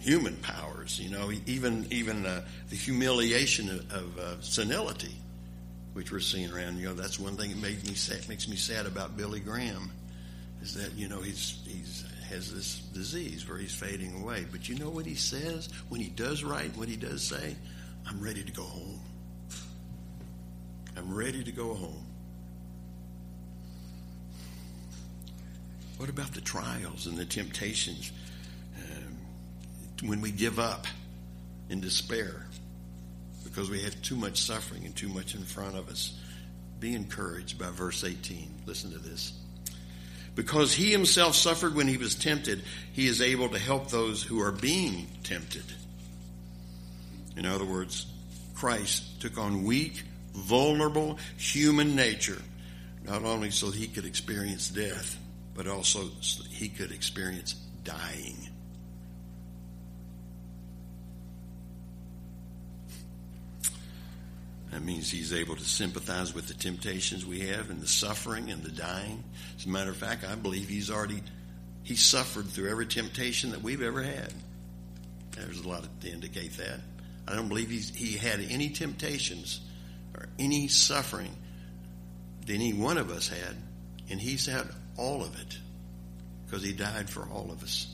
human 0.00 0.36
powers. 0.36 1.00
You 1.00 1.10
know, 1.10 1.32
even 1.46 1.86
even 1.90 2.26
uh, 2.26 2.44
the 2.68 2.76
humiliation 2.76 3.70
of, 3.70 3.92
of 3.92 4.18
uh, 4.18 4.40
senility, 4.40 5.14
which 5.94 6.12
we're 6.12 6.20
seeing 6.20 6.52
around. 6.52 6.76
You 6.76 6.88
know, 6.88 6.94
that's 6.94 7.18
one 7.18 7.36
thing 7.36 7.50
that 7.50 7.60
made 7.60 7.84
me 7.86 7.94
sad, 7.94 8.28
makes 8.28 8.46
me 8.46 8.56
sad 8.56 8.86
about 8.86 9.16
Billy 9.16 9.40
Graham, 9.40 9.90
is 10.62 10.74
that 10.74 10.92
you 10.94 11.08
know 11.08 11.20
he's 11.20 11.58
he's 11.66 12.04
has 12.28 12.52
this 12.52 12.78
disease 12.92 13.48
where 13.48 13.58
he's 13.58 13.74
fading 13.74 14.20
away. 14.22 14.46
But 14.50 14.68
you 14.68 14.78
know 14.78 14.90
what 14.90 15.06
he 15.06 15.14
says 15.14 15.68
when 15.88 16.00
he 16.00 16.08
does 16.08 16.42
write, 16.44 16.76
what 16.76 16.88
he 16.88 16.96
does 16.96 17.22
say, 17.22 17.56
I'm 18.06 18.20
ready 18.20 18.42
to 18.42 18.52
go 18.52 18.62
home. 18.62 19.00
I'm 20.96 21.14
ready 21.14 21.42
to 21.44 21.52
go 21.52 21.74
home. 21.74 22.06
What 25.96 26.08
about 26.08 26.32
the 26.32 26.40
trials 26.40 27.06
and 27.06 27.16
the 27.16 27.24
temptations 27.24 28.12
um, 28.76 30.08
when 30.08 30.20
we 30.20 30.30
give 30.30 30.58
up 30.58 30.86
in 31.70 31.80
despair 31.80 32.46
because 33.44 33.70
we 33.70 33.80
have 33.82 34.00
too 34.02 34.16
much 34.16 34.42
suffering 34.42 34.84
and 34.84 34.94
too 34.94 35.08
much 35.08 35.34
in 35.34 35.42
front 35.42 35.76
of 35.76 35.88
us? 35.88 36.18
Be 36.80 36.94
encouraged 36.94 37.58
by 37.58 37.70
verse 37.70 38.04
18. 38.04 38.62
Listen 38.66 38.90
to 38.92 38.98
this. 38.98 39.32
Because 40.34 40.74
he 40.74 40.90
himself 40.90 41.36
suffered 41.36 41.76
when 41.76 41.86
he 41.86 41.96
was 41.96 42.16
tempted, 42.16 42.62
he 42.92 43.06
is 43.06 43.22
able 43.22 43.48
to 43.50 43.58
help 43.58 43.88
those 43.88 44.22
who 44.22 44.40
are 44.42 44.50
being 44.50 45.06
tempted. 45.22 45.64
In 47.36 47.46
other 47.46 47.64
words, 47.64 48.06
Christ 48.54 49.20
took 49.20 49.38
on 49.38 49.62
weak, 49.62 50.02
vulnerable 50.34 51.18
human 51.36 51.94
nature, 51.94 52.40
not 53.04 53.22
only 53.22 53.50
so 53.50 53.70
he 53.70 53.86
could 53.86 54.04
experience 54.04 54.68
death, 54.68 55.18
but 55.54 55.66
also 55.66 56.08
so 56.20 56.42
he 56.50 56.68
could 56.68 56.90
experience 56.90 57.54
dying. 57.84 58.48
That 64.72 64.82
means 64.82 65.08
he's 65.08 65.32
able 65.32 65.54
to 65.54 65.64
sympathize 65.64 66.34
with 66.34 66.48
the 66.48 66.54
temptations 66.54 67.24
we 67.24 67.40
have 67.40 67.70
and 67.70 67.80
the 67.80 67.86
suffering 67.86 68.50
and 68.50 68.60
the 68.60 68.72
dying. 68.72 69.22
As 69.56 69.66
a 69.66 69.68
matter 69.68 69.90
of 69.90 69.96
fact, 69.96 70.24
I 70.24 70.34
believe 70.34 70.68
he's 70.68 70.90
already 70.90 71.22
he 71.84 71.94
suffered 71.94 72.48
through 72.48 72.70
every 72.70 72.86
temptation 72.86 73.50
that 73.52 73.62
we've 73.62 73.82
ever 73.82 74.02
had. 74.02 74.32
There's 75.32 75.60
a 75.60 75.68
lot 75.68 75.86
to 76.00 76.10
indicate 76.10 76.56
that. 76.56 76.80
I 77.28 77.36
don't 77.36 77.48
believe 77.48 77.70
he's, 77.70 77.94
he 77.94 78.16
had 78.16 78.40
any 78.50 78.70
temptations 78.70 79.60
any 80.38 80.68
suffering 80.68 81.34
that 82.46 82.52
any 82.52 82.72
one 82.72 82.98
of 82.98 83.10
us 83.10 83.28
had, 83.28 83.56
and 84.10 84.20
he's 84.20 84.46
had 84.46 84.66
all 84.96 85.22
of 85.22 85.38
it 85.40 85.58
because 86.44 86.62
he 86.62 86.72
died 86.72 87.08
for 87.08 87.22
all 87.32 87.50
of 87.50 87.62
us. 87.62 87.86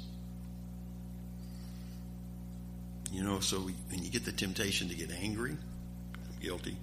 You 3.12 3.24
know, 3.24 3.40
so 3.40 3.58
when 3.58 4.04
you 4.04 4.10
get 4.10 4.24
the 4.24 4.32
temptation 4.32 4.88
to 4.88 4.94
get 4.94 5.10
angry, 5.10 5.56
guilty. 6.40 6.76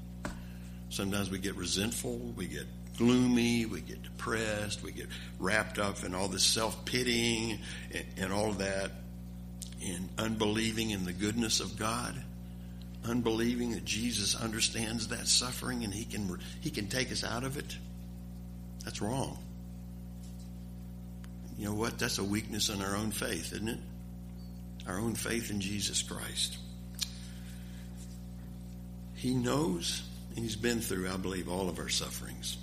Sometimes 0.90 1.30
we 1.30 1.40
get 1.40 1.56
resentful, 1.56 2.18
we 2.36 2.48
get 2.48 2.66
gloomy, 2.98 3.66
we 3.66 3.82
get 3.82 4.02
depressed, 4.04 4.84
we 4.84 4.92
get 4.92 5.08
wrapped 5.40 5.80
up 5.80 6.04
in 6.04 6.16
all 6.16 6.28
this 6.28 6.44
self 6.44 6.86
pitying 6.86 7.60
and, 7.94 8.06
and, 8.18 8.34
all 8.34 8.52
that, 8.54 8.92
and 9.84 10.10
unbelieving 10.18 10.92
in 10.92 11.06
the 11.06 11.14
goodness 11.14 11.60
of 11.60 11.78
God, 11.78 12.16
unbelieving 13.08 13.72
that 13.72 13.86
Jesus 13.86 14.36
understands 14.36 15.08
that 15.10 15.28
suffering 15.28 15.84
and 15.84 15.94
He 15.94 16.06
can 16.06 16.40
He 16.62 16.70
can 16.70 16.88
take 16.88 17.12
us 17.12 17.24
out 17.24 17.44
of 17.44 17.58
it. 17.58 17.78
That's 18.84 19.02
wrong. 19.02 19.38
You 21.58 21.66
know 21.66 21.74
what? 21.74 21.98
That's 21.98 22.20
a 22.20 22.24
weakness 22.24 22.70
in 22.70 22.82
our 22.82 22.96
own 22.96 23.12
faith, 23.12 23.54
isn't 23.54 23.68
it? 23.68 23.80
Our 24.88 25.00
own 25.00 25.16
faith 25.16 25.50
in 25.50 25.60
Jesus 25.60 26.02
Christ. 26.02 26.58
He 29.16 29.34
knows 29.34 30.04
and 30.36 30.44
He's 30.44 30.56
been 30.56 30.82
through, 30.82 31.10
I 31.10 31.18
believe, 31.18 31.50
all 31.50 31.68
of 31.68 31.80
our 31.80 31.90
sufferings. 31.90 32.58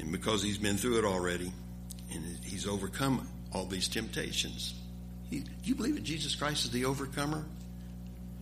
And 0.00 0.10
because 0.10 0.42
He's 0.42 0.58
been 0.58 0.76
through 0.76 0.98
it 0.98 1.04
already 1.04 1.52
and 2.12 2.24
He's 2.42 2.66
overcome 2.66 3.28
all 3.52 3.66
these 3.66 3.88
temptations, 3.88 4.74
he, 5.30 5.40
do 5.40 5.50
you 5.64 5.74
believe 5.74 5.94
that 5.94 6.04
Jesus 6.04 6.34
Christ 6.34 6.64
is 6.64 6.70
the 6.70 6.84
overcomer? 6.84 7.44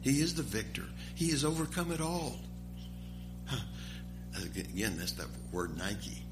He 0.05 0.20
is 0.20 0.34
the 0.34 0.42
victor. 0.42 0.84
He 1.14 1.30
has 1.30 1.46
overcome 1.46 1.90
it 1.90 2.00
all. 2.00 2.36
Huh. 3.46 3.57
Again, 4.42 4.96
that's 4.98 5.12
that 5.12 5.26
word 5.50 5.78
Nike. 5.78 6.22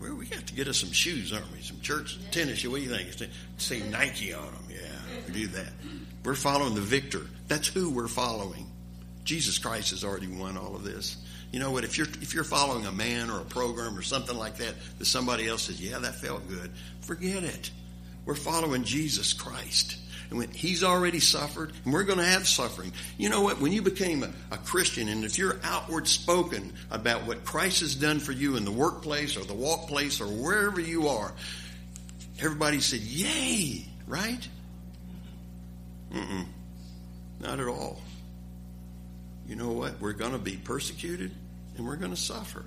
Well, 0.00 0.14
we 0.14 0.26
got 0.26 0.46
to 0.46 0.54
get 0.54 0.68
us 0.68 0.78
some 0.78 0.92
shoes, 0.92 1.32
aren't 1.32 1.50
we? 1.52 1.60
Some 1.60 1.80
church 1.80 2.18
tennis 2.30 2.58
shoes. 2.58 2.70
What 2.70 2.78
do 2.78 2.84
you 2.84 2.94
think? 2.94 3.32
Say 3.56 3.80
Nike 3.88 4.32
on 4.32 4.44
them. 4.44 4.64
Yeah, 4.70 5.22
we 5.26 5.32
do 5.32 5.46
that. 5.48 5.72
We're 6.22 6.36
following 6.36 6.76
the 6.76 6.80
victor. 6.80 7.22
That's 7.48 7.66
who 7.66 7.90
we're 7.90 8.06
following. 8.06 8.70
Jesus 9.24 9.58
Christ 9.58 9.90
has 9.90 10.04
already 10.04 10.28
won 10.28 10.56
all 10.56 10.76
of 10.76 10.84
this. 10.84 11.16
You 11.50 11.58
know 11.58 11.72
what? 11.72 11.82
If 11.82 11.98
you're 11.98 12.06
if 12.20 12.32
you're 12.32 12.44
following 12.44 12.86
a 12.86 12.92
man 12.92 13.28
or 13.28 13.40
a 13.40 13.44
program 13.44 13.98
or 13.98 14.02
something 14.02 14.36
like 14.36 14.58
that, 14.58 14.74
that 14.98 15.04
somebody 15.04 15.48
else 15.48 15.62
says, 15.62 15.80
"Yeah, 15.80 15.98
that 15.98 16.14
felt 16.14 16.48
good," 16.48 16.70
forget 17.00 17.42
it. 17.42 17.70
We're 18.24 18.34
following 18.36 18.84
Jesus 18.84 19.32
Christ. 19.32 19.96
And 20.30 20.38
when 20.38 20.50
he's 20.50 20.82
already 20.82 21.20
suffered, 21.20 21.72
and 21.84 21.92
we're 21.92 22.04
going 22.04 22.18
to 22.18 22.24
have 22.24 22.46
suffering. 22.46 22.92
You 23.16 23.28
know 23.28 23.42
what? 23.42 23.60
When 23.60 23.72
you 23.72 23.82
became 23.82 24.22
a, 24.22 24.30
a, 24.50 24.58
Christian, 24.58 25.08
and 25.08 25.24
if 25.24 25.38
you're 25.38 25.58
outward 25.62 26.08
spoken 26.08 26.72
about 26.90 27.26
what 27.26 27.44
Christ 27.44 27.80
has 27.80 27.94
done 27.94 28.18
for 28.18 28.32
you 28.32 28.56
in 28.56 28.64
the 28.64 28.72
workplace 28.72 29.36
or 29.36 29.44
the 29.44 29.54
walk 29.54 29.88
place 29.88 30.20
or 30.20 30.26
wherever 30.26 30.80
you 30.80 31.08
are, 31.08 31.32
everybody 32.40 32.80
said, 32.80 33.00
Yay, 33.00 33.86
right? 34.06 34.48
Mm-mm. 36.12 36.46
Not 37.40 37.60
at 37.60 37.66
all 37.66 38.00
you 39.48 39.54
know 39.54 39.70
what? 39.70 40.00
We're 40.00 40.12
going 40.12 40.32
to 40.32 40.38
be 40.38 40.56
persecuted 40.56 41.30
and 41.76 41.86
we're 41.86 41.96
going 41.96 42.10
to 42.10 42.20
suffer. 42.20 42.64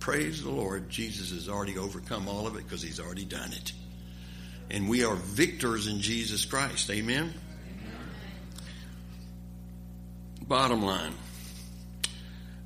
Praise 0.00 0.42
the 0.42 0.50
Lord. 0.50 0.90
Jesus 0.90 1.30
has 1.30 1.48
already 1.48 1.78
overcome 1.78 2.28
all 2.28 2.46
of 2.46 2.56
it 2.56 2.64
because 2.64 2.82
he's 2.82 3.00
already 3.00 3.24
done 3.24 3.52
it. 3.52 3.72
And 4.70 4.88
we 4.88 5.04
are 5.04 5.14
victors 5.14 5.86
in 5.86 6.00
Jesus 6.00 6.44
Christ. 6.44 6.90
Amen? 6.90 7.22
Amen. 7.22 7.34
Bottom 10.42 10.82
line. 10.82 11.14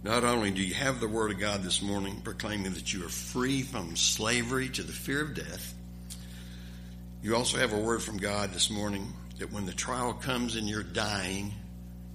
Not 0.04 0.24
only 0.24 0.50
do 0.50 0.62
you 0.62 0.74
have 0.74 0.98
the 0.98 1.06
Word 1.06 1.30
of 1.30 1.38
God 1.38 1.62
this 1.62 1.80
morning 1.80 2.20
proclaiming 2.22 2.74
that 2.74 2.92
you 2.92 3.04
are 3.06 3.08
free 3.08 3.62
from 3.62 3.94
slavery 3.94 4.68
to 4.70 4.82
the 4.82 4.92
fear 4.92 5.22
of 5.22 5.34
death, 5.34 5.74
you 7.22 7.36
also 7.36 7.58
have 7.58 7.72
a 7.72 7.78
word 7.78 8.02
from 8.02 8.16
God 8.16 8.52
this 8.52 8.68
morning 8.68 9.12
that 9.38 9.52
when 9.52 9.64
the 9.64 9.72
trial 9.72 10.12
comes 10.12 10.56
and 10.56 10.68
you're 10.68 10.82
dying 10.82 11.52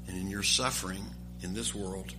and 0.05 0.17
in 0.17 0.27
your 0.27 0.43
suffering, 0.43 1.05
in 1.41 1.53
this 1.53 1.73
world, 1.73 2.13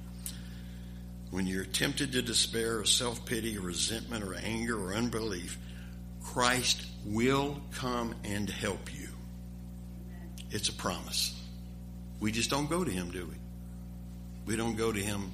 when 1.30 1.46
you're 1.46 1.66
tempted 1.66 2.12
to 2.12 2.22
despair 2.22 2.78
or 2.78 2.86
self 2.86 3.26
pity 3.26 3.58
or 3.58 3.60
resentment 3.60 4.24
or 4.24 4.34
anger 4.34 4.78
or 4.82 4.94
unbelief, 4.94 5.58
Christ 6.32 6.84
will 7.06 7.56
come 7.72 8.14
and 8.22 8.50
help 8.50 8.94
you. 8.94 9.08
It's 10.50 10.68
a 10.68 10.74
promise. 10.74 11.34
We 12.20 12.32
just 12.32 12.50
don't 12.50 12.68
go 12.68 12.84
to 12.84 12.90
Him, 12.90 13.10
do 13.10 13.26
we? 13.26 13.34
We 14.44 14.54
don't 14.54 14.76
go 14.76 14.92
to 14.92 15.00
Him 15.00 15.32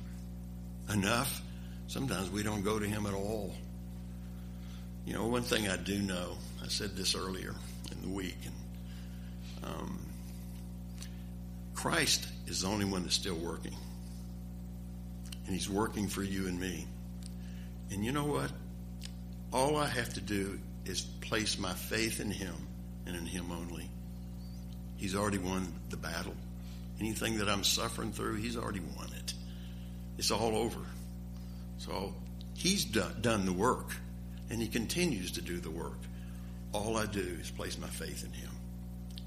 enough. 0.93 1.43
Sometimes 1.89 2.31
we 2.31 2.45
don't 2.45 2.63
go 2.63 2.79
to 2.79 2.87
Him 2.87 3.07
at 3.07 3.13
all. 3.13 3.53
You 5.05 5.15
know, 5.15 5.27
one 5.27 5.43
thing 5.43 5.69
I 5.69 5.77
do 5.77 5.99
know, 5.99 6.37
I 6.63 6.69
said 6.69 6.97
this 6.97 7.17
earlier 7.17 7.55
in 7.91 8.01
the 8.01 8.09
week, 8.09 8.39
and 8.45 9.75
um, 9.75 9.99
Christ 11.75 12.29
is 12.47 12.63
the 12.63 12.69
only 12.69 12.85
one 12.85 13.03
that's 13.03 13.17
still 13.17 13.37
working. 13.37 13.77
And 15.45 15.55
He's 15.55 15.69
working 15.69 16.07
for 16.07 16.23
you 16.23 16.47
and 16.47 16.59
me. 16.59 16.87
And 17.91 18.05
you 18.05 18.13
know 18.13 18.27
what? 18.27 18.53
All 19.53 19.77
I 19.77 19.87
have 19.87 20.15
to 20.15 20.21
do 20.21 20.61
is 20.87 21.03
place 21.03 21.59
my 21.59 21.73
faith 21.73 22.21
in 22.21 22.31
Him 22.31 22.55
and 23.07 23.17
in 23.17 23.27
Him 23.27 23.51
only. 23.51 23.89
He's 24.97 25.15
already 25.15 25.39
won 25.39 25.73
the 25.91 25.97
battle. 25.97 26.35
Anything 27.01 27.39
that 27.39 27.49
I'm 27.49 27.65
suffering 27.65 28.13
through, 28.13 28.37
He's 28.37 28.57
already 28.57 28.81
won 28.97 29.09
it. 29.19 29.35
It's 30.19 30.31
all 30.31 30.57
over. 30.57 30.81
So 31.79 32.15
He's 32.55 32.85
done, 32.85 33.17
done 33.21 33.47
the 33.47 33.53
work, 33.53 33.97
and 34.51 34.61
He 34.61 34.69
continues 34.69 35.33
to 35.33 35.43
do 35.43 35.59
the 35.59 35.71
work. 35.71 35.99
All 36.73 36.97
I 36.97 37.07
do 37.07 37.37
is 37.41 37.51
place 37.51 37.79
my 37.79 37.89
faith 37.89 38.25
in 38.25 38.33
Him 38.33 38.51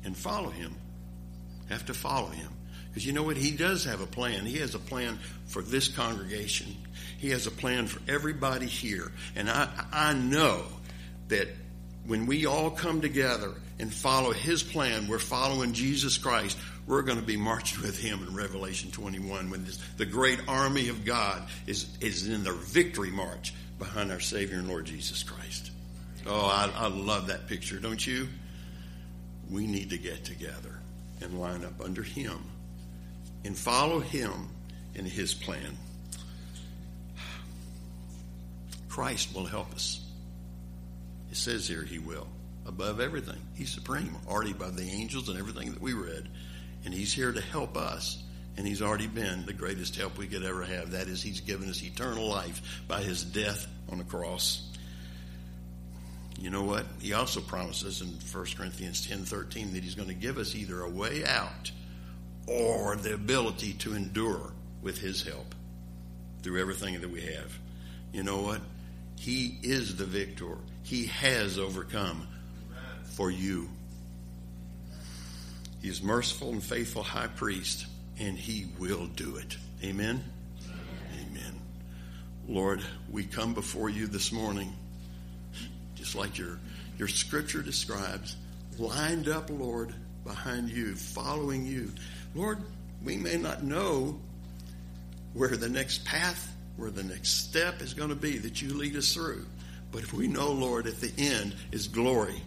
and 0.04 0.18
follow 0.18 0.50
Him. 0.50 0.76
Have 1.70 1.86
to 1.88 1.94
follow 1.94 2.30
Him. 2.30 2.50
Because 2.90 3.06
you 3.06 3.14
know 3.14 3.24
what? 3.24 3.38
He 3.38 3.52
does 3.52 3.84
have 3.84 4.02
a 4.02 4.08
plan. 4.08 4.46
He 4.46 4.58
has 4.58 4.74
a 4.74 4.80
plan 4.80 5.20
for 5.46 5.62
this 5.62 5.88
congregation. 5.88 6.76
He 7.20 7.30
has 7.30 7.46
a 7.46 7.52
plan 7.52 7.86
for 7.86 8.02
everybody 8.12 8.66
here. 8.66 9.12
And 9.36 9.50
I, 9.50 9.70
I 9.92 10.14
know 10.14 10.64
that 11.30 11.48
when 12.06 12.26
we 12.26 12.46
all 12.46 12.72
come 12.72 13.02
together 13.02 13.54
and 13.80 13.94
follow 13.94 14.32
His 14.32 14.64
plan, 14.64 15.08
we're 15.08 15.20
following 15.20 15.74
Jesus 15.74 16.18
Christ. 16.18 16.58
We're 16.88 17.02
going 17.02 17.20
to 17.20 17.26
be 17.26 17.38
marching 17.38 17.82
with 17.82 18.00
Him 18.00 18.26
in 18.26 18.34
Revelation 18.34 18.92
21 18.92 19.50
when 19.50 19.66
this, 19.66 19.78
the 19.98 20.06
great 20.06 20.40
army 20.48 20.88
of 20.88 21.04
God 21.04 21.44
is, 21.68 21.88
is 22.00 22.28
in 22.28 22.44
their 22.44 22.54
victory 22.54 23.12
march 23.12 23.54
behind 23.78 24.12
our 24.12 24.22
Savior 24.22 24.58
and 24.58 24.70
Lord 24.70 24.86
Jesus 24.86 25.22
Christ. 25.22 25.72
Oh, 26.26 26.46
I, 26.46 26.72
I 26.76 26.88
love 26.88 27.28
that 27.28 27.48
picture, 27.48 27.80
don't 27.80 28.06
you? 28.06 28.28
We 29.52 29.68
need 29.68 29.90
to 29.92 29.98
get 29.98 30.24
together 30.24 30.80
and 31.22 31.40
line 31.40 31.66
up 31.66 31.82
under 31.82 32.04
Him 32.04 32.40
and 33.44 33.58
follow 33.58 34.00
Him 34.00 34.50
in 34.96 35.06
His 35.06 35.34
plan. 35.34 35.78
Christ 38.90 39.36
will 39.36 39.46
help 39.46 39.74
us. 39.74 40.07
It 41.32 41.38
says 41.38 41.68
here 41.68 41.84
He 41.84 42.00
will. 42.00 42.28
Above 42.66 43.00
everything. 43.00 43.42
He's 43.56 43.72
supreme, 43.72 44.16
already 44.28 44.54
by 44.54 44.70
the 44.70 44.84
angels 44.84 45.30
and 45.30 45.40
everything 45.40 45.72
that 45.72 45.82
we 45.82 45.94
read. 45.94 46.28
And 46.86 46.94
He's 46.94 47.14
here 47.14 47.32
to 47.32 47.42
help 47.42 47.78
us. 47.78 48.22
And 48.58 48.68
He's 48.68 48.82
already 48.82 49.08
been 49.08 49.46
the 49.46 49.54
greatest 49.54 49.96
help 49.96 50.18
we 50.18 50.28
could 50.28 50.44
ever 50.44 50.64
have. 50.64 50.92
That 50.92 51.08
is, 51.08 51.22
He's 51.22 51.42
given 51.42 51.70
us 51.70 51.84
eternal 51.84 52.28
life 52.28 52.82
by 52.88 53.02
His 53.02 53.24
death 53.24 53.68
on 53.90 54.00
the 54.00 54.04
cross. 54.04 54.64
You 56.40 56.50
know 56.50 56.64
what? 56.64 56.86
He 57.00 57.14
also 57.14 57.42
promises 57.42 58.02
in 58.02 58.10
1 58.10 58.46
Corinthians 58.56 59.08
10 59.08 59.26
13 59.26 59.74
that 59.74 59.84
He's 59.84 59.96
going 59.96 60.10
to 60.10 60.14
give 60.14 60.38
us 60.38 60.56
either 60.56 60.82
a 60.82 60.90
way 60.90 61.26
out 61.26 61.72
or 62.48 62.96
the 62.96 63.14
ability 63.14 63.74
to 63.74 63.94
endure 63.94 64.52
with 64.82 65.00
His 65.00 65.24
help 65.24 65.56
through 66.44 66.62
everything 66.62 67.02
that 67.02 67.10
we 67.10 67.22
have. 67.22 67.58
You 68.14 68.24
know 68.24 68.42
what? 68.42 68.62
He 69.18 69.58
is 69.64 69.96
the 69.98 70.06
victor. 70.06 70.58
He 70.88 71.08
has 71.08 71.60
overcome 71.60 72.26
for 73.04 73.30
you. 73.30 73.68
He 75.82 75.90
is 75.90 76.02
merciful 76.02 76.52
and 76.52 76.64
faithful 76.64 77.04
high 77.04 77.28
priest, 77.28 77.86
and 78.18 78.38
he 78.38 78.68
will 78.80 79.08
do 79.08 79.36
it. 79.36 79.58
Amen. 79.84 80.24
Amen. 81.14 81.60
Lord, 82.48 82.82
we 83.12 83.26
come 83.26 83.54
before 83.54 83.90
you 83.90 84.08
this 84.08 84.32
morning, 84.32 84.74
just 85.96 86.16
like 86.16 86.38
your, 86.38 86.58
your 86.98 87.10
scripture 87.10 87.62
describes, 87.62 88.38
lined 88.80 89.28
up, 89.28 89.50
Lord, 89.50 89.94
behind 90.24 90.70
you, 90.70 90.96
following 90.96 91.66
you. 91.66 91.92
Lord, 92.34 92.60
we 93.04 93.18
may 93.18 93.36
not 93.36 93.62
know 93.62 94.18
where 95.34 95.58
the 95.58 95.68
next 95.68 96.06
path, 96.06 96.50
where 96.78 96.92
the 96.92 97.04
next 97.04 97.46
step 97.46 97.82
is 97.82 97.94
going 97.94 98.10
to 98.10 98.16
be 98.16 98.38
that 98.38 98.62
you 98.62 98.74
lead 98.74 98.96
us 98.96 99.14
through. 99.14 99.46
But 99.92 100.04
if 100.04 100.14
we 100.14 100.28
know, 100.28 100.52
Lord, 100.52 100.88
at 100.88 101.00
the 101.00 101.12
end 101.18 101.56
is 101.72 101.88
glory, 101.88 102.42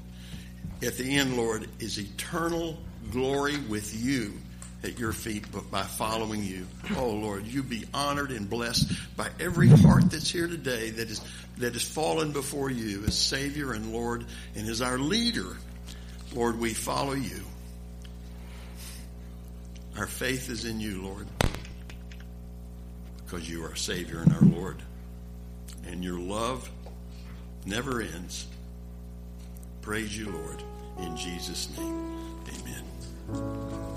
at 0.82 0.96
the 0.96 1.16
end, 1.16 1.36
Lord, 1.36 1.68
is 1.78 1.98
eternal 1.98 2.78
glory 3.10 3.58
with 3.58 3.94
you 3.94 4.34
at 4.82 4.98
your 4.98 5.12
feet 5.12 5.44
but 5.52 5.70
by 5.70 5.82
following 5.82 6.42
you. 6.42 6.66
Oh 6.96 7.10
Lord, 7.10 7.46
you 7.46 7.62
be 7.62 7.84
honored 7.92 8.30
and 8.30 8.48
blessed 8.48 8.90
by 9.16 9.28
every 9.38 9.68
heart 9.68 10.10
that's 10.10 10.30
here 10.30 10.46
today 10.46 10.90
that 10.90 11.10
is 11.10 11.20
that 11.58 11.76
is 11.76 11.82
fallen 11.82 12.32
before 12.32 12.70
you 12.70 13.04
as 13.04 13.16
Savior 13.16 13.72
and 13.72 13.92
Lord 13.92 14.24
and 14.54 14.68
as 14.68 14.80
our 14.80 14.98
leader. 14.98 15.56
Lord, 16.34 16.58
we 16.58 16.72
follow 16.72 17.12
you. 17.12 17.42
Our 19.98 20.06
faith 20.06 20.48
is 20.48 20.64
in 20.64 20.80
you, 20.80 21.02
Lord, 21.02 21.26
because 23.18 23.50
you 23.50 23.64
are 23.64 23.74
Savior 23.74 24.20
and 24.20 24.32
our 24.32 24.40
Lord. 24.40 24.82
And 25.86 26.04
your 26.04 26.18
love 26.18 26.70
never 27.66 28.00
ends. 28.00 28.46
Praise 29.82 30.16
you, 30.16 30.30
Lord. 30.30 30.62
In 30.98 31.16
Jesus' 31.16 31.68
name, 31.76 32.12
amen. 32.48 33.90